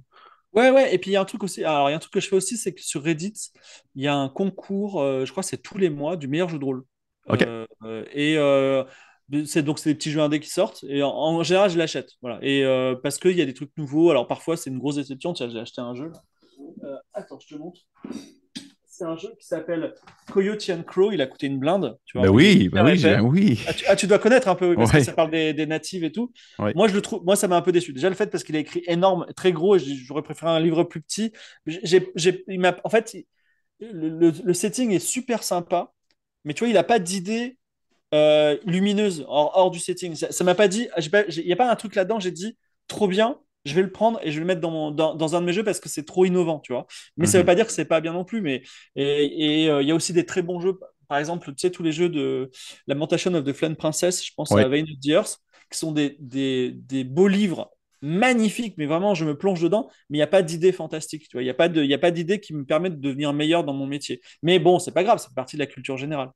Ouais, 0.53 0.69
ouais, 0.69 0.93
et 0.93 0.97
puis 0.97 1.11
il 1.11 1.13
y 1.13 1.17
a 1.17 1.21
un 1.21 1.25
truc 1.25 1.43
aussi, 1.43 1.63
alors 1.63 1.89
il 1.89 1.91
y 1.91 1.93
a 1.93 1.97
un 1.97 1.99
truc 1.99 2.13
que 2.13 2.19
je 2.19 2.27
fais 2.27 2.35
aussi, 2.35 2.57
c'est 2.57 2.73
que 2.73 2.81
sur 2.81 3.03
Reddit, 3.03 3.51
il 3.95 4.03
y 4.03 4.07
a 4.07 4.15
un 4.15 4.27
concours, 4.27 5.01
euh, 5.01 5.25
je 5.25 5.31
crois 5.31 5.43
que 5.43 5.49
c'est 5.49 5.61
tous 5.61 5.77
les 5.77 5.89
mois, 5.89 6.17
du 6.17 6.27
meilleur 6.27 6.49
jeu 6.49 6.59
de 6.59 6.65
rôle. 6.65 6.83
Ok. 7.27 7.43
Euh, 7.43 8.05
et 8.13 8.37
c'est 9.45 9.63
donc 9.63 9.79
c'est 9.79 9.89
des 9.89 9.95
petits 9.95 10.11
jeux 10.11 10.21
indés 10.21 10.39
qui 10.39 10.49
sortent 10.49 10.83
et 10.87 11.03
en, 11.03 11.41
général 11.43 11.69
je 11.69 11.77
l'achète 11.77 12.11
voilà 12.21 12.39
et 12.41 12.65
euh, 12.65 12.95
parce 12.95 13.17
qu'il 13.17 13.37
y 13.37 13.41
a 13.41 13.45
des 13.45 13.53
trucs 13.53 13.75
nouveaux 13.77 14.09
alors 14.09 14.27
parfois 14.27 14.57
c'est 14.57 14.69
une 14.69 14.79
grosse 14.79 14.95
déception 14.95 15.33
tiens 15.33 15.49
j'ai 15.49 15.59
acheté 15.59 15.81
un 15.81 15.95
jeu 15.95 16.11
euh, 16.83 16.97
attends 17.13 17.39
je 17.39 17.55
te 17.55 17.59
montre 17.59 17.81
c'est 19.01 19.07
un 19.07 19.17
jeu 19.17 19.33
qui 19.39 19.47
s'appelle 19.47 19.95
Coyote 20.31 20.69
and 20.69 20.83
Crow 20.83 21.11
il 21.11 21.21
a 21.21 21.25
coûté 21.25 21.47
une 21.47 21.57
blinde 21.57 21.97
tu 22.05 22.17
vois 22.19 22.27
bah 22.27 22.33
oui 22.33 22.69
bah 22.69 22.83
oui, 22.83 23.03
oui. 23.23 23.59
Ah 23.67 23.73
tu, 23.73 23.85
ah, 23.87 23.95
tu, 23.95 24.05
dois 24.05 24.19
connaître 24.19 24.47
un 24.47 24.53
peu 24.53 24.75
parce 24.75 24.91
que 24.91 25.01
ça 25.01 25.13
parle 25.13 25.31
des, 25.31 25.53
des 25.53 25.65
natives 25.65 26.03
et 26.03 26.11
tout. 26.11 26.31
Moi 26.59 26.87
je 26.87 26.93
le 26.93 27.01
trouve 27.01 27.23
moi 27.23 27.35
ça 27.35 27.47
m'a 27.47 27.55
un 27.55 27.61
peu 27.61 27.71
déçu. 27.71 27.93
Déjà 27.93 28.09
le 28.09 28.15
fait 28.15 28.27
parce 28.27 28.43
qu'il 28.43 28.55
a 28.55 28.59
écrit 28.59 28.83
énorme 28.85 29.25
très 29.35 29.51
gros 29.51 29.75
et 29.75 29.79
j'aurais 29.79 30.21
préféré 30.21 30.51
un 30.51 30.59
livre 30.59 30.83
plus 30.83 31.01
petit. 31.01 31.33
J'ai 31.65 32.13
en 32.83 32.89
fait 32.89 33.17
le, 33.79 34.31
le 34.31 34.53
setting 34.53 34.91
est 34.91 34.99
super 34.99 35.41
sympa 35.41 35.91
mais 36.45 36.53
tu 36.53 36.59
vois 36.63 36.69
il 36.69 36.77
a 36.77 36.83
pas 36.83 36.99
d'idée 36.99 37.57
euh, 38.13 38.57
lumineuse 38.65 39.25
hors, 39.27 39.71
du 39.71 39.79
setting. 39.79 40.15
Ça 40.15 40.43
m'a 40.43 40.53
pas 40.53 40.67
dit, 40.67 40.89
il 41.37 41.45
n'y 41.45 41.53
a 41.53 41.55
pas 41.55 41.71
un 41.71 41.75
truc 41.75 41.95
là-dedans, 41.95 42.19
j'ai 42.19 42.31
dit 42.31 42.57
trop 42.87 43.07
bien, 43.07 43.39
je 43.65 43.75
vais 43.75 43.81
le 43.81 43.91
prendre 43.91 44.19
et 44.23 44.31
je 44.31 44.35
vais 44.35 44.41
le 44.41 44.45
mettre 44.45 44.61
dans, 44.61 44.91
dans, 44.91 45.35
un 45.35 45.41
de 45.41 45.45
mes 45.45 45.53
jeux 45.53 45.63
parce 45.63 45.79
que 45.79 45.89
c'est 45.89 46.05
trop 46.05 46.25
innovant, 46.25 46.59
tu 46.59 46.73
vois. 46.73 46.87
Mais 47.17 47.27
ça 47.27 47.37
veut 47.37 47.43
mhm. 47.43 47.47
pas 47.47 47.55
dire 47.55 47.65
que 47.65 47.71
c'est 47.71 47.85
pas 47.85 48.01
bien 48.01 48.13
non 48.13 48.25
plus. 48.25 48.41
Mais 48.41 48.63
et 48.95 49.69
euh, 49.69 49.81
il 49.81 49.87
y 49.87 49.91
a 49.91 49.95
aussi 49.95 50.13
des 50.13 50.25
très 50.25 50.41
bons 50.41 50.59
jeux. 50.59 50.79
Par 51.07 51.17
exemple, 51.17 51.49
tu 51.49 51.55
sais 51.57 51.71
tous 51.71 51.83
les 51.83 51.91
jeux 51.91 52.09
de 52.09 52.49
Lamentation 52.87 53.33
of 53.33 53.43
the 53.43 53.53
Flame 53.53 53.75
Princess, 53.75 54.25
je 54.25 54.31
pense 54.35 54.51
à 54.51 54.67
Vein 54.67 54.83
of 54.83 54.99
the 55.03 55.07
Earth, 55.07 55.37
qui 55.69 55.77
sont 55.77 55.91
des, 55.91 56.15
des, 56.19 56.71
des, 56.71 57.03
beaux 57.03 57.27
livres 57.27 57.69
magnifiques, 58.01 58.75
mais 58.77 58.85
vraiment 58.85 59.13
je 59.13 59.25
me 59.25 59.37
plonge 59.37 59.61
dedans. 59.61 59.89
Mais 60.09 60.17
il 60.17 60.19
n'y 60.19 60.23
a 60.23 60.27
pas 60.27 60.41
d'idée 60.41 60.71
fantastique, 60.71 61.27
tu 61.27 61.33
vois. 61.33 61.43
Il 61.43 61.45
n'y 61.45 61.51
a 61.51 61.55
pas 61.55 61.69
de, 61.69 61.93
a 61.93 61.97
pas 61.97 62.11
d'idée 62.11 62.39
qui 62.39 62.53
me 62.53 62.65
permettent 62.65 62.99
de 62.99 63.09
devenir 63.09 63.33
meilleur 63.33 63.63
dans 63.63 63.73
mon 63.73 63.85
métier. 63.85 64.21
Mais 64.41 64.57
bon, 64.57 64.79
c'est 64.79 64.93
pas 64.93 65.03
grave, 65.03 65.19
c'est 65.19 65.33
partie 65.35 65.55
de 65.57 65.61
la 65.61 65.67
culture 65.67 65.97
générale. 65.97 66.29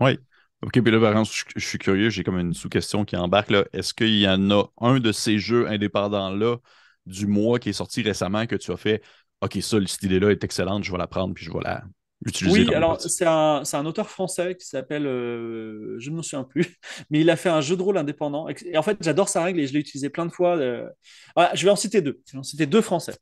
Oui. 0.00 0.16
OK, 0.62 0.80
puis 0.80 0.90
là, 0.90 1.00
par 1.00 1.10
exemple, 1.10 1.30
je, 1.56 1.66
suis 1.66 1.78
curieux, 1.78 2.10
j'ai 2.10 2.22
comme 2.22 2.38
une 2.38 2.52
sous-question 2.52 3.04
qui 3.04 3.16
embarque. 3.16 3.50
là. 3.50 3.64
Est-ce 3.72 3.94
qu'il 3.94 4.18
y 4.18 4.28
en 4.28 4.50
a 4.50 4.64
un 4.80 5.00
de 5.00 5.10
ces 5.10 5.38
jeux 5.38 5.66
indépendants-là 5.68 6.58
du 7.06 7.26
mois 7.26 7.58
qui 7.58 7.70
est 7.70 7.74
sorti 7.74 8.02
récemment 8.02 8.46
que 8.46 8.56
tu 8.56 8.70
as 8.70 8.76
fait 8.76 9.02
OK, 9.40 9.56
ça, 9.62 9.78
cette 9.86 10.02
idée-là 10.02 10.30
est 10.30 10.44
excellente, 10.44 10.84
je 10.84 10.92
vais 10.92 10.98
la 10.98 11.06
prendre 11.06 11.32
puis 11.32 11.44
je 11.44 11.50
vais 11.50 11.60
la 11.62 11.82
utiliser. 12.26 12.66
Oui, 12.66 12.74
alors 12.74 13.00
c'est 13.00 13.26
un, 13.26 13.62
un, 13.72 13.86
auteur 13.86 14.10
français 14.10 14.54
qui 14.54 14.66
s'appelle, 14.66 15.06
euh, 15.06 15.96
je 15.98 16.10
ne 16.10 16.16
me 16.16 16.22
souviens 16.22 16.44
plus, 16.44 16.76
mais 17.10 17.20
il 17.20 17.30
a 17.30 17.36
fait 17.36 17.48
un 17.48 17.62
jeu 17.62 17.76
de 17.76 17.82
rôle 17.82 17.96
indépendant. 17.96 18.48
Et 18.48 18.76
en 18.76 18.82
fait, 18.82 18.98
j'adore 19.00 19.28
sa 19.28 19.42
règle 19.42 19.60
et 19.60 19.66
je 19.66 19.72
l'ai 19.72 19.80
utilisé 19.80 20.10
plein 20.10 20.26
de 20.26 20.32
fois. 20.32 20.58
Euh. 20.58 20.86
Ah, 21.36 21.50
je 21.54 21.64
vais 21.64 21.70
en 21.70 21.76
citer 21.76 22.02
deux. 22.02 22.20
Je 22.26 22.32
vais 22.32 22.38
en 22.38 22.42
citer 22.42 22.66
deux 22.66 22.82
français. 22.82 23.14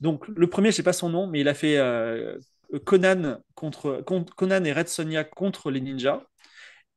Donc, 0.00 0.26
le 0.26 0.48
premier, 0.48 0.68
je 0.68 0.74
ne 0.74 0.76
sais 0.76 0.82
pas 0.82 0.92
son 0.92 1.10
nom, 1.10 1.28
mais 1.28 1.40
il 1.40 1.48
a 1.48 1.54
fait 1.54 1.76
euh, 1.78 2.36
Conan, 2.84 3.38
contre, 3.54 4.02
Conan 4.36 4.64
et 4.64 4.72
Red 4.72 4.88
Sonia 4.88 5.22
contre 5.22 5.70
les 5.70 5.80
ninjas. 5.80 6.22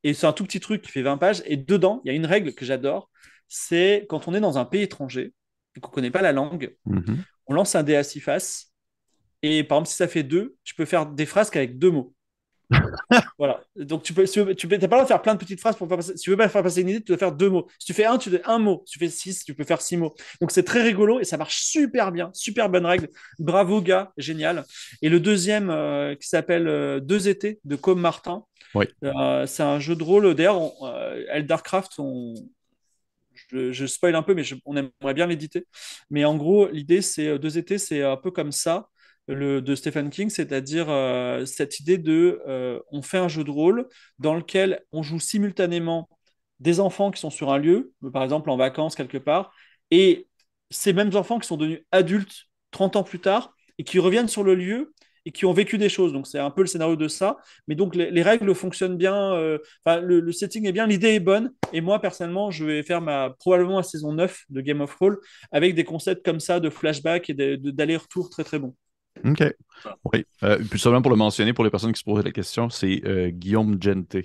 Et 0.03 0.13
c'est 0.13 0.27
un 0.27 0.33
tout 0.33 0.43
petit 0.43 0.59
truc 0.59 0.81
qui 0.81 0.91
fait 0.91 1.01
20 1.01 1.17
pages. 1.17 1.41
Et 1.45 1.57
dedans, 1.57 2.01
il 2.03 2.09
y 2.09 2.11
a 2.11 2.15
une 2.15 2.25
règle 2.25 2.53
que 2.53 2.65
j'adore. 2.65 3.09
C'est 3.47 4.05
quand 4.09 4.27
on 4.27 4.33
est 4.33 4.39
dans 4.39 4.57
un 4.57 4.65
pays 4.65 4.83
étranger 4.83 5.33
et 5.75 5.79
qu'on 5.79 5.89
ne 5.89 5.93
connaît 5.93 6.11
pas 6.11 6.21
la 6.21 6.31
langue, 6.31 6.75
mhm. 6.85 7.23
on 7.47 7.53
lance 7.53 7.75
un 7.75 7.83
dé 7.83 7.95
à 7.95 8.03
six 8.03 8.19
faces. 8.19 8.73
Et 9.41 9.63
par 9.63 9.77
exemple, 9.77 9.89
si 9.89 9.95
ça 9.95 10.07
fait 10.07 10.23
deux, 10.23 10.55
tu 10.63 10.75
peux 10.75 10.85
faire 10.85 11.05
des 11.05 11.25
phrases 11.25 11.49
qu'avec 11.49 11.77
deux 11.77 11.91
mots. 11.91 12.12
voilà. 13.37 13.61
Donc, 13.75 14.03
tu 14.03 14.13
peux, 14.13 14.25
tu 14.25 14.41
n'as 14.41 14.55
pas 14.55 14.67
le 14.67 14.87
droit 14.87 15.03
de 15.03 15.07
faire 15.07 15.21
plein 15.21 15.33
de 15.33 15.39
petites 15.39 15.59
phrases 15.59 15.75
pour 15.75 15.87
faire 15.87 15.97
passer. 15.97 16.17
Si 16.17 16.23
tu 16.23 16.29
veux 16.29 16.37
pas 16.37 16.49
faire 16.49 16.63
passer 16.63 16.81
une 16.81 16.89
idée, 16.89 16.99
tu 16.99 17.07
dois 17.07 17.17
faire 17.17 17.31
deux 17.31 17.49
mots. 17.49 17.67
Si 17.79 17.85
tu 17.85 17.93
fais 17.93 18.05
un, 18.05 18.17
tu 18.17 18.29
fais 18.29 18.41
un 18.45 18.59
mot. 18.59 18.83
Si 18.85 18.93
tu 18.93 18.99
fais 18.99 19.09
six, 19.09 19.43
tu 19.43 19.53
peux 19.53 19.63
faire 19.63 19.81
six 19.81 19.97
mots. 19.97 20.13
Donc, 20.41 20.51
c'est 20.51 20.63
très 20.63 20.81
rigolo 20.81 21.19
et 21.19 21.23
ça 21.23 21.37
marche 21.37 21.61
super 21.61 22.11
bien. 22.11 22.31
Super 22.33 22.69
bonne 22.69 22.85
règle. 22.85 23.09
Bravo, 23.39 23.81
gars. 23.81 24.11
Génial. 24.17 24.65
Et 25.01 25.09
le 25.09 25.19
deuxième, 25.19 25.69
euh, 25.69 26.15
qui 26.15 26.27
s'appelle 26.27 26.67
euh, 26.67 26.99
Deux 26.99 27.27
étés 27.27 27.59
de 27.65 27.75
Com 27.75 27.99
Martin. 27.99 28.43
Oui. 28.75 28.85
Euh, 29.03 29.45
c'est 29.45 29.63
un 29.63 29.79
jeu 29.79 29.95
de 29.95 30.03
rôle. 30.03 30.33
D'ailleurs, 30.33 30.71
Eldercraft, 31.29 31.93
on, 31.99 32.33
je, 33.51 33.85
spoil 33.85 34.15
un 34.15 34.23
peu, 34.23 34.33
mais 34.33 34.43
on 34.65 34.75
aimerait 34.75 35.13
bien 35.13 35.27
l'éditer. 35.27 35.67
Mais 36.09 36.25
en 36.25 36.35
gros, 36.35 36.67
l'idée, 36.69 37.01
c'est 37.01 37.37
deux 37.37 37.57
étés, 37.57 37.77
c'est 37.77 38.01
un 38.01 38.17
peu 38.17 38.31
comme 38.31 38.51
ça 38.51 38.89
de 39.27 39.75
Stephen 39.75 40.09
King, 40.09 40.29
c'est-à-dire 40.29 40.87
euh, 40.89 41.45
cette 41.45 41.79
idée 41.79 41.97
de 41.97 42.41
euh, 42.47 42.79
on 42.91 43.01
fait 43.01 43.17
un 43.17 43.27
jeu 43.27 43.43
de 43.43 43.51
rôle 43.51 43.87
dans 44.19 44.35
lequel 44.35 44.83
on 44.91 45.01
joue 45.01 45.19
simultanément 45.19 46.09
des 46.59 46.79
enfants 46.79 47.11
qui 47.11 47.19
sont 47.19 47.29
sur 47.29 47.51
un 47.51 47.57
lieu, 47.57 47.93
par 48.11 48.23
exemple 48.23 48.49
en 48.49 48.57
vacances 48.57 48.95
quelque 48.95 49.17
part, 49.17 49.53
et 49.91 50.27
ces 50.71 50.93
mêmes 50.93 51.15
enfants 51.15 51.39
qui 51.39 51.47
sont 51.47 51.57
devenus 51.57 51.83
adultes 51.91 52.45
30 52.71 52.95
ans 52.97 53.03
plus 53.03 53.19
tard 53.19 53.53
et 53.77 53.83
qui 53.83 53.99
reviennent 53.99 54.27
sur 54.27 54.43
le 54.43 54.55
lieu 54.55 54.93
et 55.25 55.31
qui 55.31 55.45
ont 55.45 55.53
vécu 55.53 55.77
des 55.77 55.89
choses. 55.89 56.11
Donc 56.11 56.27
c'est 56.27 56.39
un 56.39 56.51
peu 56.51 56.61
le 56.61 56.67
scénario 56.67 56.95
de 56.95 57.07
ça. 57.07 57.37
Mais 57.67 57.75
donc 57.75 57.95
les, 57.95 58.21
règles 58.21 58.53
fonctionnent 58.53 58.97
bien, 58.97 59.33
euh, 59.33 59.57
le, 59.85 60.31
setting 60.31 60.67
est 60.67 60.71
bien, 60.71 60.85
l'idée 60.87 61.13
est 61.13 61.19
bonne. 61.19 61.53
Et 61.71 61.81
moi 61.81 61.99
personnellement, 61.99 62.51
je 62.51 62.65
vais 62.65 62.83
faire 62.83 63.01
probablement 63.39 63.77
la 63.77 63.83
saison 63.83 64.13
9 64.13 64.43
de 64.49 64.61
Game 64.61 64.81
of 64.81 64.95
Thrones 64.95 65.17
avec 65.51 65.75
des 65.75 65.85
concepts 65.85 66.25
comme 66.25 66.39
ça 66.39 66.59
de 66.59 66.69
flashback 66.69 67.29
et 67.29 67.33
d'aller-retour 67.33 68.29
très 68.29 68.43
très 68.43 68.59
bons. 68.59 68.75
OK. 69.25 69.43
Oui. 70.13 70.25
Euh, 70.43 70.59
puis 70.69 70.79
seulement 70.79 71.01
pour 71.01 71.11
le 71.11 71.17
mentionner, 71.17 71.53
pour 71.53 71.63
les 71.63 71.69
personnes 71.69 71.91
qui 71.91 71.99
se 71.99 72.03
posaient 72.03 72.23
la 72.23 72.31
question, 72.31 72.69
c'est 72.69 73.01
euh, 73.05 73.29
Guillaume 73.29 73.81
Gente. 73.81 74.17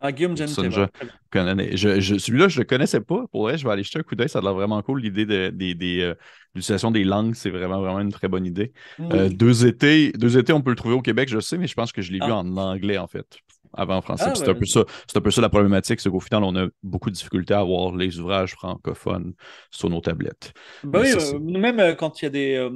Ah, 0.00 0.12
Guillaume 0.12 0.36
Gente. 0.36 0.50
Je, 0.50 2.00
je, 2.00 2.18
Celui-là, 2.18 2.48
je 2.48 2.58
ne 2.58 2.62
le 2.62 2.66
connaissais 2.66 3.00
pas. 3.00 3.24
Pour 3.30 3.42
vrai, 3.42 3.56
je 3.56 3.64
vais 3.64 3.72
aller 3.72 3.82
jeter 3.82 3.98
un 3.98 4.02
coup 4.02 4.14
d'œil. 4.14 4.28
Ça 4.28 4.40
a 4.40 4.42
l'air 4.42 4.54
vraiment 4.54 4.82
cool. 4.82 5.00
L'idée 5.00 5.24
de, 5.24 5.52
euh, 5.52 6.14
l'utilisation 6.54 6.90
des 6.90 7.04
langues, 7.04 7.34
c'est 7.34 7.50
vraiment, 7.50 7.80
vraiment 7.80 8.00
une 8.00 8.12
très 8.12 8.28
bonne 8.28 8.44
idée. 8.44 8.72
deux, 8.98 9.66
étés, 9.66 10.12
deux 10.12 10.36
étés, 10.36 10.52
on 10.52 10.62
peut 10.62 10.70
le 10.70 10.76
trouver 10.76 10.94
au 10.94 11.02
Québec, 11.02 11.28
je 11.30 11.40
sais, 11.40 11.56
mais 11.56 11.66
je 11.66 11.74
pense 11.74 11.92
que 11.92 12.02
je 12.02 12.12
l'ai 12.12 12.18
vu 12.18 12.30
ah. 12.30 12.38
en 12.38 12.56
anglais, 12.56 12.98
en 12.98 13.06
fait 13.06 13.38
avant 13.76 13.96
en 13.96 14.02
français. 14.02 14.24
Ah, 14.28 14.34
c'est 14.34 14.48
un, 14.48 14.54
peu 14.54 14.66
ça, 14.66 14.84
un 15.14 15.20
peu 15.20 15.30
ça 15.30 15.40
la 15.40 15.48
problématique, 15.48 16.00
c'est 16.00 16.10
qu'au 16.10 16.20
final, 16.20 16.44
on 16.44 16.54
a 16.56 16.66
beaucoup 16.82 17.10
de 17.10 17.14
difficultés 17.14 17.54
à 17.54 17.60
avoir 17.60 17.94
les 17.94 18.18
ouvrages 18.18 18.52
francophones 18.52 19.34
sur 19.70 19.90
nos 19.90 20.00
tablettes. 20.00 20.52
Bah 20.82 21.00
oui, 21.02 21.12
euh, 21.12 21.38
même 21.38 21.80
euh, 21.80 21.94
quand 21.94 22.20
il 22.20 22.24
y 22.24 22.26
a 22.26 22.30
des, 22.30 22.54
euh, 22.56 22.70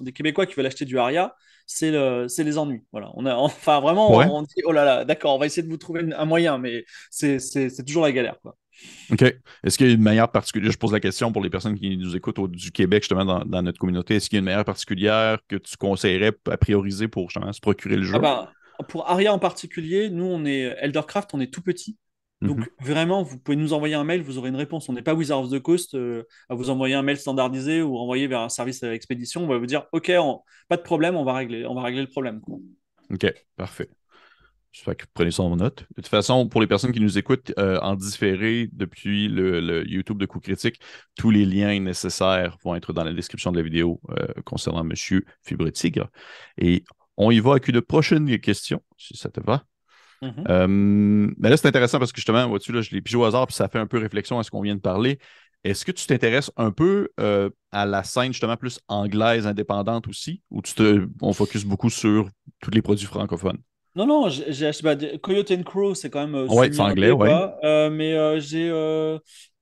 des, 0.00 0.12
Québécois 0.12 0.46
qui 0.46 0.54
veulent 0.54 0.66
acheter 0.66 0.84
du 0.84 0.98
Aria, 0.98 1.34
c'est 1.66 1.90
le, 1.90 2.26
les 2.38 2.58
ennuis. 2.58 2.82
Voilà. 2.92 3.10
On 3.14 3.26
a, 3.26 3.34
enfin, 3.36 3.80
vraiment, 3.80 4.10
on, 4.10 4.42
dit, 4.42 4.62
oh 4.64 4.72
là 4.72 4.84
là, 4.84 5.04
d'accord, 5.04 5.34
on 5.34 5.38
va 5.38 5.46
essayer 5.46 5.62
de 5.62 5.68
vous 5.68 5.76
trouver 5.76 6.04
un 6.16 6.24
moyen, 6.24 6.58
mais 6.58 6.84
c'est 7.10 7.84
toujours 7.84 8.04
la 8.04 8.12
galère. 8.12 8.36
Quoi. 8.42 8.56
OK. 9.10 9.22
Est-ce 9.22 9.78
qu'il 9.78 9.86
y 9.86 9.90
a 9.90 9.92
une 9.92 10.02
manière 10.02 10.30
particulière? 10.30 10.72
Je 10.72 10.78
pose 10.78 10.92
la 10.92 11.00
question 11.00 11.32
pour 11.32 11.42
les 11.42 11.50
personnes 11.50 11.78
qui 11.78 11.96
nous 11.96 12.16
écoutent 12.16 12.50
du 12.50 12.72
Québec, 12.72 13.02
justement, 13.02 13.24
dans, 13.24 13.62
notre 13.62 13.78
communauté. 13.78 14.16
Est-ce 14.16 14.28
qu'il 14.28 14.36
y 14.36 14.38
a 14.38 14.40
une 14.40 14.46
manière 14.46 14.64
particulière 14.64 15.38
que 15.48 15.56
tu 15.56 15.76
conseillerais 15.76 16.32
à 16.50 16.56
prioriser 16.56 17.08
pour 17.08 17.30
justement 17.30 17.52
se 17.52 17.60
procurer 17.60 17.96
le 17.96 18.04
jeu? 18.04 18.14
Ah 18.16 18.18
ben, 18.18 18.48
pour 18.88 19.08
Aria 19.08 19.32
en 19.32 19.38
particulier, 19.38 20.10
nous, 20.10 20.24
on 20.24 20.44
est 20.44 20.76
Eldercraft, 20.80 21.34
on 21.34 21.40
est 21.40 21.52
tout 21.52 21.62
petit. 21.62 21.96
Donc 22.42 22.58
mhm. 22.58 22.66
vraiment, 22.80 23.22
vous 23.22 23.38
pouvez 23.38 23.56
nous 23.56 23.72
envoyer 23.72 23.94
un 23.94 24.02
mail, 24.02 24.20
vous 24.20 24.36
aurez 24.36 24.48
une 24.48 24.56
réponse. 24.56 24.88
On 24.88 24.92
n'est 24.92 25.02
pas 25.02 25.14
Wizard 25.14 25.40
of 25.40 25.50
the 25.50 25.60
Coast 25.60 25.94
euh, 25.94 26.24
à 26.48 26.54
vous 26.54 26.70
envoyer 26.70 26.94
un 26.94 27.02
mail 27.02 27.16
standardisé 27.16 27.82
ou 27.82 27.96
renvoyer 27.96 28.26
vers 28.26 28.40
un 28.40 28.48
service 28.48 28.82
expédition. 28.82 29.44
On 29.44 29.46
va 29.46 29.58
vous 29.58 29.66
dire, 29.66 29.84
OK, 29.92 30.10
pas 30.68 30.76
de 30.76 30.82
problème, 30.82 31.14
on 31.14 31.24
va 31.24 31.34
régler, 31.34 31.64
on 31.66 31.74
va 31.74 31.82
régler 31.82 32.00
le 32.00 32.08
problème. 32.08 32.40
OK, 33.10 33.32
parfait. 33.56 33.88
J'espère 34.72 34.96
que 34.96 35.04
vous 35.04 35.10
prenez 35.12 35.30
ça 35.30 35.42
en 35.42 35.54
note. 35.54 35.80
De 35.80 35.96
toute 35.96 36.08
façon, 36.08 36.48
pour 36.48 36.60
les 36.60 36.66
personnes 36.66 36.92
qui 36.92 37.00
nous 37.00 37.18
écoutent 37.18 37.52
euh, 37.58 37.78
en 37.80 37.94
différé 37.94 38.70
depuis 38.72 39.28
le, 39.28 39.86
YouTube 39.86 40.18
de 40.18 40.24
Coup 40.24 40.40
Critique, 40.40 40.80
tous 41.14 41.30
les 41.30 41.44
liens 41.44 41.78
nécessaires 41.78 42.56
vont 42.64 42.74
être 42.74 42.94
dans 42.94 43.04
la 43.04 43.12
description 43.12 43.52
de 43.52 43.58
la 43.58 43.62
vidéo 43.62 44.00
euh, 44.10 44.28
concernant 44.44 44.82
Monsieur 44.82 45.26
Fibre 45.42 45.68
Tigre. 45.68 46.08
Et 46.56 46.84
on 47.26 47.30
y 47.30 47.40
va 47.40 47.52
avec 47.52 47.68
une 47.68 47.80
prochaine 47.80 48.38
question, 48.38 48.82
si 48.96 49.16
ça 49.16 49.28
te 49.30 49.40
va. 49.40 49.64
Mm-hmm. 50.22 50.50
Euh, 50.50 50.66
mais 51.38 51.50
là, 51.50 51.56
c'est 51.56 51.66
intéressant 51.66 51.98
parce 51.98 52.12
que 52.12 52.18
justement, 52.18 52.48
vois-tu, 52.48 52.72
là, 52.72 52.80
je 52.80 52.90
l'ai 52.90 53.00
pigé 53.00 53.16
au 53.16 53.24
hasard, 53.24 53.46
puis 53.46 53.54
ça 53.54 53.68
fait 53.68 53.78
un 53.78 53.86
peu 53.86 53.98
réflexion 53.98 54.38
à 54.38 54.42
ce 54.42 54.50
qu'on 54.50 54.62
vient 54.62 54.76
de 54.76 54.80
parler. 54.80 55.18
Est-ce 55.64 55.84
que 55.84 55.92
tu 55.92 56.06
t'intéresses 56.06 56.50
un 56.56 56.72
peu 56.72 57.08
euh, 57.20 57.50
à 57.70 57.86
la 57.86 58.02
scène 58.02 58.32
justement 58.32 58.56
plus 58.56 58.80
anglaise 58.88 59.46
indépendante 59.46 60.08
aussi, 60.08 60.42
ou 60.50 60.60
tu 60.62 60.74
te, 60.74 61.06
on 61.20 61.32
focus 61.32 61.64
beaucoup 61.64 61.90
sur 61.90 62.28
tous 62.60 62.70
les 62.70 62.82
produits 62.82 63.06
francophones? 63.06 63.58
Non, 63.94 64.06
non, 64.06 64.28
j'ai 64.30 64.66
acheté 64.66 64.82
bah, 64.82 64.96
Coyote 65.18 65.50
and 65.50 65.64
Crow, 65.64 65.94
c'est 65.94 66.08
quand 66.08 66.26
même. 66.26 66.34
Euh, 66.34 66.46
ouais, 66.46 66.72
c'est 66.72 66.80
anglais, 66.80 67.10
ouais. 67.10 67.30
Euh, 67.62 67.90
mais 67.90 68.14
euh, 68.14 68.40
j'ai 68.40 68.70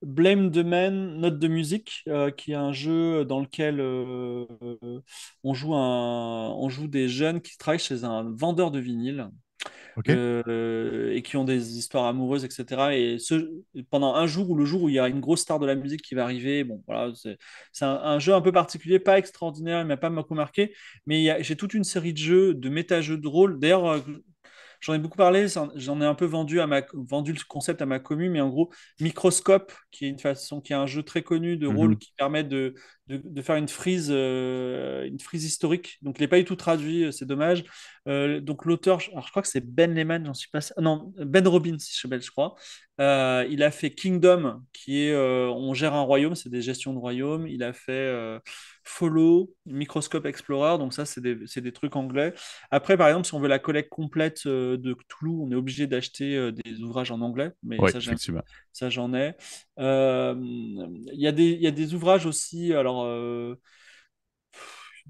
Blame 0.01 0.51
the 0.51 0.63
Man, 0.63 1.17
Note 1.19 1.37
de 1.37 1.47
musique, 1.49 2.05
qui 2.37 2.51
est 2.53 2.55
un 2.55 2.71
jeu 2.71 3.25
dans 3.25 3.41
lequel 3.41 3.81
on, 3.81 5.53
joue 5.53 5.75
un, 5.75 6.49
on 6.51 6.69
joue 6.69 6.87
des 6.87 7.09
jeunes 7.09 7.41
qui 7.41 7.57
travaillent 7.57 7.79
chez 7.79 8.05
un 8.05 8.23
vendeur 8.33 8.71
de 8.71 8.79
vinyle. 8.79 9.29
Euh, 10.09 11.13
et 11.13 11.21
qui 11.21 11.37
ont 11.37 11.43
des 11.43 11.77
histoires 11.77 12.05
amoureuses, 12.05 12.45
etc. 12.45 12.93
Et 12.93 13.19
ce, 13.19 13.51
pendant 13.89 14.15
un 14.15 14.27
jour 14.27 14.49
ou 14.49 14.55
le 14.55 14.65
jour 14.65 14.83
où 14.83 14.89
il 14.89 14.95
y 14.95 14.99
a 14.99 15.07
une 15.07 15.19
grosse 15.19 15.41
star 15.41 15.59
de 15.59 15.65
la 15.65 15.75
musique 15.75 16.01
qui 16.01 16.15
va 16.15 16.23
arriver, 16.23 16.63
bon, 16.63 16.81
voilà, 16.87 17.11
c'est 17.15 17.85
un, 17.85 18.19
jeu 18.19 18.33
un 18.33 18.41
peu 18.41 18.51
particulier, 18.51 18.99
pas 18.99 19.17
extraordinaire, 19.17 19.81
il 19.81 19.87
m'a 19.87 19.97
pas 19.97 20.09
beaucoup 20.09 20.35
marqué, 20.35 20.73
mais 21.05 21.43
j'ai 21.43 21.55
toute 21.55 21.73
une 21.73 21.83
série 21.83 22.13
de 22.13 22.17
jeux, 22.17 22.53
de 22.53 22.69
méta-jeux 22.69 23.17
de 23.17 23.27
rôle. 23.27 23.59
D'ailleurs, 23.59 23.87
euh, 23.87 23.99
J'en 24.81 24.95
ai 24.95 24.99
beaucoup 24.99 25.17
parlé, 25.17 25.45
j'en 25.75 26.01
ai 26.01 26.05
un 26.05 26.15
peu 26.15 26.25
vendu, 26.25 26.59
à 26.59 26.65
ma, 26.65 26.81
vendu 26.93 27.33
le 27.33 27.39
concept 27.47 27.83
à 27.83 27.85
ma 27.85 27.99
commune, 27.99 28.31
mais 28.31 28.41
en 28.41 28.49
gros, 28.49 28.71
Microscope, 28.99 29.71
qui 29.91 30.05
est 30.05 30.09
une 30.09 30.17
façon, 30.19 30.59
qui 30.59 30.73
est 30.73 30.75
un 30.75 30.87
jeu 30.87 31.03
très 31.03 31.21
connu 31.21 31.55
de 31.55 31.67
rôle 31.67 31.91
mhm. 31.91 31.97
qui 31.99 32.13
permet 32.17 32.43
de, 32.43 32.73
de, 33.07 33.41
faire 33.43 33.57
une 33.57 33.67
frise, 33.67 34.09
euh, 34.09 35.05
une 35.05 35.19
frise 35.19 35.45
historique. 35.45 35.99
Donc, 36.01 36.17
il 36.17 36.21
n'est 36.21 36.27
pas 36.27 36.37
du 36.37 36.45
tout 36.45 36.55
traduit, 36.55 37.03
euh, 37.03 37.11
c'est 37.11 37.25
dommage. 37.25 37.63
Euh, 38.07 38.39
donc, 38.39 38.65
l'auteur, 38.65 38.99
alors 39.11 39.25
je 39.25 39.29
crois 39.29 39.43
que 39.43 39.47
c'est 39.47 39.63
Ben 39.63 39.93
Lehman, 39.93 40.25
j'en 40.25 40.33
suis 40.33 40.49
pas. 40.49 40.61
Non, 40.79 41.13
Ben 41.17 41.47
Robbins, 41.47 41.77
je 41.77 42.31
crois. 42.31 42.55
il 42.97 43.63
a 43.63 43.71
fait 43.71 43.91
Kingdom, 43.91 44.63
qui 44.73 45.03
est 45.03 45.15
on 45.15 45.73
gère 45.75 45.93
un 45.93 46.01
royaume, 46.01 46.33
c'est 46.33 46.49
des 46.49 46.61
gestions 46.61 46.93
de 46.93 46.99
royaume. 46.99 47.47
Il 47.47 47.63
a 47.63 47.73
fait 47.73 48.39
Follow, 48.83 49.53
Microscope 49.65 50.25
Explorer, 50.25 50.77
donc 50.77 50.93
ça, 50.93 51.05
c'est 51.05 51.21
des, 51.21 51.35
des, 51.35 51.71
trucs 51.71 51.95
anglais. 51.95 52.33
Après, 52.71 52.97
par 52.97 53.07
exemple, 53.07 53.27
si 53.27 53.33
on 53.33 53.39
veut 53.39 53.47
la 53.47 53.59
collecte 53.59 53.89
complète 53.89 54.47
de 54.47 54.93
Cthulhu, 54.93 55.31
on 55.41 55.51
est 55.51 55.55
obligé 55.55 55.87
d'acheter 55.87 56.51
des 56.51 56.81
ouvrages 56.81 57.11
en 57.11 57.21
anglais, 57.21 57.51
mais 57.63 57.79
ouais, 57.79 57.91
ça, 57.91 58.89
j'en 58.89 59.13
ai. 59.13 59.33
Il 59.77 61.19
y, 61.19 61.27
a 61.27 61.31
des, 61.31 61.51
y 61.53 61.67
a 61.67 61.71
des 61.71 61.93
ouvrages 61.93 62.25
aussi, 62.25 62.73
alors 62.73 63.05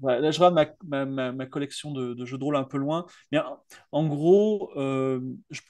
euh, 0.04 0.20
là, 0.20 0.30
je 0.30 0.40
regarde 0.40 0.74
ma, 0.84 1.46
collection 1.46 1.92
de, 1.92 2.24
jeux 2.24 2.38
de 2.38 2.44
rôle 2.44 2.56
un 2.56 2.64
peu 2.64 2.78
loin. 2.78 3.06
Mais 3.30 3.38
en 3.92 4.06
gros, 4.06 4.70
euh, 4.76 5.20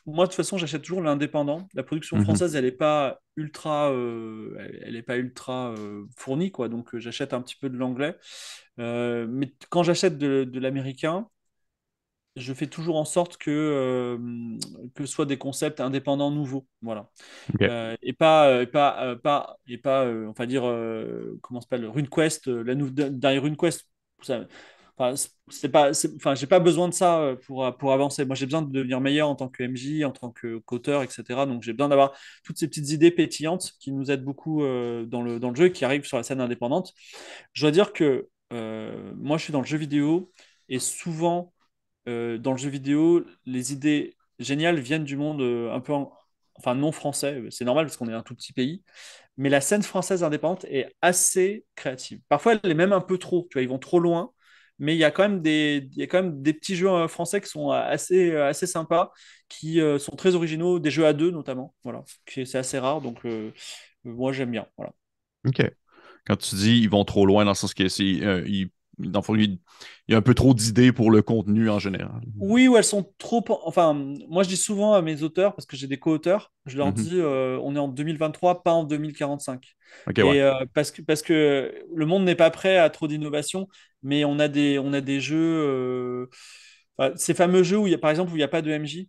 moi, 0.07 0.25
de 0.25 0.31
toute 0.31 0.37
façon, 0.37 0.59
j'achète 0.59 0.83
toujours 0.83 1.03
l'indépendant. 1.03 1.69
La 1.75 1.83
production 1.83 2.17
mhm. 2.17 2.25
française, 2.25 2.55
elle 2.57 2.65
n'est 2.65 2.73
pas 2.73 3.21
ultra, 3.37 3.91
euh, 3.91 4.57
elle, 4.83 4.97
est 4.97 5.03
pas 5.03 5.17
ultra 5.17 5.75
fournie, 6.17 6.51
quoi. 6.51 6.69
Donc, 6.69 6.97
j'achète 6.99 7.33
un 7.33 7.41
petit 7.41 7.57
peu 7.57 7.69
de 7.69 7.77
l'anglais. 7.77 8.17
mais 8.79 9.53
quand 9.71 9.83
j'achète 9.83 10.19
de, 10.19 10.45
de 10.45 10.61
l'américain, 10.61 11.27
je 12.37 12.55
fais 12.55 12.67
toujours 12.67 12.97
en 12.97 13.05
sorte 13.05 13.37
que, 13.37 13.51
euh, 13.51 14.19
que 14.95 15.05
ce 15.07 15.13
soit 15.13 15.27
des 15.27 15.39
concepts 15.39 15.81
indépendants 15.81 16.31
nouveaux. 16.31 16.67
Voilà. 16.81 17.11
Euh, 17.61 17.97
et 18.03 18.13
pas, 18.13 18.49
euh, 18.49 18.67
pas, 18.67 19.17
pas, 19.17 19.59
et 19.67 19.79
pas 19.79 20.07
on 20.07 20.33
va 20.33 20.47
dire, 20.47 20.63
comment 21.43 21.61
s'appelle, 21.61 21.87
RuneQuest, 21.87 22.49
la 22.49 22.75
derrière 22.75 23.43
RuneQuest. 23.43 23.87
Enfin, 24.23 25.15
c'est 25.49 25.69
pas, 25.69 25.93
j'ai 25.93 26.47
pas 26.47 26.61
besoin 26.61 26.89
de 26.89 26.95
ça 26.95 27.35
pour, 27.47 27.77
pour 27.77 27.93
avancer. 27.93 28.25
Moi, 28.25 28.37
j'ai 28.37 28.47
besoin 28.47 28.63
de 28.63 28.71
devenir 28.71 29.01
meilleur 29.01 29.29
en 29.29 29.35
tant 29.35 29.49
que 29.49 29.63
MJ, 29.63 30.05
en 30.05 30.13
tant 30.13 30.31
que 30.31 30.59
qu'auteur, 30.59 31.03
etc. 31.03 31.47
Donc, 31.47 31.63
j'ai 31.63 31.73
besoin 31.73 31.89
d'avoir 31.89 32.13
toutes 32.45 32.59
ces 32.59 32.69
petites 32.69 32.91
idées 32.91 33.11
pétillantes 33.11 33.73
qui 33.81 33.93
nous 33.93 34.11
aident 34.11 34.25
beaucoup 34.25 34.61
dans, 34.63 35.23
le, 35.23 35.39
dans 35.41 35.51
le 35.51 35.57
jeu 35.57 35.69
qui 35.69 35.85
arrivent 35.85 36.05
sur 36.05 36.17
la 36.17 36.23
scène 36.23 36.41
indépendante. 36.41 36.93
Je 37.53 37.63
dois 37.63 37.71
dire 37.71 37.93
que 37.93 38.29
moi, 38.51 39.39
je 39.39 39.45
suis 39.45 39.53
dans 39.53 39.61
le 39.61 39.67
jeu 39.67 39.79
vidéo 39.79 40.31
et 40.73 40.79
souvent, 40.79 41.53
euh, 42.09 42.39
dans 42.39 42.53
le 42.53 42.59
jeu 42.59 42.71
vidéo, 42.71 43.25
les 43.45 43.73
idées 43.75 44.17
géniales 44.39 44.81
viennent 44.81 45.05
du 45.05 45.17
monde 45.17 45.43
euh, 45.43 45.71
un 45.71 45.81
peu, 45.81 45.93
enfin 46.55 46.75
non 46.75 46.93
français. 46.93 47.43
C'est 47.51 47.65
normal 47.67 47.87
parce 47.87 47.99
qu'on 47.99 48.09
est 48.09 48.15
un 48.15 48.23
tout 48.23 48.35
petit 48.35 48.55
pays. 48.55 48.83
Mais 49.37 49.49
la 49.49 49.61
scène 49.61 49.83
française 49.83 50.23
indépendante 50.23 50.65
est 50.67 50.95
assez 51.01 51.65
créative. 51.75 52.21
Parfois, 52.29 52.55
elle 52.63 52.71
est 52.71 52.75
même 52.75 52.93
un 52.93 53.01
peu 53.01 53.19
trop. 53.19 53.47
Tu 53.51 53.55
vois, 53.55 53.63
ils 53.63 53.69
vont 53.69 53.79
trop 53.79 53.99
loin. 53.99 54.33
Mais 54.79 54.95
il 54.95 54.99
y 54.99 55.05
a 55.05 55.11
quand 55.11 55.23
même 55.23 55.43
des, 55.43 55.89
il 55.93 55.99
y 55.99 56.03
a 56.03 56.07
quand 56.07 56.23
même 56.23 56.43
des 56.43 56.53
petits 56.53 56.75
jeux 56.75 56.89
euh, 56.89 57.07
français 57.09 57.41
qui 57.41 57.49
sont 57.49 57.71
assez, 57.71 58.35
assez 58.37 58.67
sympas, 58.67 59.13
qui 59.49 59.81
sont 59.99 60.17
très 60.17 60.35
originaux, 60.35 60.81
des 60.81 60.91
jeux 60.91 61.07
à 61.07 61.13
deux 61.13 61.31
notamment. 61.31 61.75
Voilà, 61.85 62.03
c'est 62.27 62.57
assez 62.57 62.79
rare. 62.79 63.01
Donc, 63.01 63.21
moi, 64.05 64.33
j'aime 64.33 64.51
bien. 64.51 64.67
Ok. 65.47 65.63
Quand 66.27 66.37
tu 66.37 66.55
dis 66.57 66.81
ils 66.81 66.91
vont 66.91 67.05
trop 67.05 67.27
loin 67.27 67.45
dans 67.45 67.51
le 67.53 67.55
sens 67.57 67.75
que 67.75 67.89
c'est, 67.89 68.05
ils 68.05 68.71
dans 69.11 69.23
il 69.35 69.59
y 70.09 70.15
a 70.15 70.17
un 70.17 70.23
peu 70.23 70.35
trop 70.35 70.55
d'idées 70.55 70.93
pour 70.93 71.11
le 71.11 71.23
contenu 71.23 71.71
en 71.71 71.79
général. 71.79 72.21
Oui, 72.39 72.69
ou 72.69 72.77
elles 72.77 72.85
sont 72.85 73.13
trop. 73.19 73.45
Enfin, 73.65 73.95
moi, 74.29 74.43
je 74.43 74.49
dis 74.49 74.57
souvent 74.57 74.95
à 74.95 75.03
mes 75.03 75.23
auteurs, 75.23 75.55
parce 75.55 75.67
que 75.67 75.77
j'ai 75.77 75.87
des 75.87 75.99
co-auteurs, 75.99 76.53
je 76.67 76.77
leur 76.77 76.89
mhm. 76.89 76.95
dis 76.95 77.21
euh, 77.21 77.59
on 77.63 77.77
est 77.77 77.79
en 77.79 77.89
2023, 77.89 78.63
pas 78.63 78.73
en 78.73 78.85
2045. 78.85 79.65
et, 80.17 80.21
euh, 80.21 80.65
parce, 80.75 80.91
que, 80.91 81.03
parce 81.03 81.23
que 81.23 81.73
le 81.95 82.07
monde 82.07 82.25
n'est 82.25 82.35
pas 82.35 82.51
prêt 82.51 82.79
à 82.79 82.91
trop 82.91 83.09
d'innovation, 83.09 83.69
mais 84.03 84.25
on 84.25 84.39
a 84.39 84.49
des, 84.49 84.79
on 84.79 84.93
a 84.93 85.01
des 85.01 85.21
jeux. 85.21 85.37
Euh, 85.39 86.27
ces 87.17 87.35
fameux 87.35 87.63
jeux 87.63 87.79
où 87.79 87.87
il 87.87 87.91
y 87.91 87.95
a, 87.95 87.99
par 87.99 88.11
exemple, 88.11 88.33
où 88.33 88.35
il 88.35 88.39
n'y 88.39 88.45
a 88.45 88.49
pas 88.49 88.63
de 88.63 88.71
MJ. 88.71 89.07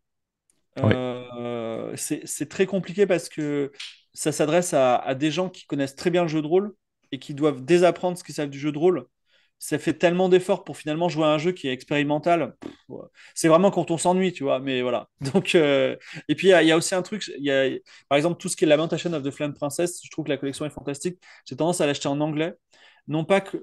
c'est 1.95 2.49
très 2.49 2.65
compliqué 2.65 3.05
parce 3.05 3.29
que 3.29 3.71
ça 4.13 4.31
s'adresse 4.31 4.73
à, 4.73 4.95
à, 4.95 5.15
des 5.15 5.31
gens 5.31 5.49
qui 5.49 5.65
connaissent 5.65 5.95
très 5.95 6.09
bien 6.09 6.21
le 6.21 6.27
jeu 6.27 6.41
de 6.41 6.47
rôle 6.47 6.73
et 7.11 7.19
qui 7.19 7.33
doivent 7.33 7.63
désapprendre 7.63 8.17
ce 8.17 8.23
qu'ils 8.23 8.35
savent 8.35 8.49
du 8.49 8.59
jeu 8.59 8.71
de 8.71 8.77
rôle 8.77 9.05
ça 9.63 9.79
fait 9.79 9.93
tellement 9.93 10.27
d'efforts 10.27 10.65
pour 10.65 10.75
finalement 10.75 11.07
jouer 11.07 11.23
à 11.23 11.29
un 11.29 11.37
jeu 11.37 11.53
qui 11.53 11.69
est 11.69 11.71
expérimental. 11.71 12.53
C'est 13.33 13.47
vraiment 13.47 13.71
quand 13.71 13.91
on 13.91 13.97
s'ennuie, 13.97 14.33
tu 14.33 14.43
vois. 14.43 14.59
Mais 14.59 14.81
voilà. 14.81 15.07
Donc, 15.33 15.55
euh, 15.55 15.95
Et 16.27 16.35
puis, 16.35 16.49
il 16.49 16.67
y, 16.67 16.71
a 16.71 16.75
aussi 16.75 16.93
un 16.95 17.01
truc. 17.01 17.31
Y 17.37 17.49
a, 17.49 17.69
par 18.09 18.17
exemple, 18.17 18.41
tout 18.41 18.49
ce 18.49 18.57
qui 18.57 18.65
est 18.65 18.67
Lamentation 18.67 19.13
of 19.13 19.23
the 19.23 19.31
Flame 19.31 19.53
Princess, 19.53 20.01
je 20.03 20.09
trouve 20.11 20.25
que 20.25 20.29
la 20.31 20.37
collection 20.37 20.65
est 20.65 20.69
fantastique. 20.69 21.17
J'ai 21.45 21.55
tendance 21.55 21.79
à 21.79 21.85
l'acheter 21.85 22.09
en 22.09 22.19
anglais. 22.19 22.55
Non 23.07 23.23
pas 23.23 23.39
que. 23.39 23.57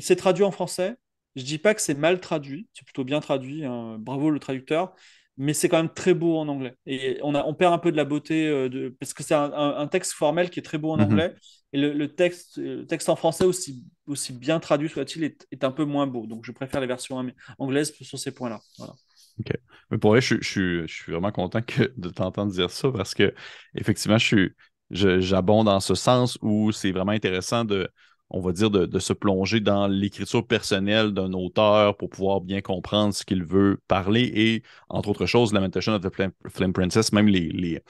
C'est 0.00 0.16
traduit 0.16 0.44
en 0.44 0.50
français. 0.50 0.96
Je 1.36 1.42
dis 1.42 1.56
pas 1.56 1.72
que 1.72 1.80
c'est 1.80 1.94
mal 1.96 2.20
traduit. 2.20 2.68
C'est 2.74 2.84
plutôt 2.84 3.04
bien 3.04 3.20
traduit. 3.20 3.64
Hein. 3.64 3.96
Bravo 3.98 4.28
le 4.28 4.38
traducteur 4.38 4.94
mais 5.38 5.52
c'est 5.52 5.68
quand 5.68 5.76
même 5.76 5.92
très 5.92 6.14
beau 6.14 6.38
en 6.38 6.48
anglais. 6.48 6.74
Et 6.86 7.18
on, 7.22 7.34
a, 7.34 7.44
on 7.44 7.54
perd 7.54 7.72
un 7.74 7.78
peu 7.78 7.92
de 7.92 7.96
la 7.96 8.04
beauté, 8.04 8.48
euh, 8.48 8.68
de, 8.68 8.88
parce 8.98 9.12
que 9.12 9.22
c'est 9.22 9.34
un, 9.34 9.86
texte 9.88 10.12
formel 10.12 10.50
qui 10.50 10.60
est 10.60 10.62
très 10.62 10.78
beau 10.78 10.92
en 10.92 10.96
mhm. 10.96 11.04
anglais, 11.04 11.34
le, 11.76 12.06
texte, 12.08 12.60
texte 12.86 13.08
en 13.08 13.16
français, 13.16 13.44
aussi, 13.44 13.84
bien 14.32 14.60
traduit 14.60 14.88
soit-il, 14.88 15.24
est, 15.24 15.64
un 15.64 15.70
peu 15.70 15.84
moins 15.84 16.06
beau. 16.06 16.26
Donc 16.26 16.44
je 16.44 16.52
préfère 16.52 16.80
les 16.80 16.86
versions 16.86 17.24
anglaises 17.58 17.92
sur 18.00 18.18
ces 18.18 18.32
points-là. 18.32 18.60
OK. 18.78 19.52
Mais 19.90 19.98
pour 19.98 20.10
vrai, 20.10 20.20
je, 20.20 20.40
suis 20.42 21.12
vraiment 21.12 21.32
content 21.32 21.60
de 21.96 22.08
t'entendre 22.08 22.52
dire 22.52 22.70
ça, 22.70 22.90
parce 22.90 23.14
que 23.14 23.34
effectivement, 23.74 24.18
je 24.18 24.48
j'abonde 24.90 25.66
dans 25.66 25.80
ce 25.80 25.94
sens 25.94 26.38
où 26.42 26.72
c'est 26.72 26.92
vraiment 26.92 27.12
intéressant 27.12 27.64
de 27.64 27.88
on 28.30 28.40
va 28.40 28.52
dire, 28.52 28.70
de, 28.70 28.98
se 28.98 29.12
plonger 29.12 29.60
dans 29.60 29.86
l'écriture 29.86 30.46
personnelle 30.46 31.12
d'un 31.12 31.32
auteur 31.32 31.96
pour 31.96 32.10
pouvoir 32.10 32.40
bien 32.40 32.60
comprendre 32.60 33.14
ce 33.14 33.24
qu'il 33.24 33.44
veut 33.44 33.78
parler 33.86 34.22
et, 34.34 34.62
entre 34.88 35.10
autres 35.10 35.26
choses, 35.26 35.52
Lamentation 35.52 35.92
of 35.94 36.02
the 36.02 36.12
Flame, 36.48 36.72
Princess, 36.72 37.12
même 37.12 37.28
les, 37.28 37.52
dire, 37.52 37.80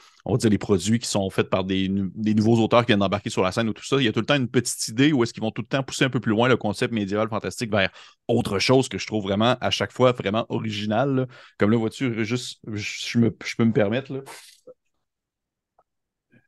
les 0.50 0.58
produits 0.58 0.98
qui 0.98 1.08
sont 1.08 1.30
faits 1.30 1.48
par 1.48 1.64
des, 1.64 1.88
nouveaux 1.88 2.62
auteurs 2.62 2.82
qui 2.82 2.88
viennent 2.88 3.00
d'embarquer 3.00 3.30
sur 3.30 3.42
la 3.42 3.52
scène 3.52 3.68
ou 3.68 3.72
tout 3.72 3.84
ça, 3.84 3.96
il 3.96 4.04
y 4.04 4.08
a 4.08 4.12
tout 4.12 4.20
le 4.20 4.26
temps 4.26 4.36
une 4.36 4.48
petite 4.48 4.88
idée 4.88 5.12
où 5.12 5.22
est-ce 5.22 5.32
qu'ils 5.32 5.42
vont 5.42 5.50
tout 5.50 5.62
le 5.62 5.68
temps 5.68 5.82
pousser 5.82 6.04
un 6.04 6.10
peu 6.10 6.20
plus 6.20 6.32
loin 6.32 6.48
le 6.48 6.56
concept 6.56 6.92
médiéval 6.92 7.28
fantastique 7.28 7.70
vers 7.70 7.90
autre 8.28 8.58
chose 8.58 8.88
que 8.88 8.98
je 8.98 9.06
trouve 9.06 9.24
vraiment 9.24 9.56
à 9.60 9.70
chaque 9.70 9.92
fois 9.92 10.12
vraiment 10.12 10.44
original. 10.50 11.28
Comme 11.58 11.70
là, 11.70 11.78
vois-tu, 11.78 12.24
juste, 12.24 12.60
je, 12.70 13.18
me, 13.18 13.30
peux 13.30 13.64
me 13.64 13.72
permettre. 13.72 14.22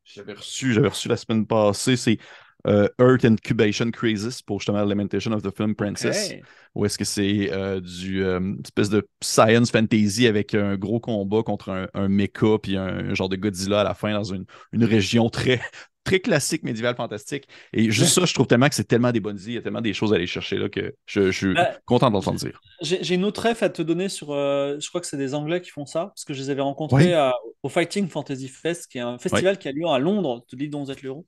J'avais 0.04 0.34
reçu, 0.34 0.72
j'avais 0.72 0.88
reçu 0.88 1.08
la 1.08 1.16
semaine 1.16 1.46
passée, 1.46 1.96
c'est 1.96 2.18
euh, 2.66 2.88
Earth 3.00 3.24
Incubation 3.24 3.90
Crisis 3.90 4.42
pour 4.42 4.60
justement 4.60 4.84
Lamentation 4.84 5.32
of 5.32 5.42
the 5.42 5.54
Film 5.54 5.74
Princess. 5.74 6.34
Où 6.74 6.84
est-ce 6.84 6.98
que 6.98 7.04
c'est 7.04 7.50
euh, 7.52 7.80
du 7.80 8.24
euh, 8.24 8.54
espèce 8.64 8.90
de 8.90 9.08
science 9.22 9.70
fantasy 9.70 10.26
avec 10.26 10.54
un 10.54 10.76
gros 10.76 11.00
combat 11.00 11.42
contre 11.42 11.70
un, 11.70 11.88
un 11.94 12.08
mecha 12.08 12.58
puis 12.62 12.76
un, 12.76 13.14
genre 13.14 13.28
de 13.28 13.36
Godzilla 13.36 13.80
à 13.80 13.84
la 13.84 13.94
fin 13.94 14.12
dans 14.12 14.24
une, 14.24 14.44
une 14.72 14.84
région 14.84 15.30
très, 15.30 15.60
très 16.04 16.20
classique 16.20 16.62
médiéval 16.62 16.96
fantastique. 16.96 17.44
Et 17.72 17.90
juste 17.90 18.14
ça, 18.14 18.24
je 18.24 18.34
trouve 18.34 18.46
tellement 18.46 18.68
que 18.68 18.74
c'est 18.74 18.84
tellement 18.84 19.12
des 19.12 19.20
bonnes 19.20 19.38
idées, 19.38 19.50
il 19.50 19.54
y 19.54 19.58
a 19.58 19.62
tellement 19.62 19.80
des 19.80 19.92
choses 19.92 20.12
à 20.12 20.16
aller 20.16 20.26
chercher 20.26 20.56
là 20.56 20.68
que 20.68 20.94
je, 21.06 21.30
suis 21.30 21.54
bah, 21.54 21.76
content 21.84 22.10
d'entendre 22.10 22.38
dire. 22.38 22.60
J'ai 22.80 23.14
une 23.14 23.24
autre 23.24 23.48
ref 23.48 23.62
à 23.62 23.68
te 23.68 23.82
donner 23.82 24.08
sur. 24.08 24.32
Euh, 24.32 24.78
je 24.80 24.88
crois 24.88 25.00
que 25.00 25.06
c'est 25.06 25.16
des 25.16 25.34
Anglais 25.34 25.60
qui 25.60 25.70
font 25.70 25.86
ça, 25.86 26.06
parce 26.06 26.24
que 26.24 26.34
je 26.34 26.40
les 26.40 26.50
avais 26.50 26.62
rencontrés 26.62 27.14
au 27.62 27.68
Fighting 27.68 28.08
Fantasy 28.08 28.48
Fest, 28.48 28.86
qui 28.90 28.98
est 28.98 29.02
un 29.02 29.18
festival 29.18 29.58
qui 29.58 29.68
a 29.68 29.72
lieu 29.72 29.86
à 29.86 29.98
Londres, 29.98 30.44
de 30.50 30.56
l'île 30.56 30.70
dont 30.70 30.84
vous 30.84 30.90
êtes 30.90 31.02
l'euro. 31.02 31.26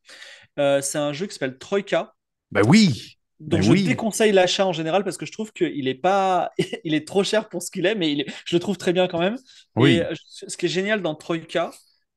Euh, 0.59 0.81
c'est 0.81 0.99
un 0.99 1.13
jeu 1.13 1.27
qui 1.27 1.35
s'appelle 1.35 1.59
Troika. 1.59 2.15
Ben 2.51 2.63
oui! 2.67 3.17
Donc 3.39 3.61
ben 3.61 3.63
je 3.63 3.73
oui. 3.73 3.85
déconseille 3.85 4.33
l'achat 4.33 4.67
en 4.67 4.73
général 4.75 5.03
parce 5.03 5.17
que 5.17 5.25
je 5.25 5.33
trouve 5.33 5.51
qu'il 5.53 5.89
est 5.89 5.95
pas, 5.95 6.51
il 6.85 6.93
est 6.93 7.07
trop 7.07 7.25
cher 7.25 7.49
pour 7.49 7.63
ce 7.63 7.71
qu'il 7.71 7.87
est, 7.87 7.95
mais 7.95 8.27
je 8.45 8.57
le 8.57 8.61
trouve 8.61 8.77
très 8.77 8.93
bien 8.93 9.09
quand 9.09 9.19
même. 9.19 9.39
Oui. 9.77 9.93
Et 9.93 10.05
euh, 10.05 10.15
ce 10.25 10.57
qui 10.57 10.67
est 10.67 10.71
génial 10.71 11.01
dans 11.01 11.15
Troika, 11.15 11.71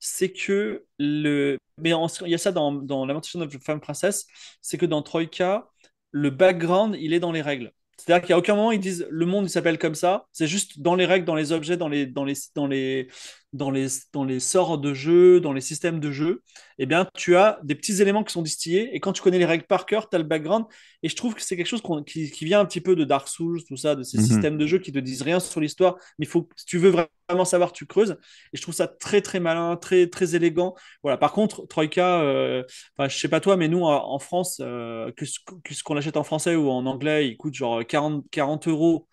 c'est 0.03 0.31
que 0.31 0.85
le. 0.99 1.57
Mais 1.77 1.91
il 1.91 2.29
y 2.29 2.35
a 2.35 2.37
ça 2.37 2.51
dans, 2.51 2.71
dans 2.71 3.05
Lamentation 3.05 3.39
of 3.41 3.49
the 3.49 3.63
Femme 3.63 3.79
Princess, 3.79 4.27
c'est 4.61 4.77
que 4.77 4.85
dans 4.85 5.01
Troika, 5.01 5.67
le 6.11 6.29
background, 6.29 6.95
il 6.99 7.13
est 7.13 7.19
dans 7.19 7.31
les 7.31 7.41
règles. 7.41 7.71
C'est-à-dire 7.97 8.27
qu'à 8.27 8.37
aucun 8.37 8.55
moment 8.55 8.71
ils 8.71 8.79
disent 8.79 9.07
le 9.09 9.25
monde 9.25 9.45
il 9.45 9.49
s'appelle 9.49 9.77
comme 9.77 9.95
ça, 9.95 10.25
c'est 10.33 10.47
juste 10.47 10.81
dans 10.81 10.95
les 10.95 11.05
règles, 11.05 11.25
dans 11.25 11.35
les 11.35 11.51
objets, 11.51 11.77
dans 11.77 11.87
les, 11.87 12.05
dans 12.05 12.25
les, 12.25 12.33
dans 12.53 12.67
les, 12.67 13.07
dans 13.53 13.69
les, 13.69 13.87
dans 14.11 14.23
les 14.23 14.39
sorts 14.39 14.79
de 14.79 14.93
jeu, 14.93 15.39
dans 15.39 15.53
les 15.53 15.61
systèmes 15.61 15.99
de 15.99 16.11
jeu, 16.11 16.41
eh 16.79 16.85
bien, 16.85 17.07
tu 17.13 17.35
as 17.35 17.59
des 17.63 17.75
petits 17.75 18.01
éléments 18.01 18.23
qui 18.23 18.33
sont 18.33 18.41
distillés. 18.41 18.95
Et 18.95 18.99
quand 18.99 19.13
tu 19.13 19.21
connais 19.21 19.37
les 19.37 19.45
règles 19.45 19.65
par 19.65 19.85
cœur, 19.85 20.09
tu 20.09 20.15
as 20.15 20.19
le 20.19 20.25
background. 20.25 20.65
Et 21.03 21.09
je 21.09 21.15
trouve 21.15 21.35
que 21.35 21.41
c'est 21.41 21.55
quelque 21.55 21.67
chose 21.67 21.83
qui, 22.07 22.31
qui, 22.31 22.45
vient 22.45 22.59
un 22.59 22.65
petit 22.65 22.81
peu 22.81 22.95
de 22.95 23.03
Dark 23.03 23.27
Souls, 23.27 23.63
tout 23.67 23.77
ça, 23.77 23.95
de 23.95 24.03
ces 24.03 24.17
mhm. 24.17 24.25
systèmes 24.25 24.57
de 24.57 24.65
jeu 24.65 24.79
qui 24.79 24.91
te 24.91 24.99
disent 24.99 25.21
rien 25.21 25.39
sur 25.39 25.61
l'histoire. 25.61 25.97
Mais 26.17 26.25
faut, 26.25 26.49
si 26.55 26.65
tu 26.65 26.79
veux 26.79 26.89
vraiment 26.89 27.45
savoir, 27.45 27.71
tu 27.71 27.85
creuses. 27.85 28.17
Et 28.53 28.57
je 28.57 28.61
trouve 28.61 28.73
ça 28.73 28.87
très, 28.87 29.21
très 29.21 29.39
malin, 29.39 29.77
très, 29.77 30.07
très 30.07 30.35
élégant. 30.35 30.73
Voilà. 31.03 31.17
Par 31.17 31.31
contre, 31.31 31.67
Troika, 31.67 32.21
euh, 32.21 32.63
je 32.99 33.17
sais 33.17 33.29
pas 33.29 33.39
toi, 33.39 33.55
mais 33.55 33.67
nous, 33.67 33.83
en, 33.83 34.19
France, 34.19 34.59
euh, 34.61 35.11
que, 35.11 35.25
ce 35.25 35.83
qu'on 35.83 35.97
achète 35.97 36.17
en 36.17 36.23
français 36.23 36.55
ou 36.55 36.69
en 36.69 36.85
anglais, 36.87 37.27
il 37.27 37.37
coûte 37.37 37.53
genre 37.53 37.85
40, 37.85 38.25
40 38.31 38.67
euros. 38.67 39.07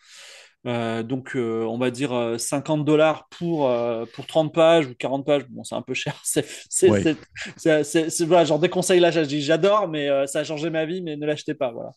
Euh, 0.67 1.03
donc, 1.03 1.37
euh, 1.37 1.65
on 1.65 1.79
va 1.79 1.91
dire 1.91 2.13
euh, 2.13 2.37
50 2.37 2.85
dollars 2.85 3.29
pour, 3.31 3.69
euh, 3.71 4.05
pour 4.15 4.27
30 4.27 4.53
pages 4.53 4.87
ou 4.87 4.95
40 4.95 5.25
pages. 5.25 5.45
Bon, 5.49 5.65
c'est 5.65 5.75
un 5.75 5.81
peu 5.83 5.95
cher. 5.95 6.21
C'est, 6.23 6.45
Oui. 6.83 7.03
voilà, 8.27 8.45
genre 8.45 8.59
des 8.59 8.69
conseils 8.69 9.01
là, 9.01 9.11
j'ai 9.11 9.41
j'adore, 9.41 9.89
mais 9.89 10.09
euh, 10.11 10.27
ça 10.27 10.41
a 10.41 10.45
changé 10.45 10.69
ma 10.71 10.85
vie, 10.85 11.01
mais 11.01 11.17
ne 11.17 11.27
l'achetez 11.27 11.55
pas. 11.55 11.73
Voilà. 11.73 11.91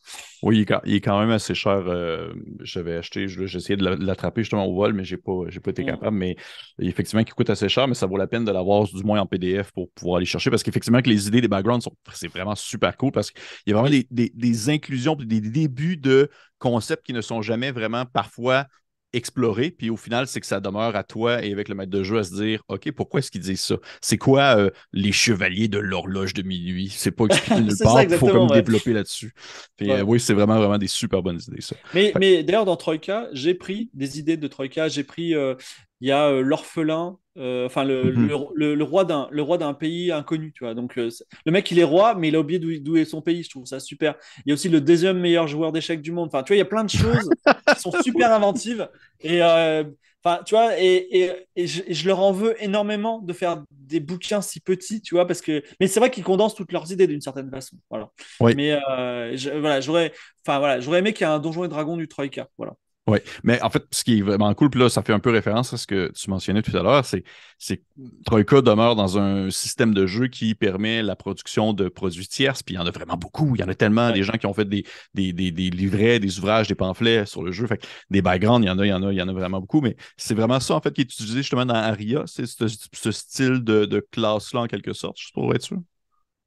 Oui, 0.44 0.66
il 0.86 0.96
est 0.96 1.02
quand, 1.02 1.20
même 1.20 1.30
assez 1.32 1.56
cher. 1.56 1.84
euh, 1.88 2.34
j'avais 2.62 2.96
acheté, 2.98 3.28
je- 3.28 3.46
j'ai 3.46 3.58
essayé 3.58 3.76
de 3.78 3.84
l'a- 3.84 3.96
de 3.96 4.06
l'attraper 4.06 4.42
justement 4.44 4.66
au 4.66 4.76
vol, 4.76 4.94
mais 4.94 5.04
j'ai 5.04 5.18
pas, 5.18 5.44
j'ai 5.50 5.60
pas 5.60 5.72
été 5.72 5.84
Mm. 5.84 5.88
capable. 5.88 6.18
Mais 6.18 6.36
effectivement, 6.80 7.22
il 7.26 7.34
coûte 7.34 7.50
assez 7.50 7.70
cher, 7.70 7.88
mais 7.88 7.94
ça 7.96 8.06
vaut 8.08 8.18
la 8.18 8.28
peine 8.28 8.46
de 8.46 8.52
l'avoir 8.52 8.86
du 8.86 9.04
moins 9.04 9.20
en 9.20 9.26
PDF 9.26 9.72
pour 9.72 9.90
pouvoir 9.92 10.18
aller 10.18 10.26
chercher 10.26 10.50
parce 10.50 10.64
qu'effectivement, 10.64 11.02
que 11.02 11.10
les 11.10 11.28
idées 11.28 11.42
des 11.42 11.48
backgrounds 11.48 11.84
sont, 11.84 11.96
c'est 12.14 12.28
vraiment 12.30 12.56
super 12.56 12.96
cool 12.98 13.12
parce 13.12 13.32
qu'il 13.32 13.42
y 13.68 13.72
a 13.72 13.76
vraiment 13.76 13.90
des, 13.90 14.06
des- 14.12 14.32
des 14.34 14.70
inclusions, 14.70 15.16
des 15.16 15.42
débuts 15.42 15.98
de 15.98 16.30
concepts 16.64 17.06
qui 17.06 17.14
ne 17.14 17.22
sont 17.22 17.42
jamais 17.42 17.72
vraiment 17.72 18.06
parfois 18.06 18.68
explorés. 19.14 19.70
Puis 19.72 19.90
au 19.92 19.98
final, 19.98 20.28
c'est 20.28 20.40
que 20.40 20.48
ça 20.48 20.60
demeure 20.60 20.96
à 20.96 21.04
toi 21.04 21.44
et 21.44 21.52
avec 21.52 21.70
le 21.70 21.76
maître 21.76 21.92
de 21.92 22.04
jeu 22.04 22.18
à 22.18 22.24
se 22.24 22.34
dire, 22.34 22.64
OK, 22.68 22.92
pourquoi 22.92 23.20
est-ce 23.20 23.30
qu'ils 23.32 23.42
disent 23.42 23.62
ça? 23.62 23.76
C'est 24.02 24.18
quoi 24.18 24.58
euh, 24.58 24.70
les 24.92 25.12
chevaliers 25.12 25.68
de 25.68 25.78
l'horloge 25.78 26.34
de 26.34 26.42
minuit? 26.42 26.90
C'est 26.90 27.12
pas 27.12 27.26
expliqué 27.26 27.62
nulle 27.62 27.80
part. 27.80 28.02
Il 28.02 28.10
faut 28.10 28.30
comme 28.30 28.48
ouais. 28.48 28.62
développer 28.62 28.94
là-dessus. 28.94 29.34
Puis, 29.78 29.88
Ouais. 29.88 30.00
euh, 30.00 30.04
oui, 30.04 30.20
c'est 30.20 30.34
vraiment, 30.34 30.58
vraiment 30.58 30.78
des 30.80 30.88
super 30.88 31.22
bonnes 31.22 31.40
idées, 31.48 31.62
ça. 31.62 31.76
Mais, 31.94 32.14
Fait- 32.14 32.20
mais 32.20 32.44
d'ailleurs, 32.44 32.66
dans 32.66 32.76
Troïka, 32.78 33.28
j'ai 33.34 33.54
pris 33.54 33.90
des 33.94 34.20
idées 34.20 34.38
de 34.38 34.48
Troïka. 34.48 34.88
J'ai 34.90 35.04
pris, 35.04 35.36
euh, 35.36 35.56
il 36.02 36.08
y 36.08 36.12
a 36.12 36.32
l'orphelin, 36.42 37.18
euh, 37.38 37.66
enfin 37.66 37.84
le, 37.84 38.12
Mhm. 38.12 38.28
le, 38.28 38.36
le- 38.56 38.76
le 38.76 38.84
roi 38.84 39.06
d'un 39.06 39.28
le 39.32 39.42
roi 39.42 39.58
d'un 39.58 39.74
pays 39.74 40.12
inconnu, 40.12 40.52
tu 40.54 40.64
vois. 40.64 40.74
Donc 40.76 40.98
euh, 40.98 41.10
le 41.46 41.52
mec, 41.52 41.70
il 41.72 41.80
est 41.80 41.84
roi, 41.84 42.16
mais 42.16 42.28
il 42.30 42.36
a 42.36 42.40
oublié 42.40 42.60
d'où 42.80 42.96
est 42.98 43.06
son 43.06 43.22
pays. 43.22 43.44
Je 43.44 43.50
trouve 43.50 43.66
ça 43.66 43.80
super. 43.80 44.16
Il 44.46 44.50
y 44.50 44.52
a 44.52 44.54
aussi 44.54 44.70
le 44.70 44.82
deuxième 44.82 45.20
meilleur 45.20 45.48
joueur 45.48 45.72
d'échecs 45.72 46.02
du 46.02 46.12
monde. 46.12 46.28
Enfin, 46.28 46.44
tu 46.44 46.50
vois, 46.50 46.56
il 46.58 46.60
y 46.60 46.62
a 46.62 46.66
plein 46.66 46.84
de 46.84 46.90
choses 46.90 47.30
qui 47.68 47.80
sont 47.80 47.92
super 48.04 48.32
inventives. 48.32 48.88
Et 49.22 49.42
euh, 49.42 49.84
enfin, 50.24 50.44
tu 50.46 50.56
vois, 50.56 50.80
et, 50.80 50.96
et, 51.18 51.32
et 51.56 51.68
je, 51.68 51.82
et 51.88 51.94
je 51.94 52.08
leur 52.08 52.20
en 52.20 52.32
veux 52.32 52.56
énormément 52.64 53.20
de 53.20 53.34
faire 53.34 53.64
des 53.72 54.00
bouquins 54.00 54.42
si 54.42 54.60
petits, 54.60 55.02
tu 55.02 55.16
vois, 55.16 55.26
parce 55.28 55.42
que. 55.42 55.64
Mais 55.80 55.88
c'est 55.88 56.00
vrai 56.00 56.12
qu'ils 56.12 56.24
condensent 56.24 56.56
toutes 56.56 56.72
leurs 56.72 56.92
idées 56.92 57.08
d'une 57.08 57.22
certaine 57.22 57.50
façon. 57.50 57.78
Voilà. 57.90 58.10
Oui. 58.40 58.54
Mais 58.56 58.72
euh, 58.90 59.36
je- 59.36 59.50
voilà, 59.52 59.82
j'aurais, 59.82 60.12
enfin 60.46 60.60
voilà, 60.60 60.80
j'aurais 60.80 61.00
aimé 61.00 61.14
qu'il 61.14 61.26
y 61.26 61.30
ait 61.30 61.34
un 61.34 61.40
donjon 61.40 61.64
et 61.64 61.68
dragon 61.68 61.98
du 61.98 62.08
Troïka. 62.08 62.48
Voilà. 62.58 62.74
Oui, 63.06 63.20
mais 63.44 63.62
en 63.62 63.70
fait, 63.70 63.84
ce 63.92 64.06
qui 64.06 64.20
est 64.20 64.22
vraiment 64.22 64.54
cool, 64.54 64.70
puis 64.70 64.80
là, 64.80 64.88
ça 64.88 65.02
fait 65.04 65.12
un 65.12 65.20
peu 65.20 65.30
référence 65.30 65.74
à 65.74 65.78
ce 65.78 65.86
que 65.86 66.10
tu 66.16 66.30
mentionnais 66.30 66.62
tout 66.62 66.76
à 66.78 66.82
l'heure, 66.82 67.04
c'est 67.04 67.22
que 67.22 67.82
Troika 68.26 68.62
demeure 68.62 68.96
dans 68.96 69.18
un 69.18 69.52
système 69.52 69.94
de 69.94 70.06
jeu 70.06 70.28
qui 70.28 70.56
permet 70.56 71.04
la 71.04 71.18
production 71.18 71.74
de 71.74 71.90
produits 71.90 72.28
tierces, 72.28 72.64
puis 72.64 72.76
il 72.76 72.78
y 72.78 72.82
en 72.82 72.86
a 72.86 72.92
vraiment 72.92 73.18
beaucoup. 73.18 73.56
Il 73.56 73.60
y 73.62 73.64
en 73.64 73.68
a 73.68 73.76
tellement 73.76 74.10
Ouais. 74.10 74.14
des 74.14 74.24
gens 74.24 74.32
qui 74.34 74.46
ont 74.46 74.54
fait 74.54 74.64
des, 74.64 74.86
des, 75.14 75.34
des, 75.34 75.52
des 75.52 75.70
livrets, 75.70 76.20
des 76.20 76.40
ouvrages, 76.40 76.70
des 76.70 76.76
pamphlets 76.76 77.26
sur 77.26 77.44
le 77.44 77.52
jeu. 77.52 77.68
Fait 77.68 77.78
que 77.78 77.86
des 78.10 78.22
backgrounds, 78.22 78.66
il 78.66 78.70
y 78.70 78.72
en 78.72 78.80
a, 78.80 78.86
il 78.86 78.90
y 78.90 78.94
en 78.94 79.04
a, 79.04 79.12
il 79.12 79.18
y 79.18 79.22
en 79.22 79.28
a 79.28 79.34
vraiment 79.34 79.60
beaucoup, 79.60 79.82
mais 79.82 79.98
c'est 80.16 80.34
vraiment 80.34 80.62
ça, 80.62 80.74
en 80.76 80.80
fait, 80.82 80.94
qui 80.94 81.02
est 81.02 81.04
utilisé 81.04 81.40
justement 81.40 81.66
dans 81.66 81.76
Aria, 81.76 82.24
c'est 82.26 82.46
ce, 82.46 82.68
ce 82.94 83.12
style 83.12 83.64
de, 83.66 83.84
de 83.84 84.00
classe-là, 84.12 84.62
en 84.62 84.68
quelque 84.68 84.94
sorte, 84.94 85.18
juste 85.18 85.34
pour 85.34 85.54
être 85.54 85.64
sûr. 85.64 85.80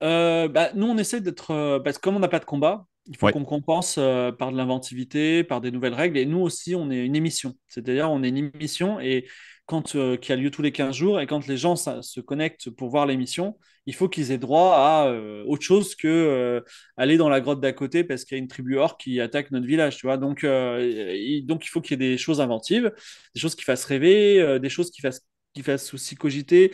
Euh, 0.03 0.49
bah, 0.49 0.73
nous, 0.75 0.87
on 0.87 0.99
essaie 0.99 1.21
d'être. 1.21 1.51
euh, 1.53 1.81
parce 1.81 1.97
que 1.99 2.03
comme 2.03 2.17
on 2.17 2.21
n'a 2.21 2.29
pas 2.29 2.39
de 2.39 2.45
combat, 2.45 2.87
il 3.07 3.17
faut 3.17 3.27
Ouais. 3.27 3.33
qu'on 3.33 3.45
compense 3.45 3.97
euh, 3.99 4.33
par 4.33 4.53
de 4.53 4.57
l'inventivité, 4.57 5.45
par 5.45 5.61
des 5.61 5.71
nouvelles 5.71 5.95
règles. 5.95 6.19
Et 6.19 6.27
nous 6.27 6.41
aussi, 6.41 6.75
on 6.75 6.91
est 6.91 7.05
une 7.05 7.17
émission. 7.17 7.55
C'est-à-dire, 7.69 8.11
on 8.11 8.23
est 8.23 8.29
une 8.29 8.51
émission 8.55 9.01
et 9.01 9.27
quand, 9.67 9.97
euh, 9.97 10.17
qui 10.17 10.33
a 10.33 10.37
lieu 10.37 10.51
tous 10.51 10.63
les 10.63 10.73
15 10.73 10.95
jours. 10.95 11.21
Et 11.21 11.27
quand 11.27 11.47
les 11.47 11.57
gens 11.57 11.77
ça, 11.77 12.03
se 12.03 12.21
connectent 12.21 12.71
pour 12.71 12.89
voir 12.89 13.07
l'émission, 13.07 13.57
il 13.87 13.95
faut 13.95 14.09
qu'ils 14.09 14.31
aient 14.33 14.39
droit 14.39 14.75
à 14.77 15.07
euh, 15.09 15.45
autre 15.47 15.63
chose 15.63 15.95
que 15.95 16.07
euh, 16.09 16.61
aller 16.97 17.17
dans 17.17 17.29
la 17.29 17.41
grotte 17.41 17.61
d'à 17.61 17.73
côté 17.73 18.05
parce 18.05 18.25
qu'il 18.25 18.37
y 18.37 18.41
a 18.41 18.43
une 18.43 18.49
tribu 18.49 18.77
orque 18.79 19.01
qui 19.03 19.21
attaque 19.21 19.51
notre 19.51 19.67
village. 19.67 19.97
Tu 19.97 20.07
vois 20.07 20.17
donc, 20.19 20.45
et- 20.45 21.43
donc, 21.45 21.65
il 21.65 21.69
faut 21.69 21.81
qu'il 21.81 22.01
y 22.01 22.05
ait 22.05 22.11
des 22.11 22.19
choses 22.19 22.41
inventives, 22.41 22.93
des 23.35 23.41
choses 23.41 23.55
qui 23.55 23.65
fassent 23.65 23.85
rêver, 23.85 24.59
des 24.61 24.69
choses 24.69 24.91
qui 24.91 25.01
fassent 25.01 25.27
qui 25.55 25.63
fassent 25.63 25.95
aussi 25.95 26.17
cogiter. 26.17 26.73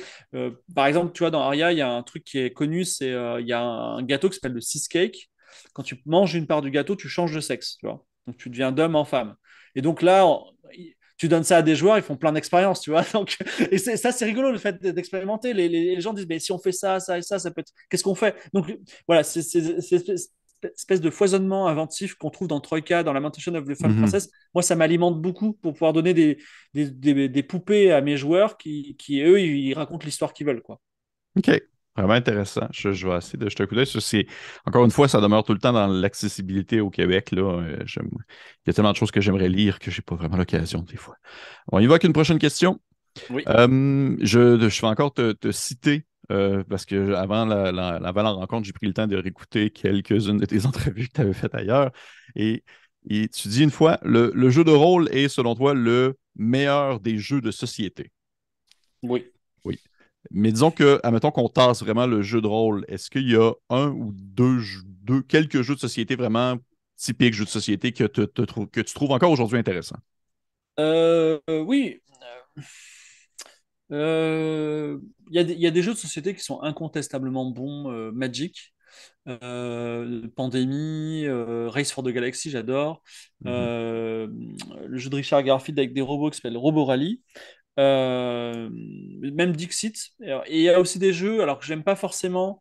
Par 0.74 0.86
exemple, 0.86 1.12
tu 1.12 1.20
vois, 1.20 1.30
dans 1.30 1.40
Aria, 1.42 1.70
il 1.72 1.78
y 1.78 1.80
a 1.82 1.90
un 1.90 2.02
truc 2.02 2.24
qui 2.24 2.38
est 2.38 2.52
connu, 2.52 2.84
c'est 2.84 3.10
il 3.40 3.46
y 3.46 3.52
a 3.52 3.62
un 3.62 4.02
gâteau 4.02 4.28
qui 4.28 4.34
s'appelle 4.36 4.52
le 4.54 4.60
sis 4.60 4.88
cake. 4.88 5.30
Quand 5.74 5.82
tu 5.82 6.00
manges 6.06 6.34
une 6.34 6.46
part 6.46 6.62
du 6.62 6.70
gâteau, 6.70 6.96
tu 6.96 7.08
changes 7.08 7.34
de 7.34 7.40
sexe, 7.40 7.76
tu 7.78 7.86
vois. 7.86 8.04
Donc 8.26 8.36
tu 8.36 8.50
deviens 8.50 8.72
d'homme 8.72 8.96
en 8.96 9.04
femme. 9.04 9.34
Et 9.74 9.82
donc 9.82 10.02
là, 10.02 10.26
on- 10.26 10.44
tu 11.18 11.28
donnes 11.28 11.44
ça 11.44 11.58
à 11.58 11.62
des 11.62 11.76
joueurs, 11.76 11.96
ils 11.98 12.02
font 12.02 12.16
plein 12.16 12.32
d'expériences, 12.32 12.80
tu 12.80 12.90
vois. 12.90 13.02
Donc, 13.12 13.36
et 13.70 13.78
ça, 13.78 14.10
c'est 14.10 14.24
rigolo 14.24 14.50
le 14.50 14.58
fait 14.58 14.82
d'expérimenter. 14.82 15.52
Les, 15.54 15.68
les- 15.68 15.94
les 15.94 16.00
gens 16.00 16.12
disent, 16.12 16.26
mais 16.28 16.40
si 16.40 16.50
on 16.50 16.58
fait 16.58 16.72
ça, 16.72 16.98
ça 16.98 17.16
et 17.18 17.22
ça, 17.22 17.38
ça 17.38 17.50
peut 17.52 17.60
être. 17.60 17.72
Qu'est-ce 17.88 18.02
qu'on 18.02 18.16
fait? 18.16 18.34
Donc 18.52 18.76
voilà, 19.06 19.22
c'est 19.22 19.40
espèce, 20.76 21.00
de 21.00 21.10
foisonnement 21.10 21.68
inventif 21.68 22.14
qu'on 22.14 22.30
trouve 22.30 22.48
dans 22.48 22.60
Troika, 22.60 23.02
dans 23.02 23.12
Lamentation 23.12 23.54
of 23.54 23.66
the 23.66 23.74
Femme 23.74 23.92
Mhm. 23.92 23.98
Princess. 24.02 24.30
Moi, 24.54 24.62
ça 24.62 24.74
m'alimente 24.76 25.20
beaucoup 25.20 25.52
pour 25.54 25.72
pouvoir 25.72 25.92
donner 25.92 26.14
des, 26.14 26.38
des, 26.74 26.90
des- 26.90 27.28
des 27.28 27.42
poupées 27.42 27.92
à 27.92 28.00
mes 28.00 28.16
joueurs 28.16 28.56
qui, 28.56 28.96
qui 28.96 29.20
eux, 29.22 29.40
ils 29.40 29.74
racontent 29.74 30.04
l'histoire 30.04 30.32
qu'ils 30.32 30.46
veulent, 30.46 30.62
quoi. 30.62 30.80
OK. 31.36 31.50
Vraiment 31.96 32.14
intéressant. 32.14 32.66
Je, 32.72 32.92
je 32.92 33.06
vais 33.06 33.16
essayer 33.18 33.38
de 33.38 33.48
jeter 33.50 33.64
un 33.64 33.66
coup 33.66 33.74
d'œil. 33.74 33.86
Encore 34.64 34.84
une 34.84 34.90
fois, 34.90 35.08
ça 35.08 35.20
demeure 35.20 35.44
tout 35.44 35.52
le 35.52 35.58
temps 35.58 35.74
dans 35.74 35.86
l'accessibilité 35.88 36.80
au 36.80 36.88
Québec. 36.88 37.32
Là. 37.32 37.42
Euh, 37.42 37.84
Il 37.86 38.08
y 38.66 38.70
a 38.70 38.72
tellement 38.72 38.92
de 38.92 38.96
choses 38.96 39.10
que 39.10 39.20
j'aimerais 39.20 39.48
lire 39.50 39.78
que 39.78 39.90
j'ai 39.90 40.00
pas 40.00 40.14
vraiment 40.14 40.38
l'occasion 40.38 40.80
des 40.82 40.96
fois. 40.96 41.16
On 41.70 41.80
y 41.80 41.86
va 41.86 41.94
avec 41.94 42.04
une 42.04 42.14
prochaine 42.14 42.38
question. 42.38 42.80
Oui. 43.28 43.48
Euh, 43.48 44.16
je, 44.20 44.58
je 44.68 44.80
vais 44.82 44.88
encore 44.88 45.14
te, 45.14 45.32
te 45.32 45.52
citer, 45.52 46.06
euh, 46.32 46.64
parce 46.68 46.86
que 46.86 47.14
avant 47.14 47.44
la, 47.46 47.72
la- 47.72 47.96
avant 47.96 48.22
la 48.22 48.30
rencontre, 48.32 48.66
j'ai 48.66 48.72
pris 48.72 48.86
le 48.88 48.94
temps 48.94 49.06
de 49.08 49.16
réécouter 49.16 49.70
quelques-unes 49.70 50.38
de 50.38 50.46
tes 50.46 50.66
entrevues 50.68 51.08
que 51.08 51.14
tu 51.14 51.20
avais 51.22 51.34
faites 51.34 51.54
ailleurs. 51.54 51.92
Et, 52.36 52.64
et 53.10 53.28
tu 53.28 53.48
dis 53.48 53.62
une 53.64 53.70
fois, 53.72 53.98
le, 54.02 54.32
le 54.34 54.50
jeu 54.50 54.64
de 54.64 54.70
rôle 54.72 55.08
est, 55.12 55.28
selon 55.28 55.54
toi, 55.56 55.74
le 55.74 56.18
meilleur 56.36 57.00
des 57.00 57.18
jeux 57.18 57.40
de 57.40 57.50
société. 57.50 58.12
Oui. 59.02 59.31
Mais 60.30 60.52
disons 60.52 60.70
que, 60.70 61.00
admettons 61.02 61.30
qu'on 61.30 61.48
tasse 61.48 61.82
vraiment 61.82 62.06
le 62.06 62.22
jeu 62.22 62.40
de 62.40 62.46
rôle, 62.46 62.84
est-ce 62.88 63.10
qu'il 63.10 63.28
y 63.30 63.36
a 63.36 63.52
un 63.70 63.88
ou 63.88 64.12
deux, 64.14 64.58
deux 65.02 65.22
quelques 65.22 65.62
jeux 65.62 65.74
de 65.74 65.80
société 65.80 66.16
vraiment 66.16 66.56
typiques 66.96 67.34
jeux 67.34 67.44
de 67.44 67.50
société 67.50 67.92
que, 67.92 68.04
te- 68.04 68.22
te 68.22 68.42
trou- 68.42 68.66
que 68.66 68.80
tu 68.80 68.94
trouves 68.94 69.10
encore 69.10 69.30
aujourd'hui 69.30 69.58
intéressants? 69.58 69.98
Euh, 70.78 71.38
oui. 71.48 72.00
Euh, 73.90 74.98
Il 75.30 75.36
y, 75.36 75.38
a 75.38 75.44
des- 75.44 75.54
il 75.54 75.60
y 75.60 75.66
a 75.66 75.70
des 75.70 75.82
jeux 75.82 75.92
de 75.94 75.98
société 75.98 76.34
qui 76.34 76.42
sont 76.42 76.60
incontestablement 76.62 77.50
bons. 77.50 77.90
euh, 77.90 78.10
Magic, 78.12 78.74
euh, 79.28 80.26
Pandémie, 80.36 81.24
euh, 81.26 81.68
Race 81.70 81.92
for 81.92 82.04
the 82.04 82.08
Galaxy, 82.08 82.50
j'adore. 82.50 83.02
Mhm. 83.44 83.72
Le 84.86 84.98
jeu 84.98 85.10
de 85.10 85.16
Richard 85.16 85.42
Garfield 85.42 85.78
avec 85.78 85.92
des 85.94 86.00
robots 86.00 86.30
qui 86.30 86.36
s'appelle 86.36 86.56
Robo 86.56 86.84
Rally. 86.84 87.20
Euh, 87.78 88.68
même 88.72 89.52
Dixit. 89.56 89.94
Et 90.46 90.58
il 90.58 90.62
y 90.62 90.68
a 90.68 90.80
aussi 90.80 90.98
des 90.98 91.12
jeux, 91.12 91.42
alors 91.42 91.58
que 91.58 91.64
j'aime 91.66 91.84
pas 91.84 91.96
forcément, 91.96 92.60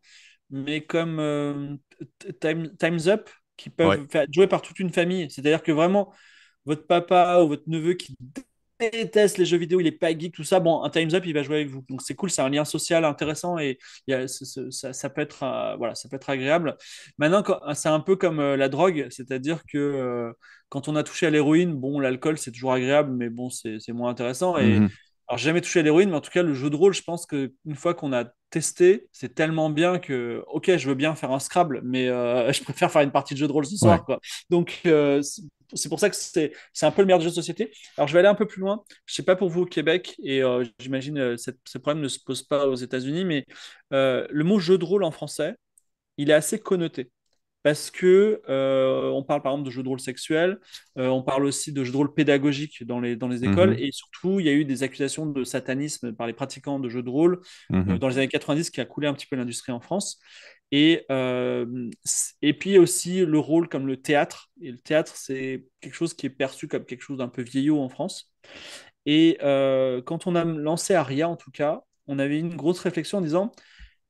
mais 0.50 0.84
comme 0.86 1.18
euh, 1.20 1.76
Time- 2.40 2.74
Time's 2.78 3.06
Up, 3.08 3.28
qui 3.56 3.70
peuvent 3.70 3.88
Ouais. 3.88 4.06
faire- 4.10 4.22
être 4.22 4.32
joués 4.32 4.46
par 4.48 4.62
toute 4.62 4.78
une 4.80 4.92
famille. 4.92 5.30
C'est-à-dire 5.30 5.62
que 5.62 5.72
vraiment, 5.72 6.12
votre 6.64 6.86
papa 6.86 7.40
ou 7.42 7.48
votre 7.48 7.64
neveu 7.68 7.94
qui 7.94 8.16
déteste 8.90 9.38
les 9.38 9.44
jeux 9.44 9.56
vidéo, 9.58 9.80
il 9.80 9.86
est 9.86 9.92
pas 9.92 10.16
geek, 10.16 10.34
tout 10.34 10.44
ça, 10.44 10.60
bon, 10.60 10.82
un 10.82 10.90
Time's 10.90 11.14
Up, 11.14 11.24
il 11.26 11.34
va 11.34 11.42
jouer 11.42 11.56
avec 11.56 11.68
vous. 11.68 11.84
Donc 11.88 12.02
c'est 12.02 12.14
cool, 12.14 12.30
c'est 12.30 12.42
un 12.42 12.48
lien 12.50 12.64
social 12.64 13.04
intéressant 13.04 13.58
et 13.58 13.78
ça, 14.92 15.10
peut 15.10 15.20
être, 15.20 15.42
euh, 15.42 15.76
voilà, 15.76 15.94
ça 15.94 16.08
peut 16.08 16.16
être 16.16 16.30
agréable. 16.30 16.76
Maintenant, 17.18 17.42
quand- 17.42 17.60
c'est 17.74 17.88
un 17.88 18.00
peu 18.00 18.16
comme 18.16 18.40
euh, 18.40 18.56
la 18.56 18.68
drogue, 18.68 19.06
c'est-à-dire 19.10 19.62
que 19.66 19.78
euh, 19.78 20.32
quand 20.68 20.88
on 20.88 20.96
a 20.96 21.02
touché 21.02 21.26
à 21.26 21.30
l'héroïne, 21.30 21.74
bon, 21.74 22.00
l'alcool, 22.00 22.38
c'est 22.38 22.52
toujours 22.52 22.72
agréable, 22.72 23.12
mais 23.12 23.28
bon, 23.30 23.50
c'est 23.50 23.78
moins 23.92 24.10
intéressant. 24.10 24.58
Et 24.58 24.80
Mhm. 24.80 24.96
Alors, 25.28 25.38
j'ai 25.38 25.46
jamais 25.46 25.60
touché 25.60 25.80
à 25.80 25.82
l'héroïne, 25.82 26.10
mais 26.10 26.16
en 26.16 26.20
tout 26.20 26.30
cas, 26.30 26.42
le 26.42 26.52
jeu 26.54 26.68
de 26.68 26.76
rôle, 26.76 26.92
je 26.92 27.02
pense 27.02 27.26
que 27.26 27.52
une 27.64 27.74
fois 27.76 27.94
qu'on 27.94 28.12
a 28.12 28.24
testé, 28.50 29.08
c'est 29.12 29.34
tellement 29.34 29.70
bien 29.70 29.98
que, 29.98 30.44
ok, 30.48 30.76
je 30.76 30.88
veux 30.88 30.94
bien 30.94 31.14
faire 31.14 31.30
un 31.32 31.38
Scrabble, 31.38 31.80
mais 31.84 32.08
euh, 32.08 32.52
je 32.52 32.62
préfère 32.62 32.90
faire 32.90 33.02
une 33.02 33.12
partie 33.12 33.34
de 33.34 33.38
jeu 33.38 33.46
de 33.46 33.52
rôle 33.52 33.64
ce 33.66 33.76
soir, 33.76 33.98
Ouais. 33.98 34.04
quoi. 34.04 34.20
Donc, 34.50 34.80
euh, 34.86 35.22
c'est 35.74 35.88
pour 35.88 36.00
ça 36.00 36.10
que 36.10 36.16
c'est 36.16 36.52
c'est 36.74 36.84
un 36.84 36.90
peu 36.90 37.00
le 37.02 37.06
meilleur 37.06 37.20
jeu 37.20 37.30
de 37.30 37.34
société. 37.34 37.72
Alors, 37.96 38.08
je 38.08 38.12
vais 38.12 38.18
aller 38.18 38.28
un 38.28 38.34
peu 38.34 38.46
plus 38.46 38.60
loin. 38.60 38.84
Je 39.06 39.14
sais 39.14 39.22
pas 39.22 39.36
pour 39.36 39.48
vous 39.48 39.62
au 39.62 39.66
Québec, 39.66 40.16
et 40.22 40.42
euh, 40.42 40.64
j'imagine 40.78 41.18
euh, 41.18 41.36
ce 41.38 41.78
problème 41.78 42.02
ne 42.02 42.08
se 42.08 42.18
pose 42.24 42.42
pas 42.42 42.66
aux 42.68 42.74
États-Unis, 42.74 43.24
mais 43.24 43.46
le 43.90 44.42
mot 44.44 44.58
jeu 44.58 44.76
de 44.78 44.84
rôle 44.84 45.04
en 45.04 45.10
français, 45.10 45.54
il 46.18 46.30
est 46.30 46.34
assez 46.34 46.58
connoté. 46.60 47.10
Parce 47.62 47.90
que 47.92 48.42
euh, 48.48 49.10
on 49.10 49.22
parle 49.22 49.40
par 49.42 49.52
exemple 49.52 49.66
de 49.66 49.70
jeux 49.70 49.82
de 49.84 49.88
rôle 49.88 50.00
sexuels, 50.00 50.58
euh, 50.98 51.08
on 51.08 51.22
parle 51.22 51.44
aussi 51.44 51.72
de 51.72 51.84
jeux 51.84 51.92
de 51.92 51.96
rôle 51.96 52.12
pédagogiques 52.12 52.84
dans 52.84 52.98
les, 53.00 53.14
dans 53.16 53.28
les 53.28 53.44
écoles, 53.44 53.70
Mhm. 53.70 53.78
et 53.78 53.90
surtout, 53.92 54.40
il 54.40 54.46
y 54.46 54.48
a 54.48 54.52
eu 54.52 54.64
des 54.64 54.82
accusations 54.82 55.26
de 55.26 55.44
satanisme 55.44 56.12
par 56.12 56.26
les 56.26 56.32
pratiquants 56.32 56.80
de 56.80 56.88
jeux 56.88 57.02
de 57.02 57.10
rôle 57.10 57.40
euh, 57.88 57.94
Mhm. 57.94 57.98
dans 57.98 58.08
les 58.08 58.18
années 58.18 58.28
90 58.28 58.70
qui 58.70 58.80
a 58.80 58.84
coulé 58.84 59.06
un 59.06 59.14
petit 59.14 59.26
peu 59.26 59.36
l'industrie 59.36 59.72
en 59.72 59.80
France. 59.80 60.18
Et, 60.74 61.04
et 62.42 62.54
puis 62.54 62.78
aussi 62.78 63.24
le 63.24 63.38
rôle 63.38 63.68
comme 63.68 63.86
le 63.86 63.96
théâtre. 64.00 64.50
Et 64.60 64.70
le 64.70 64.78
théâtre, 64.78 65.12
c'est 65.16 65.66
quelque 65.80 65.94
chose 65.94 66.14
qui 66.14 66.26
est 66.26 66.30
perçu 66.30 66.68
comme 66.68 66.84
quelque 66.84 67.02
chose 67.02 67.18
d'un 67.18 67.28
peu 67.28 67.42
vieillot 67.42 67.78
en 67.80 67.88
France. 67.88 68.32
Et 69.06 69.38
quand 69.40 70.26
on 70.26 70.34
a 70.34 70.44
lancé 70.44 70.94
Aria, 70.94 71.28
en 71.28 71.36
tout 71.36 71.50
cas, 71.50 71.82
on 72.06 72.18
avait 72.18 72.38
une 72.38 72.56
grosse 72.56 72.80
réflexion 72.80 73.18
en 73.18 73.20
disant, 73.20 73.52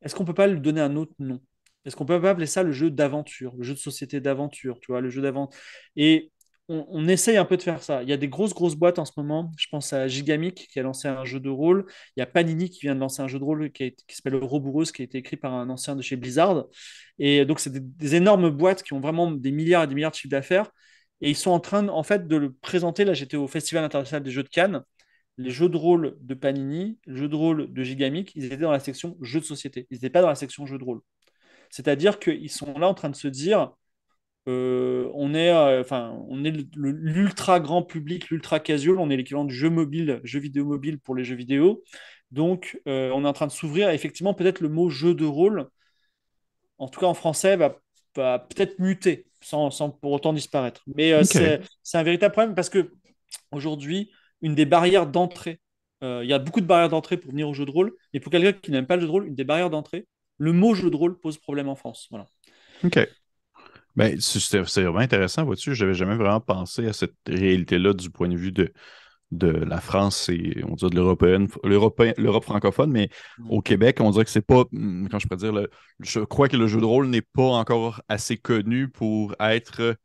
est-ce 0.02 0.14
qu'on 0.14 0.24
peut 0.24 0.34
pas 0.34 0.46
lui 0.48 0.60
donner 0.60 0.80
un 0.80 0.96
autre 0.96 1.14
nom? 1.18 1.40
Est-ce 1.84 1.96
qu'on 1.96 2.06
peut 2.06 2.20
pas 2.20 2.30
appeler 2.30 2.46
ça 2.46 2.62
le 2.62 2.72
jeu 2.72 2.90
d'aventure, 2.90 3.54
le 3.56 3.64
jeu 3.64 3.74
de 3.74 3.78
société 3.78 4.20
d'aventure, 4.20 4.78
tu 4.80 4.92
vois, 4.92 5.00
le 5.00 5.10
jeu 5.10 5.22
d'aventure. 5.22 5.58
Et 5.96 6.32
on, 6.68 7.08
essaye 7.08 7.36
un 7.36 7.44
peu 7.44 7.56
de 7.56 7.62
faire 7.62 7.82
ça. 7.82 8.02
Il 8.02 8.08
y 8.08 8.12
a 8.12 8.16
des 8.16 8.28
grosses, 8.28 8.54
grosses 8.54 8.76
boîtes 8.76 8.98
en 8.98 9.04
ce 9.04 9.12
moment. 9.16 9.50
Je 9.58 9.66
pense 9.70 9.92
à 9.92 10.08
Gigamic 10.08 10.68
qui 10.68 10.78
a 10.80 10.82
lancé 10.82 11.08
un 11.08 11.24
jeu 11.24 11.40
de 11.40 11.50
rôle. 11.50 11.86
Il 12.16 12.20
y 12.20 12.22
a 12.22 12.26
Panini 12.26 12.70
qui 12.70 12.80
vient 12.82 12.94
de 12.94 13.00
lancer 13.00 13.22
un 13.22 13.28
jeu 13.28 13.38
de 13.38 13.44
rôle 13.44 13.70
qui, 13.72 13.94
s'appelle 14.08 14.36
Roboureuse, 14.36 14.92
qui 14.92 15.02
a 15.02 15.04
été 15.04 15.18
écrit 15.18 15.36
par 15.36 15.52
un 15.54 15.68
ancien 15.70 15.96
de 15.96 16.02
chez 16.02 16.16
Blizzard. 16.16 16.66
Et 17.18 17.44
donc, 17.44 17.60
c'est 17.60 17.72
des, 17.72 18.14
énormes 18.14 18.50
boîtes 18.50 18.82
qui 18.82 18.92
ont 18.92 19.00
vraiment 19.00 19.30
des 19.30 19.50
milliards 19.50 19.84
et 19.84 19.86
des 19.86 19.94
milliards 19.94 20.12
de 20.12 20.16
chiffres 20.16 20.30
d'affaires. 20.30 20.70
Et 21.20 21.30
ils 21.30 21.36
sont 21.36 21.50
en 21.50 21.60
train, 21.60 21.88
en 21.88 22.02
fait, 22.02 22.26
de 22.26 22.36
le 22.36 22.52
présenter. 22.52 23.04
Là, 23.04 23.14
j'étais 23.14 23.36
au 23.36 23.48
Festival 23.48 23.84
international 23.84 24.22
des 24.22 24.30
jeux 24.30 24.42
de 24.42 24.48
Cannes. 24.48 24.82
Les 25.38 25.50
jeux 25.50 25.68
de 25.68 25.76
rôle 25.76 26.16
de 26.20 26.34
Panini, 26.34 26.98
les 27.06 27.16
jeux 27.16 27.28
de 27.28 27.36
rôle 27.36 27.72
de 27.72 27.82
Gigamic, 27.82 28.32
ils 28.34 28.44
étaient 28.46 28.56
dans 28.58 28.72
la 28.72 28.80
section 28.80 29.16
jeux 29.22 29.40
de 29.40 29.44
société. 29.44 29.86
Ils 29.90 29.94
n'étaient 29.94 30.10
pas 30.10 30.22
dans 30.22 30.28
la 30.28 30.34
section 30.34 30.66
jeux 30.66 30.78
de 30.78 30.84
rôle. 30.84 31.00
C'est-à-dire 31.72 32.18
qu'ils 32.20 32.50
sont 32.50 32.78
là 32.78 32.86
en 32.86 32.94
train 32.94 33.08
de 33.08 33.16
se 33.16 33.28
dire 33.28 33.72
euh, 34.46 35.10
on 35.14 35.34
est, 35.34 35.50
euh, 35.50 35.80
enfin, 35.80 36.22
on 36.28 36.44
est 36.44 36.52
l'ultra 36.74 37.60
grand 37.60 37.82
public, 37.82 38.28
l'ultra 38.28 38.60
casual, 38.60 38.98
on 38.98 39.08
est 39.08 39.16
l'équivalent 39.16 39.46
du 39.46 39.54
jeu 39.54 39.70
mobile, 39.70 40.20
jeu 40.22 40.38
vidéo 40.38 40.66
mobile 40.66 40.98
pour 40.98 41.14
les 41.14 41.24
jeux 41.24 41.34
vidéo. 41.34 41.82
Donc, 42.30 42.78
euh, 42.86 43.10
on 43.14 43.24
est 43.24 43.28
en 43.28 43.32
train 43.32 43.46
de 43.46 43.52
s'ouvrir. 43.52 43.88
Effectivement, 43.88 44.34
peut-être 44.34 44.60
le 44.60 44.68
mot 44.68 44.90
jeu 44.90 45.14
de 45.14 45.24
rôle, 45.24 45.68
en 46.76 46.88
tout 46.88 47.00
cas 47.00 47.06
en 47.06 47.14
français, 47.14 47.56
va, 47.56 47.70
peut-être 48.14 48.78
muter 48.78 49.26
sans, 49.40 49.70
pour 49.90 50.12
autant 50.12 50.34
disparaître. 50.34 50.82
Mais 50.94 51.24
c'est 51.24 51.62
un 51.94 52.02
véritable 52.02 52.32
problème 52.32 52.54
parce 52.54 52.68
que 52.68 52.92
aujourd'hui, 53.50 54.10
une 54.42 54.54
des 54.54 54.66
barrières 54.66 55.06
d'entrée, 55.06 55.60
il 56.02 56.26
y 56.26 56.34
a 56.34 56.38
beaucoup 56.38 56.60
de 56.60 56.66
barrières 56.66 56.90
d'entrée 56.90 57.16
pour 57.16 57.30
venir 57.30 57.48
au 57.48 57.54
jeu 57.54 57.64
de 57.64 57.70
rôle, 57.70 57.94
et 58.12 58.20
pour 58.20 58.30
quelqu'un 58.30 58.52
qui 58.52 58.72
n'aime 58.72 58.86
pas 58.86 58.96
le 58.96 59.02
jeu 59.02 59.06
de 59.06 59.12
rôle, 59.12 59.26
une 59.28 59.34
des 59.34 59.44
barrières 59.44 59.70
d'entrée, 59.70 60.06
le 60.42 60.52
mot 60.52 60.74
jeu 60.74 60.90
de 60.90 60.96
rôle 60.96 61.16
pose 61.20 61.38
problème 61.38 61.68
en 61.68 61.76
France. 61.76 62.08
Voilà. 62.10 62.26
OK. 62.82 62.98
Ben, 63.94 64.20
c'est 64.20 64.58
vraiment 64.58 64.98
intéressant, 64.98 65.44
vois-tu. 65.44 65.74
Je 65.74 65.84
n'avais 65.84 65.94
jamais 65.94 66.16
vraiment 66.16 66.40
pensé 66.40 66.88
à 66.88 66.92
cette 66.92 67.14
réalité-là 67.28 67.92
du 67.92 68.10
point 68.10 68.28
de 68.28 68.36
vue 68.36 68.50
de, 68.50 68.72
de 69.30 69.46
la 69.46 69.80
France 69.80 70.28
et 70.30 70.64
on 70.68 70.74
dirait 70.74 70.90
de 70.90 72.18
l'Europe 72.18 72.44
francophone, 72.44 72.90
mais 72.90 73.08
au 73.50 73.62
Québec, 73.62 73.98
on 74.00 74.10
dirait 74.10 74.24
que 74.24 74.30
c'est 74.30 74.44
pas, 74.44 74.64
hmm, 74.72 75.06
quand 75.08 75.20
je 75.20 75.28
pourrais 75.28 75.52
dire, 75.52 75.68
je 76.00 76.20
crois 76.20 76.48
que 76.48 76.56
le 76.56 76.66
jeu 76.66 76.80
de 76.80 76.86
rôle 76.86 77.06
n'est 77.06 77.22
pas 77.22 77.44
encore 77.44 78.02
assez 78.08 78.36
connu 78.36 78.88
pour 78.88 79.36
être 79.38 79.96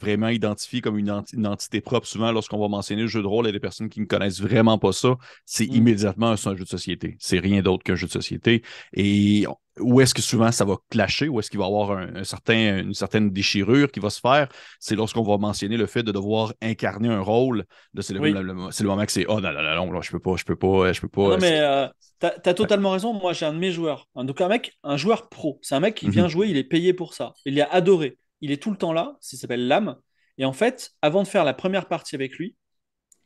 vraiment 0.00 0.28
identifié 0.28 0.80
comme 0.80 0.98
une, 0.98 1.10
entité 1.46 1.80
propre. 1.80 2.08
Souvent, 2.08 2.32
lorsqu'on 2.32 2.58
va 2.58 2.66
mentionner 2.66 3.02
le 3.02 3.08
jeu 3.08 3.22
de 3.22 3.28
rôle, 3.28 3.46
a 3.46 3.52
des 3.52 3.60
personnes 3.60 3.88
qui 3.88 4.00
ne 4.00 4.06
connaissent 4.06 4.40
vraiment 4.40 4.76
pas 4.76 4.92
ça. 4.92 5.16
C'est 5.44 5.66
mm. 5.68 5.74
immédiatement 5.74 6.30
un, 6.30 6.36
jeu 6.36 6.64
de 6.64 6.68
société. 6.68 7.16
C'est 7.20 7.38
rien 7.38 7.62
d'autre 7.62 7.84
qu'un 7.84 7.94
jeu 7.94 8.08
de 8.08 8.12
société. 8.12 8.62
Et 8.92 9.46
où 9.80 10.00
est-ce 10.00 10.14
que 10.14 10.22
souvent 10.22 10.52
ça 10.52 10.64
va 10.64 10.76
clasher, 10.90 11.28
où 11.28 11.40
est-ce 11.40 11.50
qu'il 11.50 11.58
va 11.58 11.66
y 11.66 11.68
avoir 11.68 11.92
un, 11.92 12.24
certain, 12.24 12.78
une 12.78 12.94
certaine 12.94 13.30
déchirure 13.30 13.90
qui 13.90 14.00
va 14.00 14.10
se 14.10 14.20
faire, 14.20 14.48
c'est 14.78 14.94
lorsqu'on 14.94 15.22
va 15.22 15.36
mentionner 15.38 15.76
le 15.76 15.86
fait 15.86 16.02
de 16.02 16.12
devoir 16.12 16.52
incarner 16.62 17.08
un 17.08 17.20
rôle. 17.20 17.64
C'est 18.00 18.14
le, 18.14 18.20
moment 18.20 19.06
que 19.06 19.12
c'est 19.12 19.26
Oh 19.28 19.40
non, 19.40 19.52
non, 19.52 19.62
non, 19.62 19.92
non, 19.92 20.02
je 20.02 20.10
peux 20.10 20.20
pas, 20.20 20.36
je 20.36 20.44
peux 20.44 20.56
pas, 20.56 20.92
je 20.92 21.00
peux 21.00 21.08
pas. 21.08 21.28
Non, 21.30 21.38
mais 21.38 21.58
euh, 21.60 21.88
tu 22.20 22.26
as, 22.26 22.54
totalement 22.54 22.90
raison. 22.92 23.12
Moi, 23.12 23.32
j'ai 23.32 23.46
un 23.46 23.52
de 23.52 23.58
mes 23.58 23.72
joueurs. 23.72 24.08
Donc, 24.14 24.40
un 24.40 24.48
mec, 24.48 24.78
un 24.82 24.96
joueur 24.96 25.28
pro. 25.28 25.58
C'est 25.62 25.74
un 25.74 25.80
mec 25.80 25.94
qui 25.94 26.08
vient 26.08 26.24
mhm. 26.24 26.30
jouer, 26.30 26.48
il 26.48 26.56
est 26.56 26.64
payé 26.64 26.92
pour 26.92 27.14
ça. 27.14 27.32
Il 27.44 27.60
a 27.60 27.72
adoré 27.72 28.16
il 28.44 28.50
est 28.52 28.62
tout 28.62 28.70
le 28.70 28.76
temps 28.76 28.92
là, 28.92 29.16
ça 29.20 29.38
s'appelle 29.38 29.66
l'âme. 29.66 29.96
Et 30.36 30.44
en 30.44 30.52
fait, 30.52 30.90
avant 31.00 31.22
de 31.22 31.28
faire 31.28 31.44
la 31.44 31.54
première 31.54 31.88
partie 31.88 32.14
avec 32.14 32.34
lui, 32.36 32.56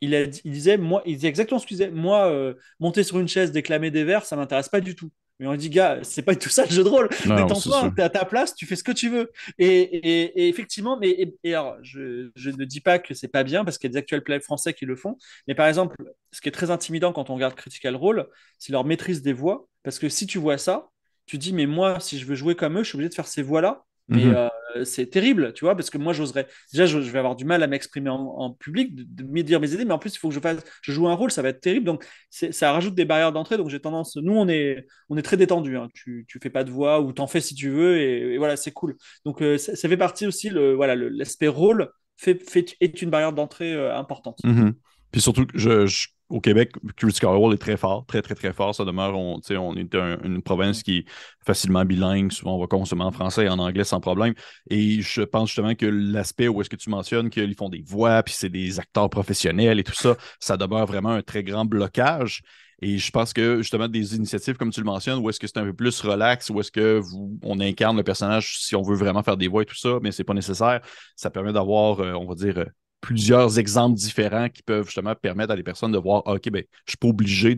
il, 0.01 0.15
a, 0.15 0.23
il 0.23 0.53
disait, 0.53 0.77
moi, 0.77 1.03
il 1.07 1.17
disait 1.17 1.27
exactement 1.27 1.59
ce 1.59 1.67
qu'il 1.67 1.77
disait. 1.77 1.91
Moi, 1.91 2.27
euh, 2.31 2.55
monter 2.79 3.03
sur 3.03 3.19
une 3.19 3.27
chaise, 3.27 3.51
déclamer 3.51 3.91
des 3.91 4.05
vers, 4.05 4.25
ça 4.25 4.37
m'intéresse 4.37 4.69
pas 4.69 4.81
du 4.81 4.95
tout. 4.95 5.11
Mais 5.39 5.47
on 5.47 5.55
dit, 5.55 5.71
gars, 5.71 6.01
c'est 6.03 6.23
pas 6.23 6.35
tout 6.35 6.49
ça 6.49 6.65
le 6.65 6.71
jeu 6.71 6.83
de 6.83 6.89
rôle. 6.89 7.09
Détends-toi, 7.25 7.93
t'es 7.95 8.03
à 8.03 8.09
ta 8.09 8.25
place, 8.25 8.55
tu 8.55 8.67
fais 8.67 8.75
ce 8.75 8.83
que 8.83 8.93
tu 8.93 9.09
veux. 9.09 9.31
Et, 9.59 10.49
effectivement, 10.49 10.99
mais 10.99 11.35
et, 11.45 11.55
alors, 11.55 11.77
je, 11.83 12.31
ne 12.35 12.65
dis 12.65 12.81
pas 12.81 12.99
que 12.99 13.15
c'est 13.15 13.29
pas 13.29 13.45
bien 13.45 13.65
parce 13.65 13.79
qu'il 13.79 13.89
y 13.89 13.93
a 13.93 13.95
des 13.95 13.99
actuels 13.99 14.23
players 14.23 14.41
français 14.41 14.75
qui 14.75 14.85
le 14.85 14.97
font. 14.97 15.17
Mais 15.47 15.55
par 15.55 15.67
exemple, 15.67 15.97
ce 16.33 16.41
qui 16.41 16.49
est 16.49 16.53
très 16.53 16.71
intimidant 16.71 17.13
quand 17.13 17.31
on 17.31 17.35
regarde 17.35 17.55
Critical 17.55 17.95
Role, 17.95 18.27
c'est 18.59 18.73
leur 18.73 18.85
maîtrise 18.85 19.23
des 19.23 19.33
voix. 19.33 19.69
Parce 19.85 19.99
que 19.99 20.09
si 20.09 20.27
tu 20.27 20.39
vois 20.39 20.59
ça, 20.59 20.89
tu 21.27 21.39
dis, 21.39 21.53
mais 21.53 21.67
moi, 21.67 22.01
si 22.01 22.19
je 22.19 22.27
veux 22.27 22.35
jouer 22.35 22.57
comme 22.57 22.79
eux, 22.79 22.83
je 22.83 22.89
suis 22.89 22.97
obligé 22.97 23.11
de 23.11 23.15
faire 23.15 23.29
ces 23.29 23.43
voix-là. 23.43 23.85
Mais 24.09 24.25
mhm. 24.25 24.35
euh, 24.35 24.49
c'est 24.85 25.07
terrible, 25.07 25.53
tu 25.53 25.65
vois, 25.65 25.75
parce 25.75 25.91
que 25.91 25.99
moi, 25.99 26.13
j'oserais. 26.13 26.47
Déjà, 26.73 26.87
je, 26.87 26.99
vais 26.99 27.19
avoir 27.19 27.37
du 27.37 27.45
mal 27.45 27.63
à 27.63 27.67
m'exprimer 27.67 28.11
en, 28.11 28.53
public, 28.53 28.95
de, 28.95 29.25
me 29.25 29.43
dire 29.43 29.61
mes 29.61 29.73
idées, 29.73 29.85
mais 29.85 29.93
en 29.93 29.99
plus, 29.99 30.15
il 30.15 30.19
faut 30.19 30.29
que 30.29 30.35
je 30.35 30.41
fasse, 30.41 30.59
je 30.83 30.93
joue 30.93 31.09
un 31.09 31.15
rôle, 31.15 31.31
ça 31.31 31.43
va 31.43 31.49
être 31.49 31.61
terrible. 31.61 31.87
Donc, 31.87 32.05
ça 32.31 32.73
rajoute 32.73 32.95
des 32.95 33.05
barrières 33.05 33.33
d'entrée. 33.33 33.57
Donc, 33.57 33.69
j'ai 33.69 33.81
tendance. 33.81 34.17
Nous, 34.17 34.35
on 34.35 34.49
est, 34.49 34.87
on 35.09 35.17
est 35.17 35.23
très 35.23 35.37
détendu. 35.37 35.77
Hein. 35.77 35.89
Tu, 35.95 36.25
tu 36.29 36.39
fais 36.43 36.51
pas 36.51 36.65
de 36.65 36.71
voix 36.71 37.01
ou 37.01 37.13
t'en 37.13 37.27
fais 37.27 37.41
si 37.41 37.55
tu 37.55 37.71
veux, 37.71 37.99
et, 37.99 38.39
voilà, 38.39 38.57
c'est 38.57 38.73
cool. 38.73 38.97
Donc, 39.25 39.43
euh, 39.43 39.59
ça, 39.59 39.77
fait 39.77 39.97
partie 39.97 40.27
aussi, 40.27 40.51
le, 40.51 40.75
voilà, 40.75 40.95
l'aspect 40.95 41.49
rôle 41.49 41.91
fait, 42.17 42.43
est 42.81 43.03
une 43.03 43.11
barrière 43.11 43.33
d'entrée 43.33 43.73
euh, 43.73 43.97
importante. 43.97 44.39
Mhm. 44.45 44.75
Puis 45.11 45.21
surtout, 45.21 45.47
je 45.55 46.09
au 46.29 46.41
Québec, 46.41 46.73
Critical 46.97 47.31
Role 47.31 47.55
est 47.55 47.59
très 47.59 47.77
fort, 47.77 48.05
très, 48.07 48.21
très, 48.21 48.35
très 48.35 48.53
fort. 48.53 48.75
Ça 48.75 48.85
demeure, 48.85 49.17
on, 49.17 49.41
on 49.51 49.77
est 49.77 49.95
une 49.95 50.43
province 50.43 50.83
qui 50.83 50.99
est 50.99 51.05
facilement 51.45 51.85
bilingue. 51.85 52.33
Souvent, 52.33 52.57
on 52.57 52.61
va 52.61 52.67
consommer 52.67 53.05
en 53.05 53.13
français 53.13 53.47
et 53.47 53.49
en 53.49 53.59
anglais 53.59 53.85
sans 53.85 54.01
problème. 54.01 54.35
Et 54.69 55.01
je 55.01 55.23
pense 55.23 55.49
justement 55.49 55.75
que 55.75 55.87
l'aspect 55.87 56.49
où 56.49 56.61
est-ce 56.61 56.69
que 56.69 56.77
tu 56.77 56.91
mentionnes 56.91 57.31
qu'ils 57.31 57.55
font 57.55 57.71
des 57.71 57.83
voix, 57.83 58.23
puis 58.23 58.35
c'est 58.37 58.51
des 58.51 58.79
acteurs 58.79 59.09
professionnels 59.09 59.79
et 59.79 59.85
tout 59.85 59.95
ça, 59.95 60.17
ça 60.39 60.57
demeure 60.57 60.87
vraiment 60.87 61.11
un 61.11 61.23
très 61.23 61.43
grand 61.43 61.65
blocage. 61.65 62.43
Et 62.81 62.99
je 62.99 63.11
pense 63.11 63.33
que 63.33 63.59
justement 63.59 63.89
des 63.89 64.15
initiatives 64.15 64.57
comme 64.57 64.71
tu 64.71 64.81
le 64.81 64.87
mentionnes, 64.87 65.19
où 65.19 65.29
est-ce 65.31 65.41
que 65.41 65.47
c'est 65.47 65.59
un 65.59 65.65
peu 65.65 65.73
plus 65.73 66.01
relax, 66.01 66.51
où 66.51 66.61
est-ce 66.61 66.71
que 66.71 66.99
vous, 66.99 67.39
on 67.43 67.59
incarne 67.59 67.97
le 67.97 68.05
personnage 68.05 68.59
si 68.59 68.77
on 68.77 68.83
veut 68.83 68.95
vraiment 68.95 69.23
faire 69.23 69.37
des 69.37 69.49
voix 69.49 69.63
et 69.63 69.67
tout 69.67 69.75
ça, 69.75 69.99
mais 70.03 70.13
c'est 70.13 70.25
pas 70.25 70.35
nécessaire. 70.35 70.81
Ça 71.17 71.31
permet 71.31 71.53
d'avoir, 71.53 72.01
euh, 72.01 72.13
on 72.13 72.27
va 72.27 72.35
dire, 72.35 72.67
plusieurs 73.01 73.59
exemples 73.59 73.97
différents 73.97 74.49
qui 74.49 74.63
peuvent 74.63 74.87
justement 74.87 75.15
permettre 75.15 75.53
à 75.53 75.57
des 75.57 75.63
personnes 75.63 75.93
de 75.93 75.99
voir, 75.99 76.27
OK, 76.27 76.51
ben, 76.51 76.65
je 76.85 76.93
suis 76.93 76.99
pas 76.99 77.09
obligé 77.09 77.57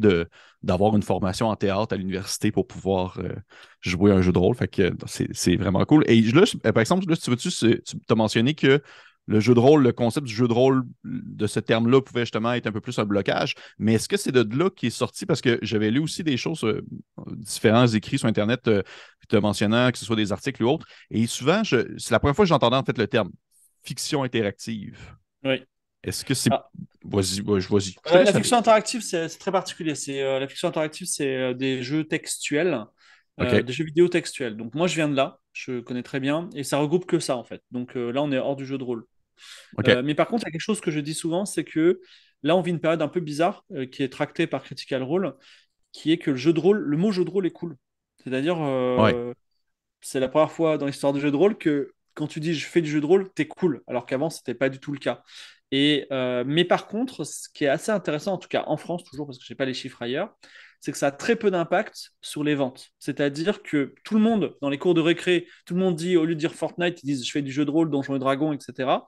d'avoir 0.62 0.96
une 0.96 1.02
formation 1.02 1.48
en 1.48 1.56
théâtre 1.56 1.94
à 1.94 1.96
l'université 1.96 2.52
pour 2.52 2.66
pouvoir 2.66 3.18
euh, 3.18 3.34
jouer 3.80 4.12
un 4.12 4.20
jeu 4.20 4.32
de 4.32 4.38
rôle. 4.38 4.54
C'est 5.06 5.56
vraiment 5.56 5.84
cool. 5.84 6.04
Et 6.08 6.20
là, 6.20 6.44
par 6.72 6.80
exemple, 6.80 7.08
là, 7.08 7.16
tu 7.16 7.30
veux-tu, 7.30 7.50
tu 7.50 7.76
as 8.08 8.14
mentionné 8.14 8.54
que 8.54 8.82
le 9.26 9.38
jeu 9.38 9.54
de 9.54 9.60
rôle, 9.60 9.82
le 9.82 9.92
concept 9.92 10.26
du 10.26 10.34
jeu 10.34 10.48
de 10.48 10.52
rôle 10.52 10.82
de 11.04 11.46
ce 11.46 11.60
terme-là 11.60 12.00
pouvait 12.00 12.22
justement 12.22 12.52
être 12.52 12.66
un 12.66 12.72
peu 12.72 12.80
plus 12.80 12.98
un 12.98 13.04
blocage. 13.04 13.54
Mais 13.78 13.94
est-ce 13.94 14.08
que 14.08 14.16
c'est 14.16 14.32
de 14.32 14.58
là 14.58 14.70
qui 14.70 14.88
est 14.88 14.90
sorti? 14.90 15.24
Parce 15.24 15.40
que 15.40 15.58
j'avais 15.62 15.90
lu 15.90 16.00
aussi 16.00 16.24
des 16.24 16.36
choses, 16.36 16.64
euh, 16.64 16.82
différents 17.28 17.86
écrits 17.86 18.18
sur 18.18 18.28
Internet, 18.28 18.66
euh, 18.66 18.82
te 19.28 19.36
mentionnant 19.36 19.92
que 19.92 19.98
ce 19.98 20.04
soit 20.04 20.16
des 20.16 20.32
articles 20.32 20.64
ou 20.64 20.68
autres. 20.68 20.86
Et 21.10 21.28
souvent, 21.28 21.62
c'est 21.64 22.10
la 22.10 22.18
première 22.18 22.34
fois 22.34 22.44
que 22.44 22.48
j'entendais 22.48 22.76
en 22.76 22.82
fait 22.82 22.98
le 22.98 23.06
terme 23.06 23.30
fiction 23.82 24.24
interactive. 24.24 24.98
Oui. 25.44 25.62
Est-ce 26.02 26.24
que 26.24 26.34
c'est. 26.34 26.50
Ah. 26.52 26.68
Vas-y, 27.04 27.40
vas-y. 27.40 27.94
la 28.12 28.32
fiction 28.32 28.56
interactive, 28.58 29.00
c'est 29.00 29.28
très 29.38 29.52
particulier. 29.52 29.94
C'est 29.94 30.22
euh, 30.22 30.38
la 30.38 30.48
fiction 30.48 30.68
interactive, 30.68 31.06
c'est 31.06 31.34
euh, 31.34 31.54
des 31.54 31.82
jeux 31.82 32.04
textuels, 32.04 32.84
euh, 33.40 33.62
des 33.62 33.72
jeux 33.72 33.84
vidéo 33.84 34.08
textuels. 34.08 34.56
Donc 34.56 34.74
moi, 34.74 34.86
je 34.86 34.94
viens 34.94 35.08
de 35.08 35.16
là, 35.16 35.38
je 35.52 35.80
connais 35.80 36.02
très 36.02 36.20
bien, 36.20 36.48
et 36.54 36.62
ça 36.62 36.78
regroupe 36.78 37.06
que 37.06 37.18
ça 37.18 37.36
en 37.36 37.44
fait. 37.44 37.62
Donc 37.70 37.94
là, 37.94 38.22
on 38.22 38.32
est 38.32 38.38
hors 38.38 38.56
du 38.56 38.66
jeu 38.66 38.78
de 38.78 38.84
rôle. 38.84 39.06
mais 39.78 40.14
par 40.14 40.28
contre, 40.28 40.44
il 40.44 40.48
y 40.48 40.50
a 40.50 40.52
quelque 40.52 40.60
chose 40.60 40.80
que 40.80 40.90
je 40.90 41.00
dis 41.00 41.14
souvent, 41.14 41.46
c'est 41.46 41.64
que 41.64 42.00
là, 42.42 42.56
on 42.56 42.60
vit 42.60 42.70
une 42.70 42.80
période 42.80 43.02
un 43.02 43.08
peu 43.08 43.20
bizarre 43.20 43.64
qui 43.92 44.02
est 44.02 44.12
tractée 44.12 44.46
par 44.46 44.62
Critical 44.62 45.02
Role, 45.02 45.34
qui 45.92 46.12
est 46.12 46.18
que 46.18 46.30
le 46.30 46.36
jeu 46.36 46.52
de 46.52 46.60
rôle, 46.60 46.78
le 46.78 46.96
mot 46.96 47.12
jeu 47.12 47.24
de 47.24 47.30
rôle 47.30 47.46
est 47.46 47.50
cool. 47.50 47.76
C'est-à-dire, 48.22 48.58
c'est 50.02 50.20
la 50.20 50.28
première 50.28 50.52
fois 50.52 50.76
dans 50.76 50.86
l'histoire 50.86 51.14
du 51.14 51.20
jeu 51.20 51.30
de 51.30 51.36
rôle 51.36 51.56
que 51.56 51.92
quand 52.14 52.26
tu 52.26 52.40
dis 52.40 52.54
je 52.54 52.66
fais 52.66 52.82
du 52.82 52.90
jeu 52.90 53.00
de 53.00 53.06
rôle, 53.06 53.32
t'es 53.32 53.46
cool, 53.46 53.82
alors 53.86 54.06
qu'avant, 54.06 54.30
c'était 54.30 54.54
pas 54.54 54.68
du 54.68 54.80
tout 54.80 54.92
le 54.92 54.98
cas. 54.98 55.22
Et, 55.72 56.06
euh, 56.10 56.44
mais 56.46 56.64
par 56.64 56.88
contre, 56.88 57.24
ce 57.24 57.48
qui 57.54 57.64
est 57.64 57.68
assez 57.68 57.92
intéressant, 57.92 58.34
en 58.34 58.38
tout 58.38 58.48
cas 58.48 58.64
en 58.66 58.76
France, 58.76 59.04
toujours 59.04 59.26
parce 59.26 59.38
que 59.38 59.44
je 59.44 59.52
n'ai 59.52 59.56
pas 59.56 59.64
les 59.64 59.74
chiffres 59.74 60.02
ailleurs, 60.02 60.34
c'est 60.80 60.92
que 60.92 60.98
ça 60.98 61.08
a 61.08 61.12
très 61.12 61.36
peu 61.36 61.50
d'impact 61.50 62.12
sur 62.22 62.42
les 62.42 62.54
ventes. 62.54 62.88
C'est-à-dire 62.98 63.62
que 63.62 63.94
tout 64.02 64.14
le 64.14 64.20
monde, 64.20 64.56
dans 64.62 64.70
les 64.70 64.78
cours 64.78 64.94
de 64.94 65.00
récré, 65.00 65.46
tout 65.66 65.74
le 65.74 65.80
monde 65.80 65.94
dit, 65.94 66.16
au 66.16 66.24
lieu 66.24 66.34
de 66.34 66.40
dire 66.40 66.54
Fortnite, 66.54 67.02
ils 67.02 67.06
disent 67.06 67.24
je 67.24 67.30
fais 67.30 67.42
du 67.42 67.52
jeu 67.52 67.64
de 67.64 67.70
rôle, 67.70 67.90
Donjons 67.90 68.16
et 68.16 68.18
Dragons, 68.18 68.52
etc. 68.52 69.06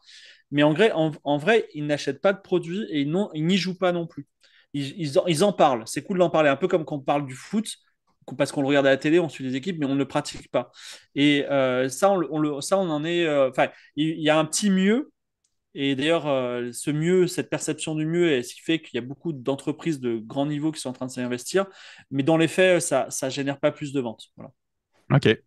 Mais 0.50 0.62
en 0.62 0.72
vrai, 0.72 0.92
en, 0.92 1.38
vrai 1.38 1.68
ils 1.74 1.86
n'achètent 1.86 2.20
pas 2.20 2.32
de 2.34 2.40
produits 2.40 2.84
et 2.90 3.00
ils, 3.00 3.46
n'y 3.46 3.56
jouent 3.56 3.78
pas 3.78 3.92
non 3.92 4.06
plus. 4.06 4.26
Ils 4.74 5.44
en, 5.44 5.52
parlent. 5.52 5.82
C'est 5.86 6.02
cool 6.02 6.18
d'en 6.18 6.30
parler, 6.30 6.50
un 6.50 6.56
peu 6.56 6.68
comme 6.68 6.84
quand 6.84 6.96
on 6.96 7.00
parle 7.00 7.26
du 7.26 7.34
foot 7.34 7.66
parce 8.36 8.52
qu'on 8.52 8.62
le 8.62 8.68
regarde 8.68 8.86
à 8.86 8.90
la 8.90 8.96
télé, 8.96 9.18
on 9.18 9.28
suit 9.28 9.44
les 9.44 9.56
équipes, 9.56 9.78
mais 9.78 9.86
on 9.86 9.94
ne 9.94 9.98
le 9.98 10.06
pratique 10.06 10.50
pas. 10.50 10.70
Et 11.14 11.44
euh, 11.50 11.88
ça, 11.88 12.10
on, 12.10 12.38
le, 12.38 12.60
ça, 12.60 12.78
on 12.78 12.88
en 12.90 13.04
est. 13.04 13.26
Euh, 13.26 13.50
enfin, 13.50 13.68
il 13.96 14.20
y, 14.20 14.30
a 14.30 14.38
un 14.38 14.44
petit 14.44 14.70
mieux. 14.70 15.10
Et 15.74 15.96
d'ailleurs, 15.96 16.26
euh, 16.26 16.70
ce 16.72 16.90
mieux, 16.90 17.26
cette 17.26 17.50
perception 17.50 17.94
du 17.94 18.06
mieux, 18.06 18.30
est 18.32 18.42
ce 18.42 18.54
qui 18.54 18.60
fait 18.60 18.80
qu'il 18.80 18.96
y 18.96 18.98
a 18.98 19.06
beaucoup 19.06 19.32
d'entreprises 19.32 20.00
de 20.00 20.16
grand 20.16 20.46
niveau 20.46 20.70
qui 20.70 20.80
sont 20.80 20.90
en 20.90 20.94
train 20.94 21.06
de 21.06 21.10
s'investir. 21.10 21.66
Mais 22.10 22.22
dans 22.22 22.36
les 22.36 22.48
faits, 22.48 22.80
ça 22.82 23.08
ne 23.22 23.30
génère 23.30 23.58
pas 23.58 23.72
plus 23.72 23.92
de 23.92 24.00
ventes. 24.00 24.24
Voilà. 24.36 24.52
OK. 25.12 25.38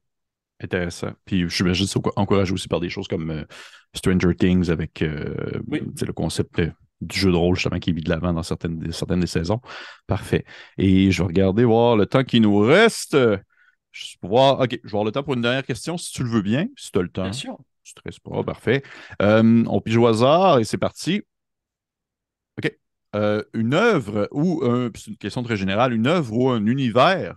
Intéressant. 0.61 1.11
Puis 1.25 1.41
je 1.41 1.47
suis 1.49 1.73
juste 1.75 1.97
encouragé 2.15 2.53
aussi 2.53 2.67
par 2.67 2.79
des 2.79 2.89
choses 2.89 3.07
comme 3.07 3.45
Stranger 3.93 4.35
Things 4.35 4.69
avec 4.69 5.01
le 5.01 6.11
concept 6.13 6.61
du 7.01 7.19
jeu 7.19 7.31
de 7.31 7.35
rôle 7.35 7.55
justement 7.55 7.79
qui 7.79 7.91
vit 7.91 8.01
de 8.01 8.09
l'avant 8.09 8.33
dans 8.33 8.43
certaines, 8.43 8.91
certaines 8.91 9.19
des 9.19 9.27
saisons. 9.27 9.61
Parfait. 10.07 10.45
Et 10.77 11.11
je 11.11 11.21
vais 11.21 11.27
regarder 11.27 11.63
voir 11.65 11.95
le 11.95 12.05
temps 12.05 12.23
qui 12.23 12.39
nous 12.39 12.57
reste. 12.57 13.15
Je 13.91 14.15
vais 14.21 14.27
voir, 14.27 14.59
OK, 14.59 14.71
je 14.71 14.77
vais 14.77 14.87
avoir 14.87 15.03
le 15.03 15.11
temps 15.11 15.23
pour 15.23 15.33
une 15.33 15.41
dernière 15.41 15.65
question 15.65 15.97
si 15.97 16.11
tu 16.11 16.23
le 16.23 16.29
veux 16.29 16.41
bien, 16.41 16.67
si 16.75 16.91
tu 16.91 16.99
as 16.99 17.01
le 17.01 17.09
temps. 17.09 17.23
Bien 17.23 17.33
sûr. 17.33 17.57
stresse 17.83 18.19
pas, 18.19 18.43
parfait. 18.43 18.83
Euh, 19.21 19.63
on 19.67 19.81
pige 19.81 19.97
au 19.97 20.07
hasard 20.07 20.59
et 20.59 20.63
c'est 20.63 20.77
parti. 20.77 21.21
OK. 22.57 22.71
Euh, 23.15 23.43
une 23.53 23.73
œuvre 23.73 24.27
ou, 24.31 24.61
c'est 24.95 25.07
une 25.07 25.17
question 25.17 25.43
très 25.43 25.55
générale, 25.57 25.93
une 25.93 26.07
œuvre 26.07 26.33
ou 26.33 26.49
un 26.49 26.65
univers 26.65 27.35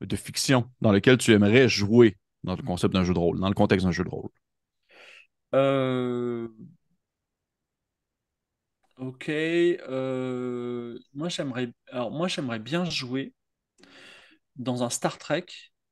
de 0.00 0.16
fiction 0.16 0.70
dans 0.80 0.92
lequel 0.92 1.18
tu 1.18 1.32
aimerais 1.32 1.68
jouer 1.68 2.16
dans 2.42 2.56
le 2.56 2.62
concept 2.62 2.94
d'un 2.94 3.04
jeu 3.04 3.14
de 3.14 3.18
rôle, 3.18 3.38
dans 3.38 3.48
le 3.48 3.54
contexte 3.54 3.86
d'un 3.86 3.92
jeu 3.92 4.04
de 4.04 4.08
rôle? 4.08 4.30
Euh... 5.54 6.48
Ok. 9.00 9.28
euh, 9.28 10.98
Moi, 11.14 11.28
j'aimerais... 12.28 12.58
Bien 12.60 12.84
jouer 12.84 13.34
dans 14.56 14.82
un 14.82 14.90
Star 14.90 15.18
Trek, 15.18 15.46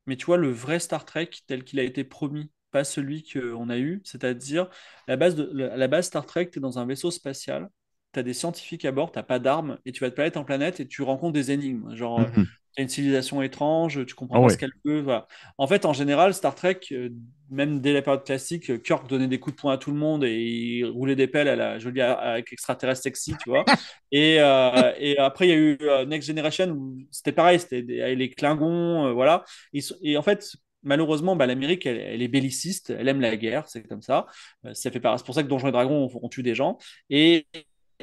mais 0.07 0.17
tu 0.17 0.27
vois, 0.27 0.37
le 0.37 0.51
vrai 0.51 0.79
Star 0.81 1.05
Trek 1.05 1.31
tel 1.47 1.65
qu'il 1.65 1.81
a 1.81 1.83
été 1.83 2.05
promis, 2.05 2.51
pas 2.71 2.85
celui 2.85 3.25
qu'on 3.25 3.69
a 3.71 3.79
eu, 3.79 4.01
c'est-à-dire 4.05 4.69
la 5.07 5.17
base 5.17 5.37
la 5.39 5.89
base 5.89 6.07
Star 6.07 6.27
Trek, 6.27 6.51
tu 6.51 6.59
es 6.59 6.63
dans 6.63 6.79
un 6.79 6.87
vaisseau 6.87 7.11
spatial, 7.11 7.71
tu 8.13 8.21
as 8.21 8.23
des 8.23 8.35
scientifiques 8.35 8.85
à 8.85 8.93
bord, 8.93 9.13
tu 9.13 9.23
pas 9.23 9.39
d'armes, 9.39 9.79
et 9.85 9.93
tu 9.93 10.01
vas 10.01 10.11
de 10.11 10.15
planète 10.15 10.37
en 10.37 10.45
planète 10.45 10.81
et 10.81 10.87
tu 10.89 11.03
rencontres 11.03 11.33
des 11.35 11.51
énigmes. 11.51 11.95
Genre, 11.97 12.31
Mhm. 12.31 12.58
Une 12.83 12.89
civilisation 12.89 13.43
étrange, 13.43 14.05
tu 14.07 14.15
comprends 14.15 14.39
Ah 14.39 14.41
pas 14.41 14.49
ouais. 14.49 14.53
ce 14.53 14.59
qu'elle 14.59 14.73
veut. 14.85 15.01
voilà. 15.01 15.27
En 15.59 15.67
fait, 15.67 15.85
en 15.85 15.93
général, 15.93 16.35
Star 16.35 16.55
Trek, 16.55 16.81
euh, 16.93 17.11
même 17.51 17.81
dès 17.81 17.93
la 17.93 18.03
période 18.03 18.25
classique, 18.25 18.71
euh, 18.71 18.79
Kirk 18.79 19.09
donnait 19.09 19.27
des 19.27 19.41
coups 19.41 19.57
de 19.57 19.61
poing 19.61 19.73
à 19.73 19.79
tout 19.79 19.91
le 19.91 19.97
monde 19.97 20.23
et 20.25 20.37
il 20.39 20.85
roulait 20.85 21.17
des 21.17 21.27
pelles 21.27 21.49
à 21.49 21.57
la 21.57 21.79
jolie 21.79 22.01
a- 22.03 22.13
avec 22.13 22.53
extraterrestre 22.53 23.03
sexy, 23.03 23.35
tu 23.43 23.49
vois. 23.51 23.65
Et, 24.13 24.37
euh, 24.41 24.93
et 24.99 25.19
après, 25.19 25.47
il 25.49 25.51
y 25.51 25.53
a 25.53 25.57
eu 25.57 25.79
Next 26.07 26.27
Generation 26.29 26.69
où 26.71 26.99
c'était 27.11 27.33
pareil, 27.33 27.61
c'était 27.61 27.83
les 27.83 28.31
Klingons, 28.31 29.07
euh, 29.09 29.13
voilà. 29.13 29.45
Et, 29.75 29.81
et 30.03 30.17
en 30.17 30.23
fait, 30.23 30.57
malheureusement, 30.83 31.37
bah, 31.37 31.47
l'Amérique, 31.47 31.85
elle, 31.87 31.99
elle 31.99 32.23
est 32.23 32.29
belliciste, 32.29 32.91
elle 32.91 33.09
aime 33.09 33.21
la 33.21 33.37
guerre, 33.37 33.69
c'est 33.69 33.83
comme 33.87 34.03
ça. 34.03 34.27
Euh, 34.67 34.73
ça 34.75 34.91
fait. 34.91 35.01
C'est 35.17 35.27
pour 35.27 35.35
ça 35.35 35.43
que 35.43 35.49
Donjons 35.49 35.69
et 35.69 35.73
Dragons, 35.73 36.09
on, 36.15 36.21
on 36.25 36.29
tue 36.29 36.43
des 36.43 36.55
gens. 36.55 36.79
Et 37.11 37.47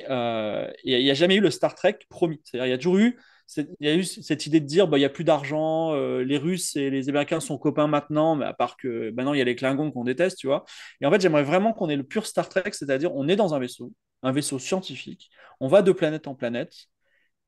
euh, 0.10 0.70
il 0.84 0.98
n'y 1.04 1.10
a 1.10 1.14
jamais 1.14 1.36
eu 1.36 1.40
le 1.42 1.50
Star 1.52 1.76
Trek 1.76 2.00
promis. 2.10 2.40
C'est-à-dire, 2.44 2.68
il 2.68 2.72
y 2.72 2.74
a 2.74 2.78
toujours 2.78 2.98
eu, 2.98 3.18
il 3.58 3.68
y 3.80 3.90
a 3.90 3.96
eu 3.96 4.04
cette 4.04 4.46
idée 4.48 4.60
de 4.60 4.66
dire 4.66 4.88
bah, 4.88 4.98
il 4.98 5.02
n'y 5.02 5.06
a 5.06 5.10
plus 5.10 5.24
d'argent, 5.24 5.94
euh, 5.94 6.24
les 6.24 6.38
Russes 6.38 6.76
et 6.76 6.90
les 6.90 7.10
Américains 7.10 7.40
sont 7.40 7.58
copains 7.58 7.88
maintenant, 7.88 8.36
mais 8.36 8.46
à 8.46 8.54
part 8.54 8.78
que 8.78 9.12
maintenant 9.12 9.34
il 9.34 9.38
y 9.38 9.42
a 9.42 9.46
les 9.46 9.56
Klingons 9.56 9.92
qu'on 9.92 10.04
déteste, 10.04 10.38
tu 10.38 10.48
vois. 10.48 10.66
Et 11.02 11.06
en 11.06 11.12
fait, 11.12 11.22
j'aimerais 11.22 11.44
vraiment 11.44 11.74
qu'on 11.74 11.90
ait 11.90 11.96
le 11.96 12.04
pur 12.04 12.26
Star 12.26 12.50
Trek, 12.50 12.72
c'est-à-dire 12.74 13.16
on 13.16 13.28
est 13.28 13.36
dans 13.36 13.54
un 13.54 13.60
vaisseau, 13.60 13.94
un 14.24 14.32
vaisseau 14.32 14.60
scientifique, 14.60 15.30
on 15.60 15.68
va 15.68 15.82
de 15.82 15.92
planète 15.92 16.28
en 16.28 16.36
planète 16.36 16.74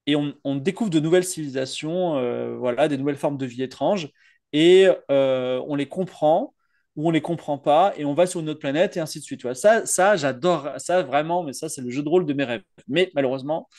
et 0.07 0.15
on, 0.15 0.55
découvre 0.55 0.89
de 0.89 0.99
nouvelles 1.01 1.25
civilisations, 1.25 2.17
euh, 2.17 2.55
voilà, 2.57 2.87
des 2.87 2.97
nouvelles 2.97 3.17
formes 3.17 3.37
de 3.37 3.45
vie 3.45 3.61
étranges, 3.61 4.09
et 4.53 4.87
euh, 5.11 5.61
on 5.67 5.75
les 5.75 5.87
comprend 5.87 6.53
ou 6.95 7.09
on 7.09 7.11
les 7.11 7.21
comprend 7.21 7.59
pas, 7.59 7.93
et 7.97 8.05
on 8.05 8.13
va 8.15 8.25
sur 8.25 8.39
une 8.39 8.49
autre 8.49 8.59
planète, 8.59 8.97
et 8.97 8.99
ainsi 8.99 9.19
de 9.19 9.23
suite. 9.23 9.39
Tu 9.41 9.45
vois. 9.47 9.53
Ça, 9.53 9.85
ça 9.85 10.15
j'adore 10.15 10.71
ça 10.77 11.03
vraiment, 11.03 11.43
mais 11.43 11.53
ça, 11.53 11.69
c'est 11.69 11.81
le 11.81 11.91
jeu 11.91 12.01
de 12.01 12.09
rôle 12.09 12.25
de 12.25 12.33
mes 12.33 12.43
rêves. 12.43 12.63
Mais 12.87 13.11
malheureusement, 13.13 13.69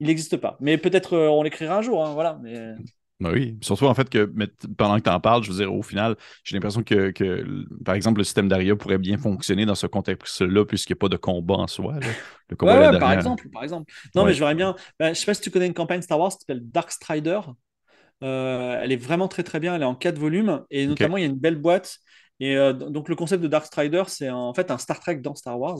il 0.00 0.06
n'existe 0.06 0.36
pas. 0.36 0.56
Mais 0.60 0.78
peut-être 0.78 1.14
euh, 1.14 1.28
on 1.28 1.42
l'écrira 1.42 1.78
un 1.78 1.82
jour, 1.82 2.04
hein, 2.04 2.12
voilà. 2.14 2.38
Mais... 2.42 2.74
Ben 3.20 3.32
oui, 3.32 3.58
surtout 3.62 3.86
en 3.86 3.94
fait 3.94 4.08
que 4.08 4.30
mais 4.34 4.46
pendant 4.76 4.96
que 4.96 5.02
tu 5.02 5.10
en 5.10 5.18
parles, 5.18 5.42
je 5.42 5.50
veux 5.50 5.56
dire, 5.58 5.74
au 5.74 5.82
final, 5.82 6.14
j'ai 6.44 6.54
l'impression 6.54 6.84
que, 6.84 7.10
que, 7.10 7.66
par 7.84 7.96
exemple, 7.96 8.18
le 8.18 8.24
système 8.24 8.48
d'Aria 8.48 8.76
pourrait 8.76 8.98
bien 8.98 9.18
fonctionner 9.18 9.66
dans 9.66 9.74
ce 9.74 9.88
contexte-là, 9.88 10.64
puisqu'il 10.64 10.92
n'y 10.92 10.98
a 10.98 11.00
pas 11.00 11.08
de 11.08 11.16
combat 11.16 11.56
en 11.56 11.66
soi. 11.66 11.94
là. 11.94 12.06
Le 12.48 12.54
combat 12.54 12.78
Ouais, 12.78 12.88
ouais, 12.90 12.98
par 13.00 13.12
exemple, 13.12 13.48
par 13.52 13.64
exemple. 13.64 13.92
Non, 14.14 14.24
mais 14.24 14.34
je 14.34 14.38
verrais 14.38 14.54
bien. 14.54 14.76
Ben, 15.00 15.14
je 15.14 15.18
sais 15.18 15.26
pas 15.26 15.34
si 15.34 15.40
tu 15.40 15.50
connais 15.50 15.66
une 15.66 15.74
campagne 15.74 16.00
Star 16.00 16.18
Wars 16.20 16.30
qui 16.30 16.38
s'appelle 16.38 16.62
Dark 16.62 16.92
Strider. 16.92 17.40
Euh, 18.22 18.80
elle 18.82 18.92
est 18.92 18.96
vraiment 18.96 19.26
très 19.26 19.42
très 19.42 19.58
bien. 19.58 19.74
Elle 19.74 19.82
est 19.82 19.86
en 19.86 19.94
quatre 19.96 20.18
volumes 20.18 20.64
et 20.70 20.86
notamment 20.86 21.16
il 21.16 21.20
y 21.22 21.24
a 21.24 21.28
une 21.28 21.38
belle 21.38 21.56
boîte. 21.56 21.98
Et 22.40 22.56
euh, 22.56 22.72
donc 22.72 23.08
le 23.08 23.16
concept 23.16 23.42
de 23.42 23.48
Dark 23.48 23.66
Strider, 23.66 24.04
c'est 24.08 24.30
en 24.30 24.54
fait 24.54 24.70
un 24.70 24.78
Star 24.78 25.00
Trek 25.00 25.16
dans 25.16 25.34
Star 25.34 25.58
Wars. 25.58 25.78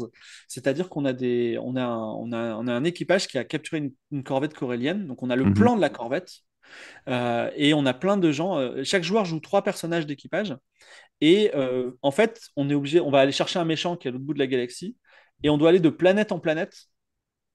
C'est-à-dire 0.48 0.88
qu'on 0.88 1.04
a 1.04 1.12
des, 1.12 1.58
on 1.62 1.76
a 1.76 1.84
un, 1.84 1.98
on 2.14 2.32
a, 2.32 2.54
on 2.56 2.66
a 2.66 2.72
un 2.74 2.84
équipage 2.84 3.28
qui 3.28 3.38
a 3.38 3.44
capturé 3.44 3.78
une, 3.78 3.92
une 4.10 4.24
corvette 4.24 4.54
corélienne. 4.54 5.06
Donc 5.06 5.22
on 5.22 5.30
a 5.30 5.36
le 5.36 5.44
Mhm. 5.44 5.54
plan 5.54 5.76
de 5.76 5.80
la 5.80 5.90
corvette 5.90 6.30
euh, 7.08 7.50
et 7.56 7.74
on 7.74 7.86
a 7.86 7.94
plein 7.94 8.16
de 8.16 8.32
gens. 8.32 8.58
euh, 8.58 8.84
chaque 8.84 9.04
joueur 9.04 9.24
joue 9.24 9.40
trois 9.40 9.62
personnages 9.62 10.06
d'équipage. 10.06 10.56
Et 11.20 11.50
en 12.02 12.10
fait, 12.12 12.40
on 12.56 12.70
est 12.70 12.74
obligé, 12.74 13.00
on 13.00 13.10
va 13.10 13.20
aller 13.20 13.32
chercher 13.32 13.58
un 13.58 13.64
méchant 13.64 13.96
qui 13.96 14.08
est 14.08 14.10
à 14.10 14.12
l'autre 14.12 14.24
bout 14.24 14.34
de 14.34 14.38
la 14.38 14.46
galaxie 14.46 14.96
et 15.42 15.50
on 15.50 15.58
doit 15.58 15.70
aller 15.70 15.80
de 15.80 15.90
planète 15.90 16.32
en 16.32 16.40
planète 16.40 16.76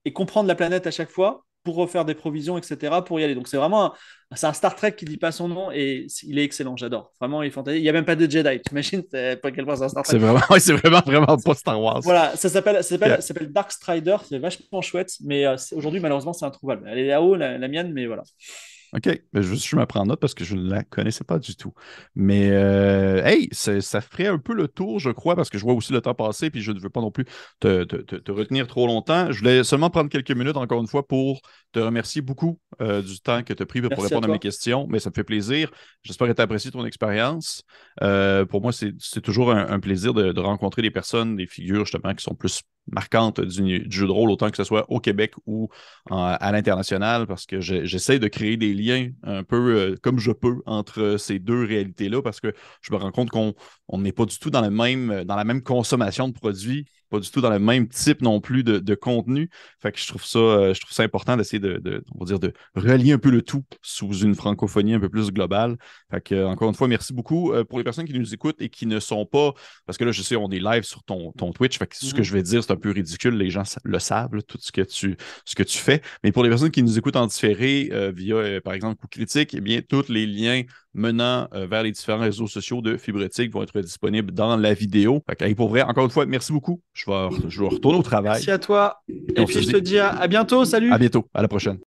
et 0.04 0.12
comprendre 0.12 0.48
la 0.48 0.54
planète 0.54 0.86
à 0.86 0.90
chaque 0.90 1.10
fois 1.10 1.44
pour 1.64 1.76
refaire 1.76 2.04
des 2.04 2.14
provisions, 2.14 2.56
etc. 2.58 3.02
pour 3.04 3.18
y 3.18 3.24
aller. 3.24 3.34
Donc 3.34 3.48
c'est 3.48 3.56
vraiment 3.56 3.86
un, 3.86 3.92
c'est 4.36 4.46
un 4.46 4.52
Star 4.52 4.76
Trek 4.76 4.92
qui 4.92 5.04
dit 5.06 5.16
pas 5.16 5.32
son 5.32 5.48
nom 5.48 5.70
et 5.72 6.06
il 6.24 6.38
est 6.38 6.44
excellent, 6.44 6.76
j'adore. 6.76 7.12
Vraiment, 7.20 7.42
il 7.42 7.46
est 7.48 7.50
fantastique. 7.50 7.80
Il 7.80 7.82
n'y 7.82 7.88
a 7.88 7.92
même 7.92 8.04
pas 8.04 8.16
de 8.16 8.30
Jedi. 8.30 8.60
Tu 8.60 8.70
imagines 8.72 9.02
à 9.12 9.36
quel 9.50 9.64
point 9.64 9.76
c'est 9.76 9.84
un 9.84 9.88
Star 9.88 10.04
C'est 10.06 10.18
Trek. 10.18 10.26
vraiment, 10.26 10.40
ouais, 10.50 10.60
c'est 10.60 10.74
vraiment, 10.74 11.00
vraiment 11.04 11.36
pas 11.38 11.54
Star 11.54 11.80
Wars. 11.80 12.00
Voilà, 12.02 12.36
ça 12.36 12.48
s'appelle, 12.48 12.76
ça 12.76 12.82
s'appelle, 12.82 13.08
Yeah. 13.08 13.20
ça 13.20 13.26
s'appelle 13.28 13.50
Dark 13.52 13.72
Strider, 13.72 14.16
c'est 14.28 14.38
vachement 14.38 14.82
chouette, 14.82 15.14
mais 15.24 15.46
euh, 15.46 15.56
c'est- 15.56 15.74
aujourd'hui, 15.74 16.00
malheureusement, 16.00 16.32
c'est 16.34 16.44
introuvable. 16.44 16.86
Elle 16.88 16.98
est 16.98 17.06
là-haut, 17.08 17.34
la, 17.34 17.56
la 17.58 17.68
mienne, 17.68 17.92
mais 17.92 18.06
voilà. 18.06 18.22
OK. 18.94 19.08
Ben, 19.32 19.42
je, 19.42 19.54
je 19.54 19.76
me 19.76 19.84
prends 19.86 20.06
note 20.06 20.20
parce 20.20 20.34
que 20.34 20.44
je 20.44 20.54
ne 20.54 20.70
la 20.70 20.84
connaissais 20.84 21.24
pas 21.24 21.38
du 21.38 21.56
tout. 21.56 21.72
Mais, 22.14 22.50
euh, 22.50 23.24
hey, 23.24 23.48
ça, 23.52 24.00
ferait 24.00 24.26
un 24.28 24.38
peu 24.38 24.54
le 24.54 24.68
tour, 24.68 25.00
je 25.00 25.10
crois, 25.10 25.34
parce 25.34 25.50
que 25.50 25.58
je 25.58 25.64
vois 25.64 25.74
aussi 25.74 25.92
le 25.92 26.00
temps 26.00 26.14
passer, 26.14 26.48
puis 26.50 26.62
je 26.62 26.70
ne 26.70 26.78
veux 26.78 26.90
pas 26.90 27.00
non 27.00 27.10
plus 27.10 27.24
te, 27.58 27.84
te- 27.84 27.96
te- 27.96 28.16
te 28.16 28.30
retenir 28.30 28.66
trop 28.68 28.86
longtemps. 28.86 29.32
Je 29.32 29.38
voulais 29.40 29.64
seulement 29.64 29.90
prendre 29.90 30.10
quelques 30.10 30.30
minutes, 30.30 30.56
encore 30.56 30.80
une 30.80 30.86
fois, 30.86 31.06
pour 31.06 31.40
te 31.72 31.80
remercier 31.80 32.22
beaucoup 32.22 32.60
euh, 32.80 33.02
du 33.02 33.18
temps 33.20 33.42
que 33.42 33.52
tu 33.52 33.62
as 33.62 33.66
pris 33.66 33.80
pour 33.80 33.90
Merci 33.90 34.04
répondre 34.04 34.28
à 34.28 34.32
mes 34.32 34.38
questions. 34.38 34.86
Mais 34.88 35.00
ça 35.00 35.10
me 35.10 35.14
fait 35.14 35.24
plaisir. 35.24 35.70
J'espère 36.02 36.28
que 36.28 36.32
tu 36.32 36.40
as 36.40 36.44
apprécié 36.44 36.70
ton 36.70 36.84
expérience. 36.86 37.62
Euh, 38.02 38.44
pour 38.46 38.62
moi, 38.62 38.72
c'est 38.72 38.92
c'est 39.00 39.20
toujours 39.22 39.50
un, 39.50 39.68
un 39.68 39.80
plaisir 39.80 40.14
de, 40.14 40.30
de 40.32 40.40
rencontrer 40.40 40.82
des 40.82 40.90
personnes, 40.90 41.36
des 41.36 41.46
figures, 41.46 41.84
justement, 41.84 42.14
qui 42.14 42.22
sont 42.22 42.34
plus 42.34 42.62
marquantes 42.86 43.40
du, 43.40 43.80
du 43.80 43.96
jeu 43.96 44.06
de 44.06 44.12
rôle, 44.12 44.30
autant 44.30 44.50
que 44.50 44.56
ce 44.56 44.64
soit 44.64 44.90
au 44.90 45.00
Québec 45.00 45.34
ou 45.46 45.68
à 46.10 46.52
l'international, 46.52 47.26
parce 47.26 47.46
que 47.46 47.60
j'essaie 47.60 48.18
de 48.18 48.28
créer 48.28 48.56
des 48.56 48.74
liens 48.74 49.10
un 49.22 49.42
peu 49.42 49.76
euh, 49.76 49.96
comme 50.02 50.18
je 50.18 50.32
peux 50.32 50.56
entre 50.66 51.16
ces 51.18 51.38
deux 51.38 51.64
réalités-là, 51.64 52.22
parce 52.22 52.40
que 52.40 52.52
je 52.80 52.92
me 52.92 52.98
rends 52.98 53.12
compte 53.12 53.30
qu'on 53.30 53.54
on 53.88 53.98
n'est 53.98 54.12
pas 54.12 54.26
du 54.26 54.38
tout 54.38 54.50
dans, 54.50 54.60
le 54.60 55.24
dans 55.24 55.36
la 55.36 55.44
même 55.44 55.62
consommation 55.62 56.28
de 56.28 56.34
produits, 56.34 56.86
pas 57.14 57.20
du 57.20 57.30
tout 57.30 57.40
dans 57.40 57.50
le 57.50 57.58
même 57.58 57.88
type 57.88 58.22
non 58.22 58.40
plus 58.40 58.64
de, 58.64 58.78
de 58.78 58.94
contenu. 58.94 59.48
Fait 59.80 59.92
que 59.92 59.98
je 59.98 60.06
trouve 60.08 60.24
ça, 60.24 60.38
euh, 60.38 60.74
je 60.74 60.80
trouve 60.80 60.92
ça 60.92 61.02
important 61.02 61.36
d'essayer 61.36 61.60
de, 61.60 61.78
de- 61.78 62.04
on 62.14 62.18
va 62.20 62.26
dire, 62.26 62.38
de 62.40 62.52
relier 62.74 63.12
un 63.12 63.18
peu 63.18 63.30
le 63.30 63.42
tout 63.42 63.64
sous 63.82 64.12
une 64.18 64.34
francophonie 64.34 64.94
un 64.94 65.00
peu 65.00 65.08
plus 65.08 65.30
globale. 65.32 65.76
Fait 66.10 66.20
que, 66.20 66.34
euh, 66.34 66.48
encore 66.48 66.68
une 66.68 66.74
fois, 66.74 66.88
merci 66.88 67.12
beaucoup. 67.12 67.52
Euh, 67.52 67.64
pour 67.64 67.78
les 67.78 67.84
personnes 67.84 68.06
qui 68.06 68.18
nous 68.18 68.34
écoutent 68.34 68.60
et 68.60 68.68
qui 68.68 68.86
ne 68.86 69.00
sont 69.00 69.26
pas, 69.26 69.52
parce 69.86 69.98
que 69.98 70.04
là, 70.04 70.12
je 70.12 70.22
sais, 70.22 70.36
on 70.36 70.50
est 70.50 70.58
live 70.60 70.82
sur 70.82 71.02
ton, 71.04 71.32
ton 71.32 71.52
Twitch, 71.52 71.78
fait 71.78 71.86
que 71.86 71.96
ce 71.96 72.14
que 72.14 72.22
Mhm. 72.22 72.24
je 72.24 72.32
vais 72.32 72.42
dire, 72.42 72.62
c'est 72.64 72.72
un 72.72 72.76
peu 72.76 72.90
ridicule, 72.90 73.34
les 73.36 73.50
gens 73.50 73.62
le 73.84 73.98
savent, 73.98 74.34
là, 74.34 74.42
tout 74.42 74.58
ce 74.60 74.72
que 74.72 74.82
tu, 74.82 75.16
ce 75.44 75.54
que 75.54 75.62
tu 75.62 75.78
fais. 75.78 76.02
Mais 76.22 76.32
pour 76.32 76.42
les 76.42 76.48
personnes 76.50 76.70
qui 76.70 76.82
nous 76.82 76.98
écoutent 76.98 77.16
en 77.16 77.26
différé 77.26 77.88
euh, 77.92 78.12
via, 78.14 78.36
euh, 78.36 78.60
par 78.60 78.74
exemple, 78.74 78.96
Coup 79.00 79.08
Critique, 79.08 79.54
eh 79.54 79.60
bien, 79.60 79.80
tous 79.86 80.08
les 80.08 80.26
liens 80.26 80.62
menant 80.94 81.48
euh, 81.54 81.66
vers 81.66 81.82
les 81.82 81.92
différents 81.92 82.20
réseaux 82.20 82.46
sociaux 82.46 82.80
de 82.80 82.96
Fibretique 82.96 83.52
vont 83.52 83.62
être 83.62 83.80
disponibles 83.80 84.32
dans 84.32 84.56
la 84.56 84.74
vidéo. 84.74 85.22
Fait 85.28 85.36
que, 85.36 85.54
pour 85.54 85.68
vrai, 85.68 85.82
encore 85.82 86.04
une 86.04 86.10
fois, 86.10 86.26
merci 86.26 86.52
beaucoup. 86.52 86.80
Je 86.92 87.10
vais, 87.10 87.48
je 87.48 87.60
vais 87.60 87.68
retourner 87.68 87.98
au 87.98 88.02
travail. 88.02 88.34
Merci 88.34 88.50
à 88.50 88.58
toi. 88.58 89.02
Et 89.08 89.44
puis 89.44 89.62
je 89.62 89.70
te 89.72 89.76
dis 89.76 89.98
à, 89.98 90.10
à 90.10 90.26
bientôt. 90.28 90.64
Salut. 90.64 90.92
À 90.92 90.98
bientôt. 90.98 91.28
À 91.34 91.42
la 91.42 91.48
prochaine. 91.48 91.78